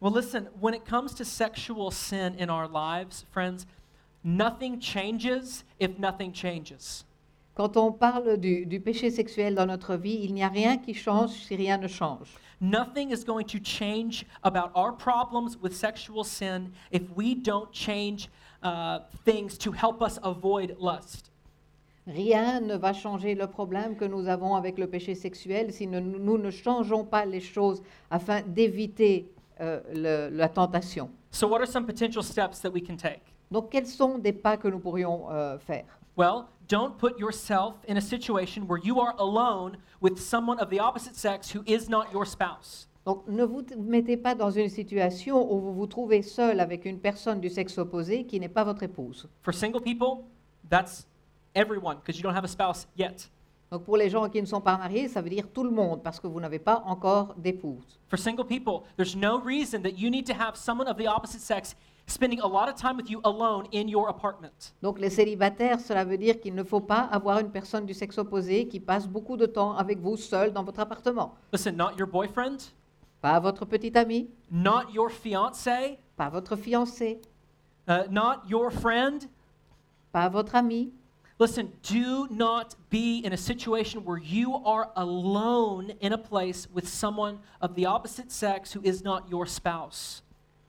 Well, 0.02 0.12
listen, 0.12 0.48
when 0.60 0.74
it 0.74 0.84
comes 0.84 1.14
to 1.14 1.24
sexual 1.24 1.92
sin 1.92 2.34
in 2.40 2.50
our 2.50 2.68
lives, 2.68 3.24
friends, 3.32 3.68
nothing 4.24 4.80
changes 4.80 5.64
if 5.80 6.00
nothing 6.00 6.34
changes. 6.34 7.06
Quand 7.56 7.78
on 7.78 7.92
parle 7.92 8.38
du, 8.38 8.66
du 8.66 8.80
péché 8.80 9.12
sexuel 9.12 9.54
dans 9.54 9.68
notre 9.68 9.96
vie, 9.98 10.22
il 10.24 10.34
n'y 10.34 10.42
a 10.42 10.48
rien 10.50 10.78
qui 10.78 10.96
change 10.96 11.30
si 11.30 11.56
rien 11.56 11.78
ne 11.78 11.88
change. 11.88 12.30
Nothing 12.60 13.12
is 13.12 13.24
going 13.24 13.46
to 13.46 13.60
change 13.60 14.26
about 14.44 14.72
our 14.74 14.92
problems 14.92 15.56
with 15.62 15.76
sexual 15.76 16.24
sin 16.24 16.72
if 16.92 17.04
we 17.16 17.36
don't 17.36 17.72
change 17.72 18.28
uh, 18.64 19.00
things 19.24 19.56
to 19.60 19.72
help 19.72 20.02
us 20.02 20.18
avoid 20.24 20.76
lust. 20.80 21.30
Rien 22.08 22.60
ne 22.62 22.76
va 22.76 22.94
changer 22.94 23.36
le 23.36 23.46
problème 23.46 23.96
que 23.96 24.06
nous 24.06 24.28
avons 24.28 24.56
avec 24.56 24.80
le 24.80 24.88
péché 24.88 25.14
sexuel 25.14 25.72
si 25.72 25.86
ne- 25.86 26.00
nous 26.00 26.40
ne 26.40 26.50
changeons 26.50 27.04
pas 27.06 27.26
les 27.26 27.40
choses 27.40 27.84
afin 28.10 28.42
d'éviter 28.42 29.30
euh, 29.62 29.80
le- 29.94 30.36
la 30.36 30.50
tentation. 30.50 31.10
So, 31.32 31.48
what 31.48 31.60
are 31.60 31.68
some 31.68 31.86
potential 31.86 32.24
steps 32.24 32.60
that 32.62 32.72
we 32.72 32.82
can 32.86 32.96
take? 32.98 33.22
Donc, 33.52 33.70
quels 33.72 33.88
sont 33.88 34.18
des 34.18 34.34
pas 34.34 34.58
que 34.58 34.68
nous 34.68 34.80
pourrions 34.80 35.30
euh, 35.32 35.58
faire? 35.60 35.86
Well, 36.18 36.46
don't 36.68 36.98
put 36.98 37.18
yourself 37.20 37.76
in 37.88 37.96
a 37.98 38.02
situation 38.02 38.64
where 38.68 38.80
you 38.84 39.00
are 39.00 39.14
alone 39.18 39.78
with 40.02 40.18
someone 40.20 40.60
of 40.60 40.70
the 40.70 40.80
opposite 40.80 41.16
sex 41.16 41.54
who 41.54 41.62
is 41.66 41.88
not 41.90 42.08
your 42.14 42.26
spouse. 42.26 42.88
Donc, 43.06 43.24
ne 43.28 43.44
vous 43.44 43.64
mettez 43.78 44.16
pas 44.18 44.36
dans 44.36 44.52
une 44.52 44.70
situation 44.70 45.52
où 45.52 45.60
vous 45.60 45.74
vous 45.74 45.88
trouvez 45.88 46.22
seul 46.22 46.60
avec 46.60 46.86
une 46.86 47.00
personne 47.00 47.40
du 47.40 47.50
sexe 47.50 47.78
opposé 47.78 48.26
qui 48.26 48.40
n'est 48.40 48.50
pas 48.50 48.64
votre 48.64 48.84
épouse. 48.84 49.28
For 49.42 49.54
single 49.54 49.82
people, 49.82 50.24
that's 50.70 51.08
everyone 51.56 51.96
because 51.98 52.18
you 52.18 52.24
don't 52.24 52.36
have 52.36 52.44
a 52.46 52.48
spouse 52.48 52.88
yet. 52.96 53.30
Donc, 53.72 53.86
pour 53.86 53.96
les 53.96 54.10
gens 54.10 54.28
qui 54.28 54.42
ne 54.42 54.46
sont 54.46 54.60
pas 54.60 54.78
mariés, 54.78 55.08
ça 55.08 55.22
veut 55.22 55.30
dire 55.30 55.48
tout 55.54 55.64
le 55.64 55.70
monde 55.72 56.04
parce 56.04 56.20
que 56.20 56.28
vous 56.28 56.42
n'avez 56.42 56.60
pas 56.60 56.84
encore 56.86 57.34
d'épouse. 57.38 58.00
For 58.10 58.20
single 58.20 58.46
people, 58.46 58.82
there's 58.98 59.16
no 59.16 59.40
reason 59.40 59.82
that 59.84 59.92
you 59.98 60.10
need 60.10 60.26
to 60.28 60.34
have 60.34 60.58
someone 60.58 60.90
of 60.90 60.98
the 60.98 61.08
opposite 61.08 61.40
sex 61.40 61.74
spending 62.06 62.42
a 62.42 62.48
lot 62.48 62.68
of 62.68 62.76
time 62.76 62.98
with 62.98 63.10
you 63.10 63.22
alone 63.24 63.68
in 63.74 63.88
your 63.88 64.10
apartment. 64.10 64.74
Donc, 64.82 65.00
les 65.00 65.10
célibataires, 65.10 65.80
cela 65.80 66.04
veut 66.04 66.18
dire 66.18 66.42
qu'il 66.42 66.54
ne 66.54 66.64
faut 66.64 66.82
pas 66.82 67.08
avoir 67.14 67.40
une 67.40 67.50
personne 67.50 67.86
du 67.86 67.94
sexe 67.94 68.18
opposé 68.18 68.68
qui 68.68 68.82
passe 68.82 69.08
beaucoup 69.08 69.38
de 69.38 69.46
temps 69.46 69.78
avec 69.78 70.00
vous 70.00 70.18
seul 70.18 70.52
dans 70.52 70.66
votre 70.66 70.82
appartement. 70.82 71.36
Listen, 71.54 71.78
not 71.78 71.92
your 71.98 72.10
boyfriend, 72.10 72.58
Pas 73.22 73.40
votre 73.40 73.64
petit 73.64 73.98
ami, 73.98 74.30
not 74.52 74.92
your 74.94 75.10
fiance, 75.12 75.70
pas 76.18 76.28
votre 76.30 76.58
fiancé, 76.58 77.22
uh, 77.88 78.10
not 78.10 78.42
your 78.50 78.70
friend. 78.70 79.30
pas 80.12 80.28
votre 80.28 80.56
ami. 80.56 80.92
Listen, 81.42 81.72
do 81.82 82.28
not 82.30 82.76
be 82.92 83.18
in 83.26 83.34
a 83.34 83.38
situation 83.38 84.06
where 84.06 84.20
you 84.20 84.58
are 84.64 84.92
alone 84.96 85.92
in 86.00 86.14
a 86.14 86.18
place 86.18 86.68
with 86.72 86.88
someone 86.88 87.40
of 87.62 87.74
the 87.74 87.84
opposite 87.88 88.32
sex 88.32 88.72
who 88.74 88.82
is 88.84 89.04
not 89.04 89.28
your 89.28 89.48
spouse. 89.48 90.22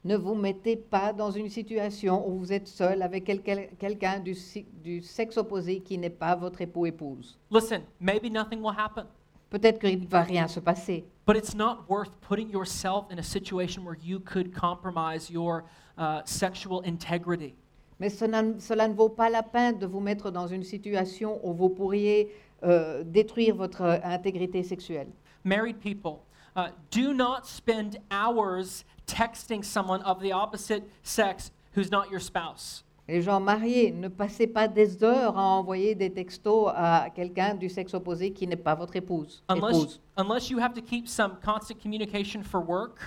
Ne 0.03 0.17
vous 0.17 0.35
mettez 0.35 0.77
pas 0.77 1.13
dans 1.13 1.31
une 1.31 1.51
situation 1.51 2.27
où 2.27 2.39
vous 2.39 2.51
êtes 2.55 2.67
seul 2.69 3.03
avec 3.03 3.25
quelqu'un 3.25 3.67
quelqu'un 3.79 4.19
du, 4.19 4.35
si- 4.35 4.65
du 4.83 5.03
sexe 5.03 5.37
opposé 5.37 5.81
qui 5.81 5.99
n'est 5.99 6.09
pas 6.09 6.35
votre 6.35 6.63
époux-épouse. 6.63 7.37
Listen, 7.51 7.83
maybe 8.01 8.31
nothing 8.31 8.63
will 8.63 8.75
happen, 8.75 9.05
Peut-être 9.51 9.79
qu'il 9.79 10.01
ne 10.01 10.07
va 10.07 10.23
rien 10.23 10.49
se 10.49 10.59
passer, 10.59 11.05
but 11.27 11.37
it's 11.37 11.55
not 11.55 11.85
worth 11.87 12.19
putting 12.23 12.49
yourself 12.49 13.05
in 13.11 13.19
a 13.19 13.23
situation 13.23 13.85
where 13.85 13.99
you 14.03 14.21
could 14.21 14.55
compromise 14.55 15.29
your 15.31 15.65
uh, 15.99 16.23
sexual 16.25 16.81
integrity. 16.87 17.55
Mais 18.03 18.11
cela, 18.11 18.43
ne- 18.43 18.59
cela 18.59 18.89
ne 18.89 18.95
vaut 18.95 19.11
pas 19.11 19.31
la 19.31 19.45
peine 19.45 19.79
de 19.79 19.87
vous 19.87 20.01
mettre 20.01 20.33
dans 20.33 20.49
une 20.49 20.65
situation 20.65 21.39
où 21.45 21.53
vous 21.53 21.69
pourriez 21.69 22.33
euh, 22.65 23.05
détruire 23.07 23.55
votre 23.55 23.83
euh, 23.83 23.99
intégrité 24.03 24.65
sexuelle. 24.65 25.07
Married 25.45 25.77
people, 25.79 26.19
uh, 26.57 26.71
do 26.91 27.13
not 27.15 27.45
spend 27.45 28.01
hours 28.11 28.85
texting 29.07 29.63
someone 29.63 30.03
of 30.03 30.19
the 30.19 30.33
opposite 30.33 30.83
sex 31.05 31.53
who's 31.77 31.93
not 31.93 32.11
your 32.11 32.21
spouse. 32.21 32.85
Les 33.07 33.23
gens 33.23 33.39
mariés, 33.39 33.93
ne 33.93 34.09
passez 34.09 34.49
pas 34.49 34.67
des 34.67 35.05
heures 35.05 35.39
à 35.39 35.43
envoyer 35.45 35.95
des 35.95 36.11
textos 36.13 36.73
à 36.75 37.09
quelqu'un 37.15 37.55
du 37.55 37.69
sexe 37.69 37.95
opposé 37.95 38.33
qui 38.33 38.49
n'est 38.49 38.57
pas 38.57 38.75
votre 38.75 38.97
épouse. 38.97 39.45
Unless, 39.49 39.77
épouse. 39.77 40.01
unless 40.17 40.51
you 40.51 40.59
have 40.59 40.73
to 40.75 40.81
keep 40.83 41.07
some 41.07 41.37
constant 41.45 41.81
communication 41.81 42.43
for 42.43 42.61
work, 42.69 42.99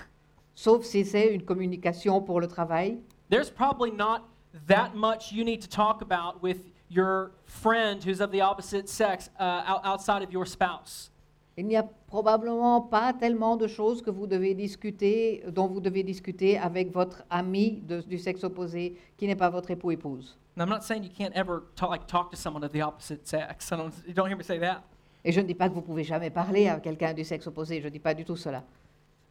Sauf 0.57 0.85
si 0.85 1.03
c'est 1.03 1.33
une 1.33 1.43
communication 1.43 2.21
pour 2.21 2.39
le 2.39 2.47
travail. 2.47 3.01
there's 3.29 3.49
probably 3.49 3.91
not 3.91 4.21
that 4.67 4.95
much 4.95 5.31
you 5.31 5.43
need 5.43 5.61
to 5.61 5.69
talk 5.69 6.01
about 6.01 6.41
with 6.41 6.61
your 6.89 7.31
friend 7.45 8.03
who's 8.03 8.21
of 8.21 8.31
the 8.31 8.41
opposite 8.41 8.87
sex 8.87 9.29
uh, 9.39 9.63
out- 9.65 9.81
outside 9.83 10.21
of 10.23 10.31
your 10.31 10.45
spouse. 10.45 11.09
Il 11.57 11.65
n'y 11.67 11.77
a 11.77 11.83
probablement 12.07 12.81
pas 12.81 13.13
tellement 13.13 13.55
de 13.57 13.67
choses 13.67 14.01
que 14.01 14.11
vous 14.11 14.27
devez 14.27 14.53
discuter, 14.53 15.41
dont 15.53 15.67
vous 15.67 15.79
devez 15.79 16.03
discuter 16.03 16.57
avec 16.57 16.91
votre 16.91 17.23
ami 17.29 17.81
de- 17.87 18.01
du 18.01 18.17
sexe 18.17 18.43
opposé 18.43 18.97
qui 19.17 19.25
n'est 19.25 19.37
pas 19.37 19.49
votre 19.49 19.71
époux-épouse. 19.71 20.35
And 20.57 20.61
I'm 20.63 20.69
not 20.69 20.83
saying 20.83 21.03
you 21.03 21.09
can't 21.09 21.33
ever 21.35 21.63
talk, 21.75 21.89
like, 21.91 22.07
talk 22.07 22.29
to 22.31 22.37
someone 22.37 22.63
of 22.63 22.71
the 22.71 22.81
opposite 22.81 23.25
sex. 23.27 23.71
I 23.71 23.77
don't, 23.77 23.93
you 24.05 24.13
don't 24.13 24.27
hear 24.27 24.37
me 24.37 24.43
say 24.43 24.59
that. 24.59 24.83
Et 25.23 25.31
je 25.31 25.39
ne 25.41 25.47
dis 25.47 25.55
pas 25.55 25.69
que 25.69 25.73
vous 25.73 25.81
pouvez 25.81 26.03
jamais 26.03 26.29
parler 26.29 26.67
à 26.67 26.79
quelqu'un 26.79 27.13
du 27.13 27.23
sexe 27.23 27.47
opposé, 27.47 27.79
je 27.79 27.85
ne 27.85 27.89
dis 27.89 27.99
pas 27.99 28.13
du 28.13 28.23
tout 28.25 28.35
cela. 28.35 28.63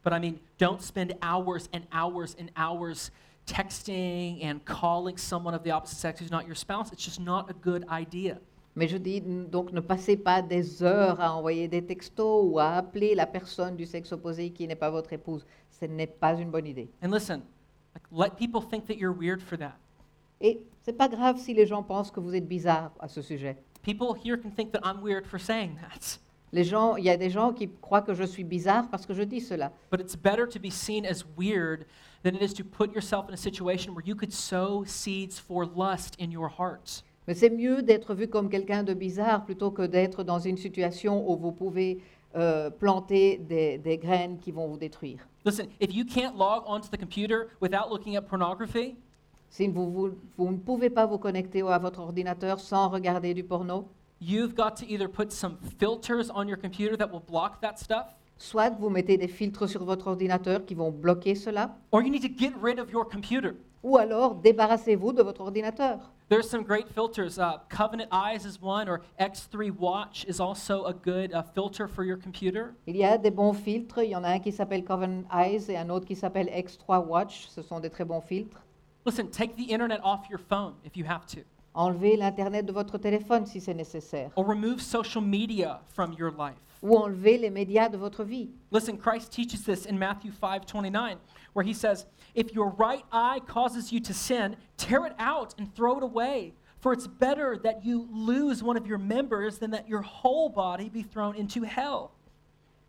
But 0.02 0.12
I 0.12 0.18
mean, 0.18 0.38
don't 0.58 0.80
spend 0.82 1.14
hours 1.22 1.68
and 1.72 1.82
hours 1.92 2.34
and 2.38 2.48
hours 2.56 3.10
texting 3.46 4.42
and 4.42 4.64
calling 4.64 5.16
someone 5.16 5.54
of 5.54 5.62
the 5.62 5.70
opposite 5.70 5.98
sex 5.98 6.20
who's 6.20 6.30
not 6.30 6.46
your 6.46 6.54
spouse. 6.54 6.92
It's 6.92 7.04
just 7.04 7.20
not 7.20 7.50
a 7.50 7.54
good 7.54 7.84
idea. 7.90 8.38
Mais 8.76 8.88
je 8.88 8.96
dis 8.96 9.20
donc 9.20 9.72
ne 9.72 9.80
passez 9.80 10.16
pas 10.16 10.42
des 10.42 10.82
heures 10.82 11.20
à 11.20 11.32
envoyer 11.32 11.68
des 11.68 11.84
textos 11.84 12.44
ou 12.44 12.58
à 12.58 12.72
appeler 12.72 13.14
la 13.14 13.26
personne 13.26 13.76
du 13.76 13.86
sexe 13.86 14.10
opposé 14.12 14.50
qui 14.50 14.66
n'est 14.66 14.74
pas 14.74 14.90
votre 14.90 15.12
épouse. 15.12 15.46
Ce 15.70 15.84
n'est 15.84 16.08
pas 16.08 16.34
une 16.34 16.50
bonne 16.50 16.66
idée. 16.66 16.88
And 17.02 17.10
listen, 17.12 17.42
like, 17.94 18.04
let 18.10 18.36
people 18.36 18.60
think 18.60 18.86
that 18.86 18.96
you're 18.96 19.16
weird 19.16 19.40
for 19.40 19.56
that. 19.58 19.74
Et 20.40 20.60
c'est 20.82 20.92
pas 20.92 21.08
grave 21.08 21.38
si 21.38 21.54
les 21.54 21.66
gens 21.66 21.82
pensent 21.82 22.10
que 22.10 22.20
vous 22.20 22.34
êtes 22.34 22.48
bizarre 22.48 22.90
à 22.98 23.06
ce 23.06 23.22
sujet. 23.22 23.56
People 23.82 24.14
here 24.14 24.36
can 24.36 24.50
think 24.50 24.72
that 24.72 24.80
I'm 24.82 25.02
weird 25.02 25.26
for 25.26 25.38
saying 25.38 25.76
that. 25.76 26.18
Les 26.52 26.64
gens, 26.64 26.96
il 26.96 27.04
y 27.04 27.10
a 27.10 27.16
des 27.16 27.30
gens 27.30 27.52
qui 27.52 27.68
croient 27.80 28.02
que 28.02 28.14
je 28.14 28.24
suis 28.24 28.44
bizarre 28.44 28.88
parce 28.90 29.06
que 29.06 29.14
je 29.14 29.22
dis 29.22 29.40
cela. 29.40 29.72
But 29.90 30.00
it's 30.00 30.16
better 30.16 30.48
to 30.48 30.58
be 30.58 30.70
seen 30.70 31.06
as 31.06 31.24
weird 31.36 31.86
than 32.24 32.34
it 32.34 32.42
is 32.42 32.52
to 32.54 32.64
put 32.64 32.92
yourself 32.92 33.28
in 33.28 33.34
a 33.34 33.36
situation 33.36 33.94
where 33.94 34.04
you 34.04 34.16
could 34.16 34.32
sow 34.32 34.82
seeds 34.84 35.38
for 35.38 35.64
lust 35.76 36.16
in 36.18 36.30
your 36.32 36.48
heart. 36.48 37.04
Mais 37.28 37.34
c'est 37.34 37.50
mieux 37.50 37.82
d'être 37.82 38.14
vu 38.14 38.26
comme 38.28 38.48
quelqu'un 38.50 38.82
de 38.82 38.92
bizarre 38.94 39.44
plutôt 39.44 39.70
que 39.70 39.82
d'être 39.86 40.24
dans 40.24 40.40
une 40.40 40.56
situation 40.56 41.24
où 41.30 41.36
vous 41.36 41.52
pouvez 41.52 42.00
euh, 42.36 42.68
planter 42.70 43.38
des, 43.38 43.78
des 43.78 43.96
graines 43.96 44.38
qui 44.38 44.50
vont 44.50 44.66
vous 44.66 44.76
détruire. 44.76 45.20
Listen, 45.44 45.68
if 45.80 45.94
you 45.94 46.04
can't 46.04 46.36
log 46.36 46.64
onto 46.66 46.88
the 46.88 46.98
computer 46.98 47.48
without 47.60 47.90
looking 47.90 48.16
at 48.16 48.22
pornography, 48.22 48.96
Si 49.50 49.68
vous, 49.68 49.88
vous- 49.92 50.18
vous 50.36 50.50
ne 50.50 50.56
pouvez 50.58 50.90
pas 50.90 51.06
vous 51.06 51.18
connecter 51.18 51.62
à 51.62 51.78
votre 51.78 52.00
ordinateur 52.00 52.58
sans 52.58 52.88
regarder 52.88 53.34
du 53.34 53.44
porno, 53.44 53.86
you've 54.20 54.52
got 54.54 54.72
to 54.76 54.84
either 54.88 55.06
put 55.08 55.30
some 55.30 55.56
filters 55.78 56.28
on 56.34 56.48
your 56.48 56.56
computer 56.58 56.96
that 56.96 57.06
will 57.12 57.22
block 57.24 57.60
that 57.60 57.76
stuff, 57.78 58.16
Soit 58.44 58.68
vous 58.78 58.90
mettez 58.90 59.16
des 59.16 59.26
filtres 59.26 59.66
sur 59.66 59.84
votre 59.84 60.06
ordinateur 60.08 60.66
qui 60.66 60.74
vont 60.74 60.90
bloquer 60.90 61.34
cela, 61.34 61.78
or 61.92 62.02
you 62.02 62.10
need 62.10 62.20
to 62.20 62.28
get 62.28 62.52
rid 62.62 62.78
of 62.78 62.90
your 62.92 63.08
computer. 63.08 63.54
ou 63.82 63.96
alors 63.96 64.34
débarrassez-vous 64.34 65.14
de 65.14 65.22
votre 65.22 65.40
ordinateur. 65.40 66.10
There's 66.28 66.46
some 66.46 66.62
great 66.62 66.86
filters. 66.88 67.38
Uh, 67.38 67.58
Covenant 67.70 68.08
Eyes 68.12 68.44
is 68.44 68.58
one, 68.60 68.86
or 68.86 69.00
X3 69.18 69.70
Watch 69.78 70.26
is 70.28 70.40
also 70.40 70.84
a 70.84 70.92
good 70.92 71.32
uh, 71.32 71.42
filter 71.54 71.88
for 71.88 72.04
your 72.04 72.18
computer. 72.18 72.74
Il 72.86 72.96
y 72.96 73.04
a 73.04 73.16
des 73.16 73.30
bons 73.30 73.54
filtres. 73.54 74.02
Il 74.02 74.10
y 74.10 74.16
en 74.16 74.24
a 74.24 74.28
un 74.28 74.38
qui 74.40 74.52
s'appelle 74.52 74.84
Covenant 74.84 75.24
Eyes 75.32 75.70
et 75.70 75.78
un 75.78 75.88
autre 75.88 76.04
qui 76.06 76.14
s'appelle 76.16 76.48
X3 76.48 77.06
Watch. 77.06 77.46
Ce 77.48 77.62
sont 77.62 77.80
des 77.80 77.88
très 77.88 78.04
bons 78.04 78.20
filtres. 78.20 78.62
Listen, 79.06 79.28
take 79.30 79.54
the 79.56 79.70
internet 79.70 80.00
off 80.04 80.28
your 80.28 80.38
phone 80.40 80.74
if 80.84 80.96
you 80.98 81.06
have 81.06 81.24
to, 81.26 81.40
Enlevez 81.74 82.16
l'Internet 82.18 82.66
de 82.66 82.72
votre 82.72 82.98
téléphone 82.98 83.46
si 83.46 83.58
c'est 83.60 83.74
nécessaire. 83.74 84.30
or 84.36 84.44
remove 84.46 84.80
social 84.82 85.22
media 85.24 85.80
from 85.94 86.12
your 86.18 86.30
life. 86.30 86.56
Ou 86.84 86.98
enlevez 86.98 87.38
les 87.38 87.50
médias 87.50 87.88
de 87.88 87.96
votre 87.96 88.24
vie. 88.24 88.50
Listen, 88.70 88.98
Christ 88.98 89.32
teaches 89.32 89.64
this 89.64 89.86
in 89.86 89.98
Matthew 89.98 90.30
5 90.30 90.66
29, 90.66 91.16
where 91.54 91.64
he 91.64 91.72
says, 91.72 92.04
If 92.34 92.52
your 92.52 92.68
right 92.78 93.04
eye 93.10 93.40
causes 93.46 93.90
you 93.90 94.00
to 94.00 94.12
sin, 94.12 94.56
tear 94.76 95.06
it 95.06 95.14
out 95.18 95.54
and 95.56 95.74
throw 95.74 95.96
it 95.96 96.02
away. 96.02 96.52
For 96.80 96.92
it's 96.92 97.06
better 97.06 97.56
that 97.64 97.82
you 97.86 98.06
lose 98.12 98.62
one 98.62 98.76
of 98.76 98.86
your 98.86 98.98
members 98.98 99.58
than 99.58 99.70
that 99.70 99.88
your 99.88 100.02
whole 100.02 100.50
body 100.50 100.90
be 100.90 101.02
thrown 101.02 101.34
into 101.34 101.62
hell. 101.62 102.12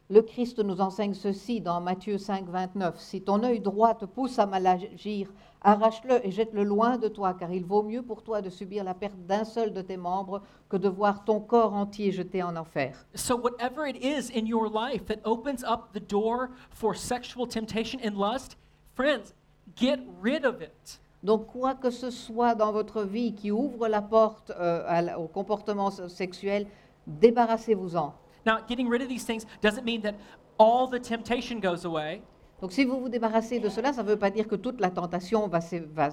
Le 0.10 0.22
Christ 0.22 0.60
nous 0.60 0.82
enseigne 0.82 1.14
ceci 1.14 1.62
dans 1.62 1.80
Matthieu 1.80 2.18
5, 2.18 2.50
29. 2.50 3.00
Si 3.00 3.22
ton 3.22 3.41
œil 3.43 3.62
droit 3.62 3.96
te 3.96 4.06
pousse 4.06 4.38
à 4.38 4.46
mal 4.46 4.68
agir, 4.68 5.30
arrache-le 5.66 6.26
et 6.26 6.32
jette-le 6.32 6.63
loin 6.63 6.97
de 6.97 7.07
toi, 7.07 7.34
car 7.34 7.51
il 7.51 7.66
vaut 7.66 7.84
mieux 7.84 8.03
pour 8.03 8.22
toi 8.24 8.41
de 8.41 8.49
subir 8.49 8.84
la 8.84 8.93
perte 8.93 9.18
d'un 9.28 9.43
seul 9.43 9.74
de 9.74 9.82
tes 9.82 9.97
membres 9.97 10.41
que 10.70 10.78
de 10.78 10.88
voir 10.88 11.26
ton 11.26 11.39
corps 11.41 11.74
entier 11.74 12.11
jeté 12.11 12.41
en 12.43 12.55
enfer. 12.55 12.93
So, 13.16 13.36
whatever 13.36 13.88
it 13.88 13.97
is 14.01 14.30
in 14.30 14.45
your 14.45 14.70
life 14.70 15.05
that 15.07 15.18
opens 15.26 15.63
up 15.63 15.91
the 15.93 15.99
door 15.99 16.51
for 16.70 16.95
sexual 16.95 17.47
temptation 17.47 17.99
and 18.05 18.16
lust, 18.16 18.57
friends, 18.95 19.34
get 19.76 19.99
rid 20.22 20.45
of 20.45 20.61
it. 20.61 21.01
Donc, 21.24 21.47
quoi 21.47 21.74
que 21.74 21.89
ce 21.89 22.11
soit 22.11 22.53
dans 22.53 22.72
votre 22.72 23.01
vie 23.03 23.34
qui 23.34 23.49
ouvre 23.51 23.88
la 23.88 24.03
porte 24.03 24.51
euh, 24.51 24.84
à 24.88 25.18
au 25.20 25.28
comportement 25.28 25.89
se- 25.89 26.07
sexuel, 26.07 26.68
débarrassez-vous-en. 27.07 28.13
Now, 28.45 28.57
getting 28.70 28.88
rid 28.88 29.01
of 29.01 29.07
these 29.07 29.26
things 29.26 29.45
doesn't 29.63 29.84
mean 29.84 30.01
that 30.01 30.13
all 30.59 30.88
the 30.88 30.99
temptation 30.99 31.59
goes 31.59 31.84
away. 31.84 32.22
Donc, 32.62 32.72
si 32.72 32.86
vous 32.86 32.99
vous 32.99 33.10
débarrassez 33.10 33.60
de 33.60 33.70
cela, 33.70 33.91
ça 33.93 34.01
ne 34.03 34.08
veut 34.08 34.18
pas 34.20 34.30
dire 34.32 34.47
que 34.47 34.56
toute 34.56 34.80
la 34.80 34.89
tentation 34.89 35.47
va, 35.47 35.62
se- 35.62 35.76
va 35.93 36.08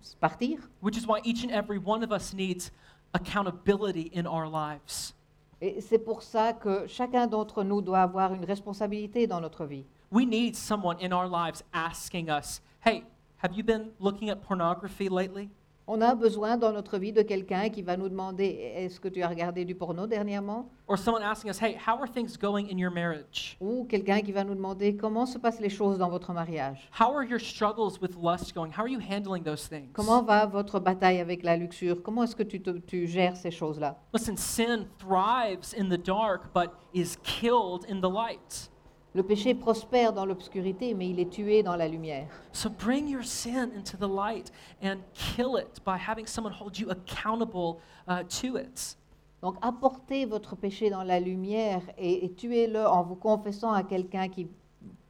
s- 0.00 0.16
partir. 0.20 0.58
which 0.80 0.96
is 0.96 1.06
why 1.06 1.20
each 1.24 1.44
and 1.44 1.50
every 1.50 1.78
one 1.84 2.02
of 2.04 2.10
us 2.12 2.32
needs 2.34 2.70
accountability 3.12 4.10
in 4.14 4.26
our 4.26 4.46
lives. 4.48 5.14
Et 5.60 5.80
c'est 5.80 5.98
pour 5.98 6.22
ça 6.22 6.52
que 6.52 6.86
chacun 6.88 7.26
d'entre 7.26 7.62
nous 7.62 7.80
doit 7.80 8.00
avoir 8.02 8.34
une 8.34 8.44
responsabilité 8.44 9.26
dans 9.26 9.40
notre 9.40 9.64
vie. 9.64 9.84
We 10.10 10.26
need 10.26 10.56
someone 10.56 10.96
in 11.00 11.12
our 11.12 11.28
lives 11.28 11.62
asking 11.72 12.28
us, 12.28 12.60
hey, 12.84 13.04
have 13.42 13.54
you 13.56 13.62
been 13.64 13.90
looking 14.00 14.28
at 14.30 14.36
pornography 14.36 15.08
lately? 15.08 15.48
On 15.88 16.00
a 16.00 16.14
besoin 16.14 16.56
dans 16.56 16.72
notre 16.72 16.96
vie 16.96 17.12
de 17.12 17.22
quelqu'un 17.22 17.68
qui 17.68 17.82
va 17.82 17.96
nous 17.96 18.08
demander 18.08 18.44
est-ce 18.76 19.00
que 19.00 19.08
tu 19.08 19.20
as 19.20 19.26
regardé 19.28 19.64
du 19.64 19.74
porno 19.74 20.06
dernièrement? 20.06 20.70
Or 20.86 20.96
someone 20.96 21.22
asking 21.24 21.50
us, 21.50 21.60
hey, 21.60 21.74
how 21.76 21.98
are 22.00 22.08
things 22.08 22.36
going 22.38 22.66
in 22.70 22.78
your 22.78 22.92
marriage? 22.92 23.56
Ou 23.60 23.84
quelqu'un 23.88 24.20
qui 24.20 24.30
va 24.30 24.44
nous 24.44 24.54
demander 24.54 24.96
comment 24.96 25.26
se 25.26 25.38
passent 25.38 25.58
les 25.60 25.68
choses 25.68 25.98
dans 25.98 26.08
votre 26.08 26.32
mariage? 26.32 26.88
How 27.00 27.12
are 27.12 27.24
your 27.24 27.40
struggles 27.40 28.00
with 28.00 28.16
lust 28.16 28.54
going? 28.54 28.70
How 28.70 28.82
are 28.82 28.88
you 28.88 29.00
handling 29.00 29.42
those 29.42 29.66
things? 29.68 29.88
Comment 29.92 30.22
va 30.22 30.46
votre 30.46 30.78
bataille 30.78 31.18
avec 31.18 31.42
la 31.42 31.56
luxure? 31.56 32.00
Comment 32.00 32.22
est-ce 32.22 32.36
que 32.36 32.44
tu, 32.44 32.62
te- 32.62 32.78
tu 32.78 33.08
gères 33.08 33.36
ces 33.36 33.50
choses-là? 33.50 33.96
Listen, 34.14 34.36
sin 34.36 34.86
thrives 34.98 35.74
in 35.76 35.88
the 35.88 35.98
dark, 36.00 36.52
but 36.54 36.70
is 36.94 37.16
killed 37.24 37.84
in 37.88 38.00
the 38.00 38.08
light. 38.08 38.70
Le 39.14 39.22
péché 39.22 39.54
prospère 39.54 40.14
dans 40.14 40.24
l'obscurité, 40.24 40.94
mais 40.94 41.10
il 41.10 41.20
est 41.20 41.28
tué 41.28 41.62
dans 41.62 41.76
la 41.76 41.86
lumière. 41.86 42.28
So 42.52 42.70
bring 42.70 43.08
your 43.08 43.24
sin 43.24 43.70
into 43.76 43.98
the 43.98 44.08
light 44.08 44.50
and 44.82 44.96
kill 45.12 45.58
it 45.58 45.84
by 45.84 45.98
having 45.98 46.26
someone 46.26 46.54
hold 46.54 46.78
you 46.78 46.88
accountable 46.90 47.78
uh, 48.08 48.24
to 48.40 48.56
it. 48.56 48.96
Donc 49.42 49.56
apportez 49.60 50.24
votre 50.24 50.56
péché 50.56 50.88
dans 50.88 51.02
la 51.02 51.20
lumière 51.20 51.82
et, 51.98 52.24
et 52.24 52.32
tuez-le 52.32 52.86
en 52.86 53.02
vous 53.02 53.16
confessant 53.16 53.72
à 53.72 53.82
quelqu'un 53.82 54.28
qui 54.28 54.48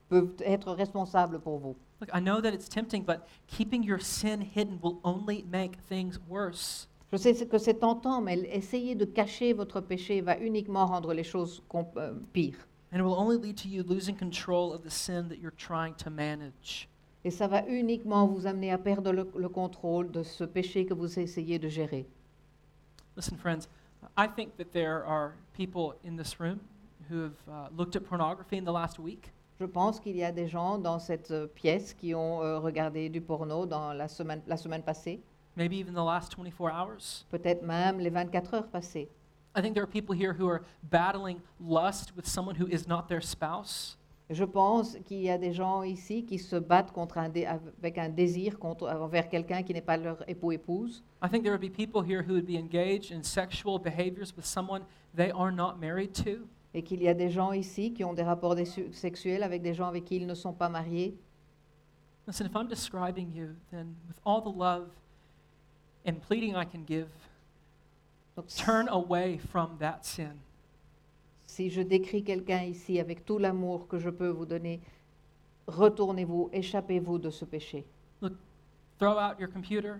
peut 0.08 0.34
être 0.40 0.72
responsable 0.72 1.38
pour 1.38 1.58
vous. 1.58 1.76
Look, 2.00 2.10
I 2.12 2.20
know 2.20 2.40
that 2.40 2.52
it's 2.52 2.68
tempting, 2.68 3.04
but 3.04 3.20
keeping 3.46 3.84
your 3.84 4.00
sin 4.00 4.40
hidden 4.40 4.80
will 4.82 4.98
only 5.04 5.44
make 5.48 5.76
things 5.88 6.18
worse. 6.28 6.88
Je 7.12 7.18
sais 7.18 7.46
que 7.46 7.58
c'est 7.58 7.74
tentant, 7.74 8.20
mais 8.20 8.40
essayer 8.50 8.96
de 8.96 9.04
cacher 9.04 9.52
votre 9.52 9.80
péché 9.80 10.22
va 10.22 10.38
uniquement 10.38 10.86
rendre 10.86 11.12
les 11.12 11.22
choses 11.22 11.62
euh, 11.96 12.14
pires. 12.32 12.66
And 12.92 13.00
it 13.00 13.04
will 13.04 13.18
only 13.18 13.36
lead 13.36 13.56
to 13.58 13.68
you 13.68 13.82
losing 13.82 14.14
control 14.16 14.72
of 14.72 14.82
the 14.82 14.90
sin 14.90 15.28
that 15.30 15.38
you're 15.38 15.54
trying 15.56 15.94
to 15.94 16.10
manage. 16.10 16.88
Et 17.24 17.30
ça 17.30 17.48
va 17.48 17.64
uniquement 17.66 18.26
vous 18.26 18.46
amener 18.46 18.70
à 18.72 18.78
perdre 18.78 19.12
le, 19.12 19.30
le 19.34 19.48
contrôle 19.48 20.10
de 20.10 20.22
ce 20.22 20.44
péché 20.44 20.84
que 20.84 20.92
vous 20.92 21.18
essayez 21.18 21.58
de 21.58 21.68
gérer. 21.68 22.06
Listen, 23.16 23.38
friends, 23.38 23.68
I 24.16 24.26
think 24.26 24.56
that 24.56 24.72
there 24.72 25.04
are 25.04 25.34
people 25.54 25.94
in 26.04 26.16
this 26.16 26.38
room 26.40 26.60
who 27.08 27.22
have 27.22 27.36
uh, 27.48 27.68
looked 27.76 27.96
at 27.96 28.04
pornography 28.04 28.56
in 28.56 28.64
the 28.64 28.72
last 28.72 28.98
week. 28.98 29.32
Je 29.60 29.66
pense 29.66 30.00
qu'il 30.00 30.16
y 30.16 30.24
a 30.24 30.32
des 30.32 30.48
gens 30.48 30.78
dans 30.78 30.98
cette 30.98 31.30
euh, 31.30 31.46
pièce 31.46 31.94
qui 31.94 32.14
ont 32.14 32.42
euh, 32.42 32.58
regardé 32.58 33.08
du 33.08 33.20
porno 33.20 33.64
dans 33.64 33.92
la 33.92 34.08
semaine, 34.08 34.42
la 34.46 34.56
semaine 34.56 34.82
passée, 34.82 35.20
maybe 35.56 35.74
even 35.74 35.94
the 35.94 36.04
last 36.04 36.34
24 36.36 36.72
hours. 36.72 37.24
peut-être 37.30 37.62
même 37.62 38.00
les 38.00 38.10
24 38.10 38.54
heures 38.54 38.68
passées. 38.68 39.08
I 39.54 39.60
think 39.60 39.74
there 39.74 39.82
are 39.82 39.86
people 39.90 40.14
here 40.14 40.32
who 40.32 40.48
are 40.48 40.62
battling 40.90 41.40
lust 41.60 42.12
with 42.16 42.26
someone 42.26 42.56
who 42.56 42.66
is 42.68 42.86
not 42.86 43.08
their 43.08 43.22
spouse. 43.22 43.98
Je 44.30 44.44
pense 44.44 44.96
qu'il 45.04 45.20
y 45.20 45.28
a 45.28 45.36
des 45.36 45.52
gens 45.52 45.82
ici 45.82 46.24
qui 46.24 46.38
se 46.38 46.56
battent 46.56 46.92
contre 46.92 47.18
un 47.18 47.28
dé- 47.28 47.44
avec 47.44 47.98
un 47.98 48.08
désir 48.08 48.58
contre, 48.58 48.88
envers 48.88 49.28
quelqu'un 49.28 49.62
qui 49.62 49.74
n'est 49.74 49.82
pas 49.82 49.98
leur 49.98 50.26
époux-épouse. 50.26 51.02
I 51.22 51.28
think 51.28 51.42
there 51.42 51.52
would 51.52 51.60
be 51.60 51.68
people 51.68 52.00
here 52.02 52.22
who 52.22 52.32
would 52.32 52.46
be 52.46 52.56
engaged 52.56 53.12
in 53.12 53.22
sexual 53.22 53.78
behaviors 53.78 54.34
with 54.34 54.46
someone 54.46 54.84
they 55.14 55.30
are 55.32 55.52
not 55.52 55.76
married 55.78 56.14
to. 56.24 56.46
Et 56.72 56.82
qu'il 56.82 57.02
y 57.02 57.08
a 57.08 57.14
des 57.14 57.28
gens 57.28 57.52
ici 57.52 57.92
qui 57.92 58.02
ont 58.04 58.14
des 58.14 58.22
rapports 58.22 58.56
sexuels 58.92 59.42
avec 59.42 59.60
des 59.60 59.74
gens 59.74 59.88
avec 59.88 60.06
qui 60.06 60.16
ils 60.16 60.26
ne 60.26 60.34
sont 60.34 60.54
pas 60.54 60.70
mariés. 60.70 61.14
Listen, 62.26 62.46
if 62.46 62.54
I'm 62.54 62.68
describing 62.68 63.30
you, 63.34 63.48
then 63.70 63.94
with 64.08 64.16
all 64.24 64.40
the 64.40 64.56
love 64.56 64.88
and 66.06 66.14
pleading 66.26 66.54
I 66.56 66.64
can 66.64 66.84
give, 66.86 67.08
Donc, 68.36 68.46
turn 68.48 68.88
away 68.88 69.38
from 69.38 69.76
that 69.78 70.00
sin. 70.04 70.34
si 71.46 71.68
je 71.68 71.82
décris 71.82 72.22
quelqu'un 72.24 72.62
ici 72.62 72.98
avec 72.98 73.24
tout 73.26 73.38
l'amour 73.38 73.86
que 73.88 73.98
je 73.98 74.08
peux 74.08 74.28
vous 74.28 74.46
donner, 74.46 74.80
retournez-vous, 75.66 76.48
échappez-vous 76.52 77.18
de 77.18 77.30
ce 77.30 77.44
péché. 77.44 77.84
Look, 78.22 78.32
Throw 78.98 79.18
out 79.18 79.38
your 79.38 79.50
computer, 79.52 79.94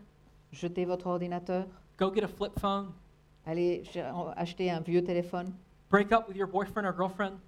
Jetez 0.52 0.84
votre 0.86 1.06
ordinateur, 1.08 1.66
go 1.98 2.10
get 2.14 2.22
a 2.24 2.28
flip 2.28 2.58
phone, 2.58 2.92
allez 3.46 3.82
acheter 4.36 4.70
un 4.70 4.80
vieux 4.80 5.02
téléphone, 5.02 5.52
break 5.90 6.12
up 6.12 6.26
with 6.28 6.36
your 6.36 6.46
boyfriend 6.48 6.86
or 6.86 6.94
girlfriend. 6.96 7.38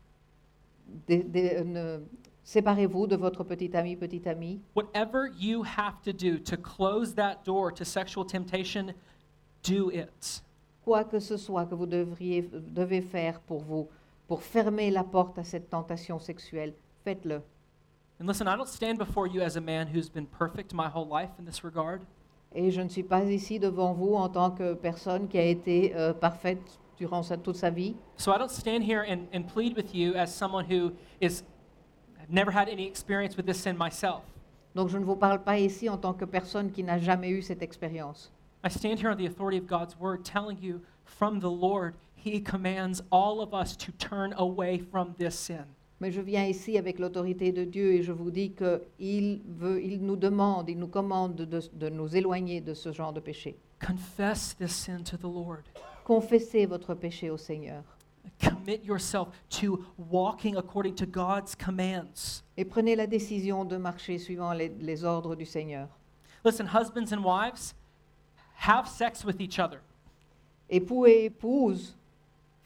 dé- 1.07 1.23
dé- 1.23 1.63
ne- 1.65 2.01
séparez-vous 2.45 3.07
de 3.07 3.17
votre 3.17 3.43
petit 3.45 3.75
ami, 3.77 3.97
petite 3.97 4.27
amie. 4.27 4.61
Whatever 4.75 5.29
you 5.39 5.63
have 5.65 6.01
to 6.03 6.13
do 6.13 6.39
to 6.39 6.57
close 6.59 7.15
that 7.15 7.43
door 7.45 7.73
to 7.73 7.85
sexual 7.85 8.25
temptation, 8.27 8.93
do 9.63 9.91
it. 9.91 10.43
Quoi 10.85 11.05
que 11.05 11.19
ce 11.19 11.37
soit 11.37 11.65
que 11.67 11.75
vous 11.75 11.87
devriez, 11.87 12.43
devez 12.53 13.01
faire 13.01 13.41
pour 13.41 13.61
vous, 13.61 13.89
pour 14.29 14.43
fermer 14.43 14.91
la 14.91 15.03
porte 15.05 15.39
à 15.39 15.45
cette 15.45 15.71
tentation 15.71 16.19
sexuelle, 16.19 16.75
faites-le. 17.05 17.41
And 18.21 18.27
listen, 18.29 18.47
I 18.47 18.57
don't 18.57 18.69
stand 18.69 18.99
before 18.99 19.27
you 19.27 19.41
as 19.43 19.57
a 19.57 19.61
man 19.61 19.89
who's 19.89 20.09
been 20.09 20.27
perfect 20.27 20.73
my 20.73 20.89
whole 20.89 21.07
life 21.09 21.31
in 21.41 21.45
this 21.45 21.65
regard. 21.65 22.01
Et 22.55 22.71
je 22.71 22.81
ne 22.81 22.89
suis 22.89 23.03
pas 23.03 23.25
ici 23.25 23.59
devant 23.59 23.93
vous 23.93 24.15
en 24.15 24.29
tant 24.29 24.51
que 24.53 24.75
personne 24.75 25.27
qui 25.27 25.39
a 25.39 25.45
été 25.45 25.93
euh, 25.97 26.13
parfaite 26.13 26.63
durant 26.97 27.23
sa- 27.25 27.37
toute 27.37 27.57
sa 27.57 27.71
vie. 27.71 27.97
So 28.17 28.31
I 28.33 28.39
don't 28.39 28.51
stand 28.51 28.83
here 28.85 29.03
and, 29.09 29.27
and 29.35 29.43
plead 29.53 29.77
with 29.77 29.93
you 29.95 30.15
as 30.15 30.27
someone 30.33 30.65
who 30.71 30.93
is 31.21 31.43
I've 32.21 32.31
never 32.31 32.53
had 32.53 32.69
any 32.69 32.87
experience 32.87 33.37
with 33.37 33.47
this 33.47 33.59
sin 33.61 33.77
myself. 33.77 34.23
Donc 34.77 34.89
je 34.91 34.99
ne 34.99 35.05
vous 35.05 35.17
parle 35.17 35.43
pas 35.43 35.59
ici 35.59 35.89
en 35.89 35.99
tant 35.99 36.13
que 36.15 36.25
personne 36.25 36.71
qui 36.71 36.85
n'a 36.85 36.99
jamais 36.99 37.31
eu 37.31 37.43
cette 37.43 37.63
expérience. 37.63 38.31
I 38.67 38.69
stand 38.69 38.99
here 38.99 39.11
on 39.11 39.19
the 39.19 39.27
authority 39.27 39.59
of 39.59 39.67
God's 39.67 39.95
word 40.01 40.25
telling 40.25 40.57
you 40.59 40.81
from 41.05 41.39
the 41.39 41.51
Lord, 41.51 41.97
He 42.17 42.41
commands 42.41 43.03
all 43.13 43.43
of 43.43 43.53
us 43.53 43.77
to 43.77 43.93
turn 43.93 44.33
away 44.39 44.79
from 44.79 45.15
this 45.19 45.39
sin. 45.39 45.67
Mais 46.01 46.11
je 46.11 46.23
viens 46.23 46.47
ici 46.47 46.79
avec 46.79 46.99
l'autorité 46.99 47.53
de 47.53 47.65
Dieu 47.65 47.93
et 47.93 48.03
je 48.03 48.13
vous 48.13 48.31
dis 48.31 48.53
qu'il 48.53 49.43
veut, 49.47 49.83
il 49.83 50.01
nous 50.01 50.17
demande, 50.17 50.71
il 50.71 50.79
nous 50.79 50.89
commande 50.89 51.37
de, 51.37 51.61
de 51.75 51.89
nous 51.91 52.17
éloigner 52.17 52.63
de 52.63 52.73
ce 52.73 52.91
genre 52.91 53.13
de 53.13 53.21
péché. 53.21 53.55
Confess 53.87 54.55
this 54.55 54.73
sin 54.73 55.03
to 55.05 55.19
the 55.19 55.25
Lord. 55.25 55.65
Confessez 56.05 56.65
votre 56.65 56.95
péché 56.95 57.29
au 57.31 57.37
Seigneur 57.37 57.83
Commit 58.41 58.83
yourself 58.83 59.29
to 59.51 59.85
walking 60.11 60.57
according 60.57 60.95
to 60.95 61.05
God's 61.05 61.55
commands. 61.55 62.43
et 62.57 62.65
prenez 62.65 62.97
la 62.97 63.07
décision 63.07 63.67
de 63.67 63.77
marcher 63.77 64.17
suivant 64.19 64.55
les, 64.55 64.71
les 64.81 65.05
ordres 65.05 65.37
du 65.37 65.45
Seigneur. 65.45 65.89
Listen, 66.45 66.67
husbands 66.67 67.13
and 67.13 67.23
wives, 67.23 67.75
have 68.55 68.89
sex 68.89 69.25
with 69.25 69.41
each 69.41 69.59
other. 69.59 69.81
Époux 70.71 71.07
et 71.07 71.25
épouse, 71.27 71.95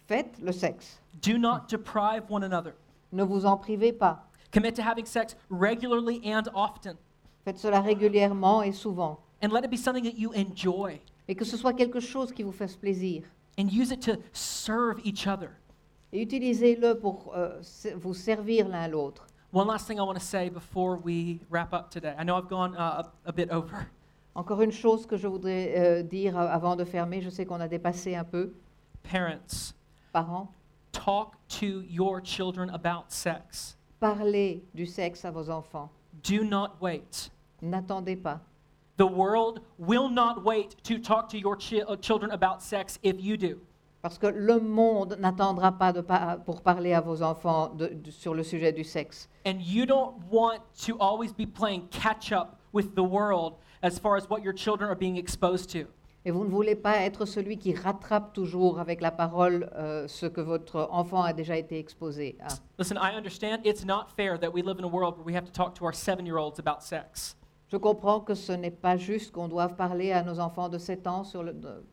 faites 0.06 0.38
le 0.40 0.52
sexe. 0.52 1.00
Do 1.20 1.38
not 1.38 1.68
deprive 1.68 2.24
one 2.28 2.44
another. 2.44 2.74
Ne 3.12 3.24
vous 3.24 3.44
en 3.44 3.56
privez 3.56 3.92
pas. 3.92 4.24
Commit 4.52 4.72
to 4.76 4.82
having 4.82 5.04
sex 5.04 5.34
regularly 5.50 6.20
and 6.24 6.48
often. 6.54 6.96
Faites 7.44 7.58
cela 7.58 7.80
régulièrement 7.80 8.62
et 8.62 8.72
souvent. 8.72 9.18
And 9.42 9.52
let 9.52 9.64
it 9.64 9.70
be 9.70 9.76
something 9.76 10.04
that 10.04 10.18
you 10.18 10.32
enjoy. 10.32 11.00
Et 11.28 11.34
que 11.34 11.44
ce 11.44 11.56
soit 11.56 11.74
quelque 11.74 12.00
chose 12.00 12.32
qui 12.32 12.42
vous 12.42 12.52
fasse 12.52 12.76
plaisir. 12.76 13.24
And 13.58 13.70
use 13.70 13.90
it 13.90 14.00
to 14.02 14.16
serve 14.32 15.00
each 15.04 15.26
other. 15.26 15.50
Et 16.12 16.22
utilisez-le 16.22 16.98
pour 16.98 17.32
euh, 17.36 17.60
vous 17.96 18.14
servir 18.14 18.68
l'un 18.68 18.88
l'autre. 18.88 19.26
One 19.52 19.66
last 19.66 19.86
thing 19.86 19.98
I 19.98 20.02
want 20.02 20.14
to 20.14 20.24
say 20.24 20.48
before 20.48 20.96
we 20.96 21.40
wrap 21.50 21.72
up 21.72 21.90
today. 21.90 22.14
I 22.18 22.24
know 22.24 22.36
I've 22.36 22.48
gone 22.48 22.74
uh, 22.76 23.02
a, 23.02 23.28
a 23.30 23.32
bit 23.32 23.50
over. 23.50 23.88
Encore 24.38 24.62
une 24.62 24.70
chose 24.70 25.04
que 25.04 25.16
je 25.16 25.26
voudrais 25.26 25.74
euh, 25.76 26.02
dire 26.04 26.38
a- 26.38 26.48
avant 26.52 26.76
de 26.76 26.84
fermer, 26.84 27.20
je 27.20 27.28
sais 27.28 27.44
qu'on 27.44 27.58
a 27.58 27.66
dépassé 27.66 28.14
un 28.14 28.22
peu. 28.22 28.52
Parents, 29.02 29.74
Parents, 30.12 30.46
talk 30.92 31.32
to 31.48 31.82
your 31.90 32.20
children 32.22 32.70
about 32.70 33.06
sex. 33.08 33.76
parlez 33.98 34.62
du 34.74 34.86
sexe 34.86 35.24
à 35.24 35.32
vos 35.32 35.50
enfants. 35.50 35.90
Do 36.22 36.44
not 36.44 36.68
wait. 36.80 37.32
N'attendez 37.62 38.14
pas. 38.14 38.38
The 38.96 39.02
world 39.10 39.60
will 39.76 40.08
not 40.08 40.44
wait 40.44 40.76
to 40.84 40.98
talk 41.00 41.28
to 41.30 41.36
your 41.36 41.56
chi- 41.56 41.82
uh, 41.82 41.96
children 42.00 42.30
about 42.30 42.60
sex 42.62 42.96
if 43.02 43.16
you 43.20 43.36
do. 43.36 43.58
Parce 44.02 44.18
que 44.18 44.28
le 44.28 44.60
monde 44.60 45.16
n'attendra 45.18 45.72
pas 45.72 45.92
de 45.92 46.00
pa- 46.00 46.36
pour 46.46 46.62
parler 46.62 46.92
à 46.94 47.00
vos 47.00 47.22
enfants 47.22 47.70
de- 47.74 47.88
de- 47.88 48.10
sur 48.12 48.34
le 48.34 48.44
sujet 48.44 48.72
du 48.72 48.84
sexe. 48.84 49.28
And 49.44 49.58
you 49.60 49.84
don't 49.84 50.14
want 50.30 50.60
to 50.86 50.96
always 51.00 51.32
be 51.32 51.44
playing 51.44 51.88
catch 51.90 52.30
up 52.30 52.56
with 52.72 52.94
the 52.94 53.02
world 53.02 53.54
as 53.82 53.98
far 53.98 54.16
as 54.16 54.28
what 54.28 54.42
your 54.42 54.54
children 54.54 54.88
are 54.90 54.96
being 54.98 55.16
exposed 55.16 55.70
to. 55.72 55.88
Et 56.24 56.30
vous 56.30 56.44
ne 56.44 56.50
voulez 56.50 56.74
pas 56.74 56.96
être 56.98 57.24
celui 57.26 57.58
qui 57.58 57.72
rattrape 57.74 58.32
toujours 58.34 58.80
avec 58.80 59.00
la 59.00 59.10
parole 59.10 59.70
euh, 59.76 60.06
ce 60.08 60.26
que 60.26 60.40
votre 60.40 60.88
enfant 60.90 61.22
a 61.22 61.32
déjà 61.32 61.56
été 61.56 61.78
exposé 61.78 62.36
à. 62.40 62.48
Listen, 62.78 62.98
I 63.00 63.14
understand 63.16 63.60
it's 63.64 63.84
not 63.84 64.08
fair 64.16 64.38
that 64.40 64.50
we 64.52 64.62
live 64.62 64.78
in 64.78 64.84
a 64.84 64.88
world 64.88 65.14
where 65.16 65.24
we 65.24 65.34
have 65.34 65.44
to 65.44 65.52
talk 65.52 65.74
to 65.76 65.84
our 65.84 65.94
seven 65.94 66.26
year 66.26 66.36
olds 66.38 66.58
about 66.58 66.82
sex. 66.82 67.36
Je 67.70 67.76
comprends 67.76 68.20
que 68.20 68.34
ce 68.34 68.52
n'est 68.52 68.70
pas 68.74 68.96
juste 68.96 69.30
qu'on 69.32 69.46
doive 69.48 69.74
parler 69.76 70.10
à 70.12 70.22
nos 70.22 70.40
enfants 70.40 70.68
de 70.68 70.78
7 70.78 71.06
ans 71.06 71.22
sur 71.24 71.42
le- 71.42 71.52
de- 71.52 71.84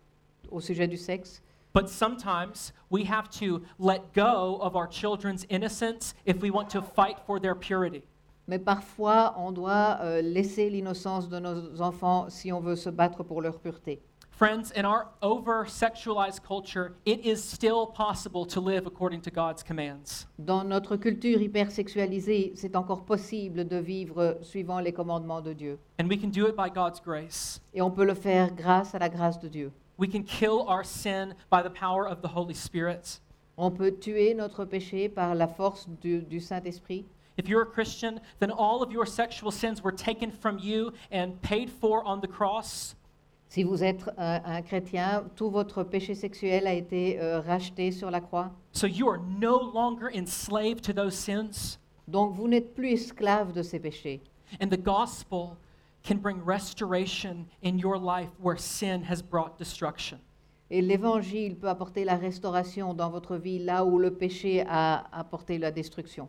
au 0.49 0.59
sujet 0.59 0.87
du 0.87 0.97
sexe, 0.97 1.41
But 1.73 1.89
sometimes 1.89 2.71
we 2.89 3.03
have 3.03 3.27
to 3.41 3.61
let 3.77 4.13
go 4.15 4.57
of 4.61 4.75
our 4.77 4.87
children's 4.89 5.45
innocence 5.49 6.15
if 6.25 6.41
we 6.41 6.49
want 6.49 6.69
to 6.69 6.81
fight 6.81 7.17
for 7.27 7.37
their 7.39 7.53
purity. 7.53 8.01
Mais 8.47 8.59
parfois 8.59 9.35
on 9.37 9.51
doit 9.51 9.99
euh, 10.01 10.21
laisser 10.21 10.69
l'innocence 10.69 11.29
de 11.29 11.39
nos 11.39 11.81
enfants 11.81 12.25
si 12.29 12.51
on 12.51 12.59
veut 12.59 12.75
se 12.75 12.89
battre 12.89 13.23
pour 13.23 13.41
leur 13.41 13.59
pureté. 13.59 14.01
Friends, 14.37 14.73
in 14.75 14.83
our 14.83 15.13
over 15.21 15.65
sexualized 15.65 16.43
culture, 16.43 16.97
it 17.05 17.25
is 17.25 17.41
still 17.41 17.87
possible 17.87 18.45
to 18.47 18.59
live 18.59 18.85
according 18.85 19.21
to 19.21 19.31
God's 19.31 19.63
commands. 19.63 20.27
Dans 20.37 20.65
notre 20.65 20.97
culture 20.97 21.41
hypersexualisée, 21.41 22.51
c'est 22.57 22.75
encore 22.75 23.05
possible 23.05 23.65
de 23.65 23.77
vivre 23.77 24.37
suivant 24.41 24.81
les 24.81 24.91
commandements 24.91 25.39
de 25.39 25.53
Dieu. 25.53 25.79
And 26.01 26.09
we 26.09 26.17
can 26.17 26.31
do 26.31 26.47
it 26.47 26.57
by 26.57 26.69
God's 26.69 26.99
grace. 26.99 27.61
Et 27.73 27.81
on 27.81 27.89
peut 27.89 28.03
le 28.03 28.13
faire 28.13 28.53
grâce 28.53 28.93
à 28.93 28.99
la 28.99 29.07
grâce 29.07 29.39
de 29.39 29.47
Dieu. 29.47 29.71
We 29.97 30.11
can 30.11 30.23
kill 30.23 30.65
our 30.67 30.83
sin 30.83 31.33
by 31.49 31.63
the 31.63 31.71
power 31.71 32.05
of 32.05 32.21
the 32.21 32.35
Holy 32.35 32.55
Spirit. 32.55 33.21
On 33.55 33.71
peut 33.71 33.93
tuer 33.97 34.33
notre 34.33 34.65
péché 34.65 35.07
par 35.07 35.33
la 35.33 35.47
force 35.47 35.87
du, 36.01 36.21
du 36.21 36.41
Saint-Esprit. 36.41 37.05
If 37.37 37.49
you're 37.49 37.63
a 37.63 37.65
Christian, 37.65 38.19
then 38.39 38.51
all 38.51 38.81
of 38.81 38.91
your 38.91 39.05
sexual 39.05 39.51
sins 39.51 39.83
were 39.83 39.91
taken 39.91 40.31
from 40.31 40.59
you 40.59 40.93
and 41.11 41.41
paid 41.41 41.69
for 41.69 42.03
on 42.03 42.21
the 42.21 42.27
cross. 42.27 42.95
Si 43.49 43.63
vous 43.63 43.83
êtes 43.83 44.07
un, 44.17 44.41
un 44.43 44.61
chrétien, 44.61 45.29
tout 45.35 45.49
votre 45.49 45.83
péché 45.83 46.15
sexuel 46.15 46.67
a 46.67 46.73
été 46.73 47.19
euh, 47.19 47.41
racheté 47.41 47.91
sur 47.91 48.09
la 48.09 48.19
croix. 48.19 48.51
So 48.71 48.87
you 48.87 49.07
are 49.07 49.19
no 49.39 49.59
longer 49.73 50.09
enslaved 50.13 50.81
to 50.83 50.93
those 50.93 51.15
sins. 51.15 51.77
Donc 52.07 52.33
vous 52.33 52.47
n'êtes 52.47 52.73
plus 52.73 52.91
esclave 52.91 53.53
de 53.53 53.61
ces 53.61 53.79
péchés. 53.79 54.21
And 54.61 54.69
the 54.69 54.77
gospel 54.77 55.57
can 56.03 56.17
bring 56.17 56.41
restoration 56.45 57.47
in 57.63 57.77
your 57.77 57.97
life 57.97 58.29
where 58.41 58.57
sin 58.57 59.03
has 59.09 59.21
brought 59.21 59.57
destruction. 59.57 60.19
Et 60.69 60.81
l'évangile 60.81 61.55
peut 61.55 61.69
apporter 61.69 62.05
la 62.05 62.15
restauration 62.15 62.93
dans 62.93 63.09
votre 63.09 63.37
vie 63.37 63.59
là 63.59 63.85
où 63.85 63.99
le 63.99 64.11
péché 64.11 64.63
a 64.67 65.05
apporté 65.11 65.57
la 65.57 65.71
destruction. 65.71 66.27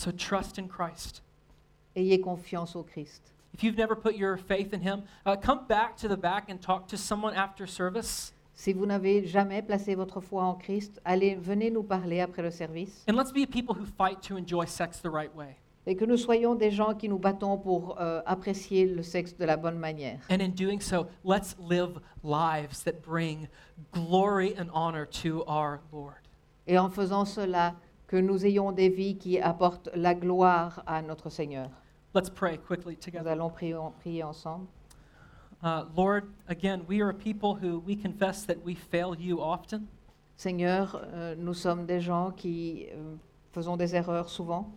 So 0.00 0.10
trust 0.10 0.58
in 0.58 0.66
Christ. 0.66 1.20
Ayez 1.94 2.22
confiance 2.22 2.74
au 2.74 2.82
Christ. 2.82 3.20
If 3.52 3.62
you've 3.62 3.76
never 3.76 3.94
put 3.94 4.16
your 4.16 4.38
faith 4.38 4.72
in 4.72 4.80
Him, 4.80 5.02
uh, 5.26 5.36
come 5.36 5.66
back 5.68 5.94
to 5.98 6.08
the 6.08 6.16
back 6.16 6.48
and 6.48 6.58
talk 6.58 6.88
to 6.88 6.96
someone 6.96 7.34
after 7.34 7.66
service. 7.66 8.32
Si 8.54 8.72
vous 8.72 8.86
n'avez 8.86 9.26
jamais 9.26 9.60
placé 9.60 9.94
votre 9.94 10.22
foi 10.22 10.42
en 10.42 10.54
Christ, 10.54 10.98
allez, 11.04 11.34
venez 11.34 11.70
nous 11.70 11.82
parler 11.82 12.20
après 12.22 12.40
le 12.40 12.50
service. 12.50 13.04
And 13.08 13.14
let's 13.14 13.30
be 13.30 13.44
people 13.44 13.74
who 13.74 13.84
fight 13.84 14.22
to 14.22 14.38
enjoy 14.38 14.64
sex 14.64 15.00
the 15.00 15.10
right 15.10 15.34
way. 15.36 15.58
Et 15.86 15.94
que 15.96 16.06
nous 16.06 16.16
soyons 16.16 16.54
des 16.54 16.70
gens 16.70 16.94
qui 16.94 17.06
nous 17.06 17.18
battons 17.18 17.58
pour 17.58 18.00
euh, 18.00 18.22
apprécier 18.24 18.86
le 18.86 19.02
sexe 19.02 19.36
de 19.36 19.44
la 19.44 19.58
bonne 19.58 19.78
manière. 19.78 20.20
And 20.30 20.40
in 20.40 20.54
doing 20.54 20.80
so, 20.80 21.08
let's 21.24 21.56
live 21.58 22.00
lives 22.24 22.84
that 22.84 23.02
bring 23.02 23.48
glory 23.92 24.54
and 24.58 24.70
honor 24.72 25.04
to 25.22 25.44
our 25.46 25.80
Lord. 25.92 26.22
Et 26.66 26.78
en 26.78 26.88
faisant 26.88 27.26
cela, 27.26 27.74
que 28.10 28.16
nous 28.16 28.44
ayons 28.44 28.72
des 28.72 28.88
vies 28.88 29.16
qui 29.16 29.38
apportent 29.38 29.88
la 29.94 30.16
gloire 30.16 30.82
à 30.84 31.00
notre 31.00 31.30
Seigneur. 31.30 31.70
Let's 32.12 32.28
pray 32.28 32.58
quickly 32.58 32.96
Nous 32.96 33.00
together. 33.00 33.30
allons 33.30 33.50
prier, 33.50 33.76
prier 34.00 34.24
ensemble. 34.24 34.66
Uh, 35.62 35.84
Lord, 35.96 36.24
again, 36.48 36.84
we 36.88 37.00
are 37.00 37.10
a 37.10 37.14
people 37.14 37.54
who 37.54 37.78
we 37.78 37.94
confess 37.94 38.44
that 38.46 38.64
we 38.64 38.74
fail 38.74 39.14
you 39.14 39.40
often. 39.40 39.86
Seigneur, 40.36 41.00
euh, 41.14 41.36
nous 41.38 41.54
sommes 41.54 41.86
des 41.86 42.00
gens 42.00 42.32
qui 42.32 42.88
euh, 42.92 43.14
faisons 43.52 43.76
des 43.76 43.94
erreurs 43.94 44.28
souvent. 44.28 44.72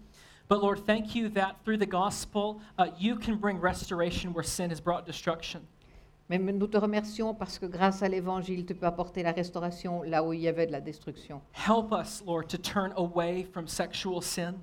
But 0.47 0.61
Lord, 0.61 0.85
thank 0.85 1.15
you 1.15 1.27
that 1.29 1.55
through 1.65 1.77
the 1.77 1.89
gospel, 1.89 2.61
uh, 2.77 2.89
you 2.99 3.15
can 3.15 3.37
bring 3.37 3.59
restoration 3.59 4.31
where 4.31 4.43
sin 4.43 4.69
has 4.69 4.79
brought 4.79 5.07
destruction. 5.07 5.61
Mais 6.39 6.51
nous 6.51 6.67
te 6.67 6.77
remercions 6.77 7.35
parce 7.35 7.59
que 7.59 7.67
grâce 7.67 8.01
à 8.01 8.09
l'Évangile, 8.09 8.65
tu 8.65 8.73
peux 8.73 8.87
apporter 8.87 9.21
la 9.21 9.31
restauration 9.31 10.01
là 10.01 10.23
où 10.23 10.33
il 10.33 10.41
y 10.41 10.47
avait 10.47 10.65
de 10.65 10.71
la 10.71 10.81
destruction. 10.81 11.41
Help 11.53 11.91
us, 11.91 12.23
Lord, 12.25 12.47
to 12.47 12.57
turn 12.57 12.91
away 12.95 13.43
from 13.43 13.67
sexual 13.67 14.21
sin. 14.21 14.55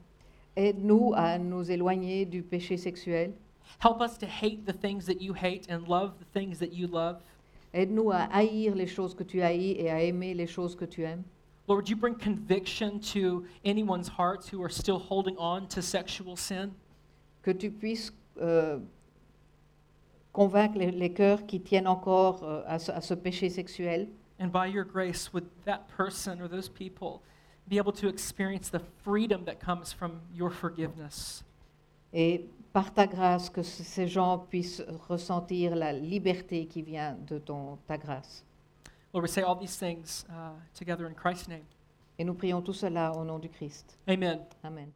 Aide-nous 0.57 1.13
à 1.15 1.39
nous 1.39 1.71
éloigner 1.71 2.25
du 2.27 2.43
péché 2.43 2.77
sexuel. 2.77 3.33
Help 3.79 4.01
us 4.01 4.19
to 4.19 4.27
hate 4.27 4.67
the 4.67 4.73
things 4.73 5.07
that 5.07 5.21
you 5.21 5.33
hate 5.33 5.71
and 5.71 5.87
love 5.87 6.15
the 6.19 6.27
things 6.33 6.59
that 6.59 6.73
you 6.73 6.89
love. 6.89 7.19
Aide-nous 7.73 8.11
à 8.11 8.29
haïr 8.33 8.75
les 8.75 8.89
choses 8.89 9.15
que 9.15 9.23
tu 9.23 9.41
haïs 9.41 9.77
et 9.79 9.91
à 9.91 10.03
aimer 10.03 10.35
les 10.35 10.49
choses 10.49 10.75
que 10.75 10.85
tu 10.85 11.05
aimes. 11.05 11.23
Lord, 11.69 11.89
you 11.89 11.95
bring 11.95 12.17
conviction 12.17 12.99
to 13.13 13.45
anyone's 13.65 14.09
hearts 14.09 14.49
who 14.49 14.61
are 14.61 14.73
still 14.73 14.99
holding 14.99 15.37
on 15.39 15.69
to 15.69 15.81
sexual 15.81 16.37
sin. 16.37 16.73
Que 17.43 17.53
tu 17.53 17.71
puisses 17.71 18.13
euh, 18.41 18.81
convaincre 20.33 20.79
les, 20.79 20.91
les 20.91 21.13
cœurs 21.13 21.47
qui 21.47 21.61
tiennent 21.61 21.89
encore 21.89 22.43
euh, 22.45 22.63
à, 22.67 22.79
ce, 22.79 22.93
à 22.93 23.01
ce 23.01 23.15
péché 23.15 23.51
sexuel. 23.51 24.09
And 24.39 24.49
by 24.49 24.67
your 24.69 24.85
grace, 24.85 25.33
would 25.33 25.47
that 25.67 25.87
person 25.97 26.41
or 26.41 26.49
those 26.49 26.69
people 26.69 27.21
be 27.69 27.79
able 27.79 27.93
to 27.93 28.09
experience 28.09 28.71
the 28.71 28.81
freedom 29.05 29.45
that 29.45 29.57
comes 29.61 29.93
from 29.93 30.21
your 30.35 30.51
forgiveness? 30.51 31.45
Et 32.13 32.47
par 32.73 32.93
ta 32.95 33.07
grâce, 33.07 33.51
que 33.51 33.63
c- 33.63 33.85
ces 33.85 34.07
gens 34.09 34.39
puissent 34.39 34.83
ressentir 35.09 35.75
la 35.77 35.93
liberté 35.93 36.67
qui 36.67 36.83
vient 36.83 37.17
de 37.27 37.39
ton, 37.39 37.79
ta 37.87 37.99
grâce. 37.99 38.45
Lord, 39.13 39.23
we 39.23 39.31
say 39.31 39.43
all 39.43 39.57
these 39.57 39.77
things 39.77 40.25
uh, 40.31 40.53
together 40.75 41.07
in 41.07 41.15
Christ's 41.15 41.49
name. 41.49 41.65
Et 42.19 42.25
nous 42.25 42.35
prions 42.35 42.63
tout 42.63 42.73
cela 42.75 43.13
au 43.17 43.25
nom 43.25 43.39
du 43.39 43.49
Christ. 43.49 43.99
Amen. 44.09 44.41
Amen. 44.63 44.93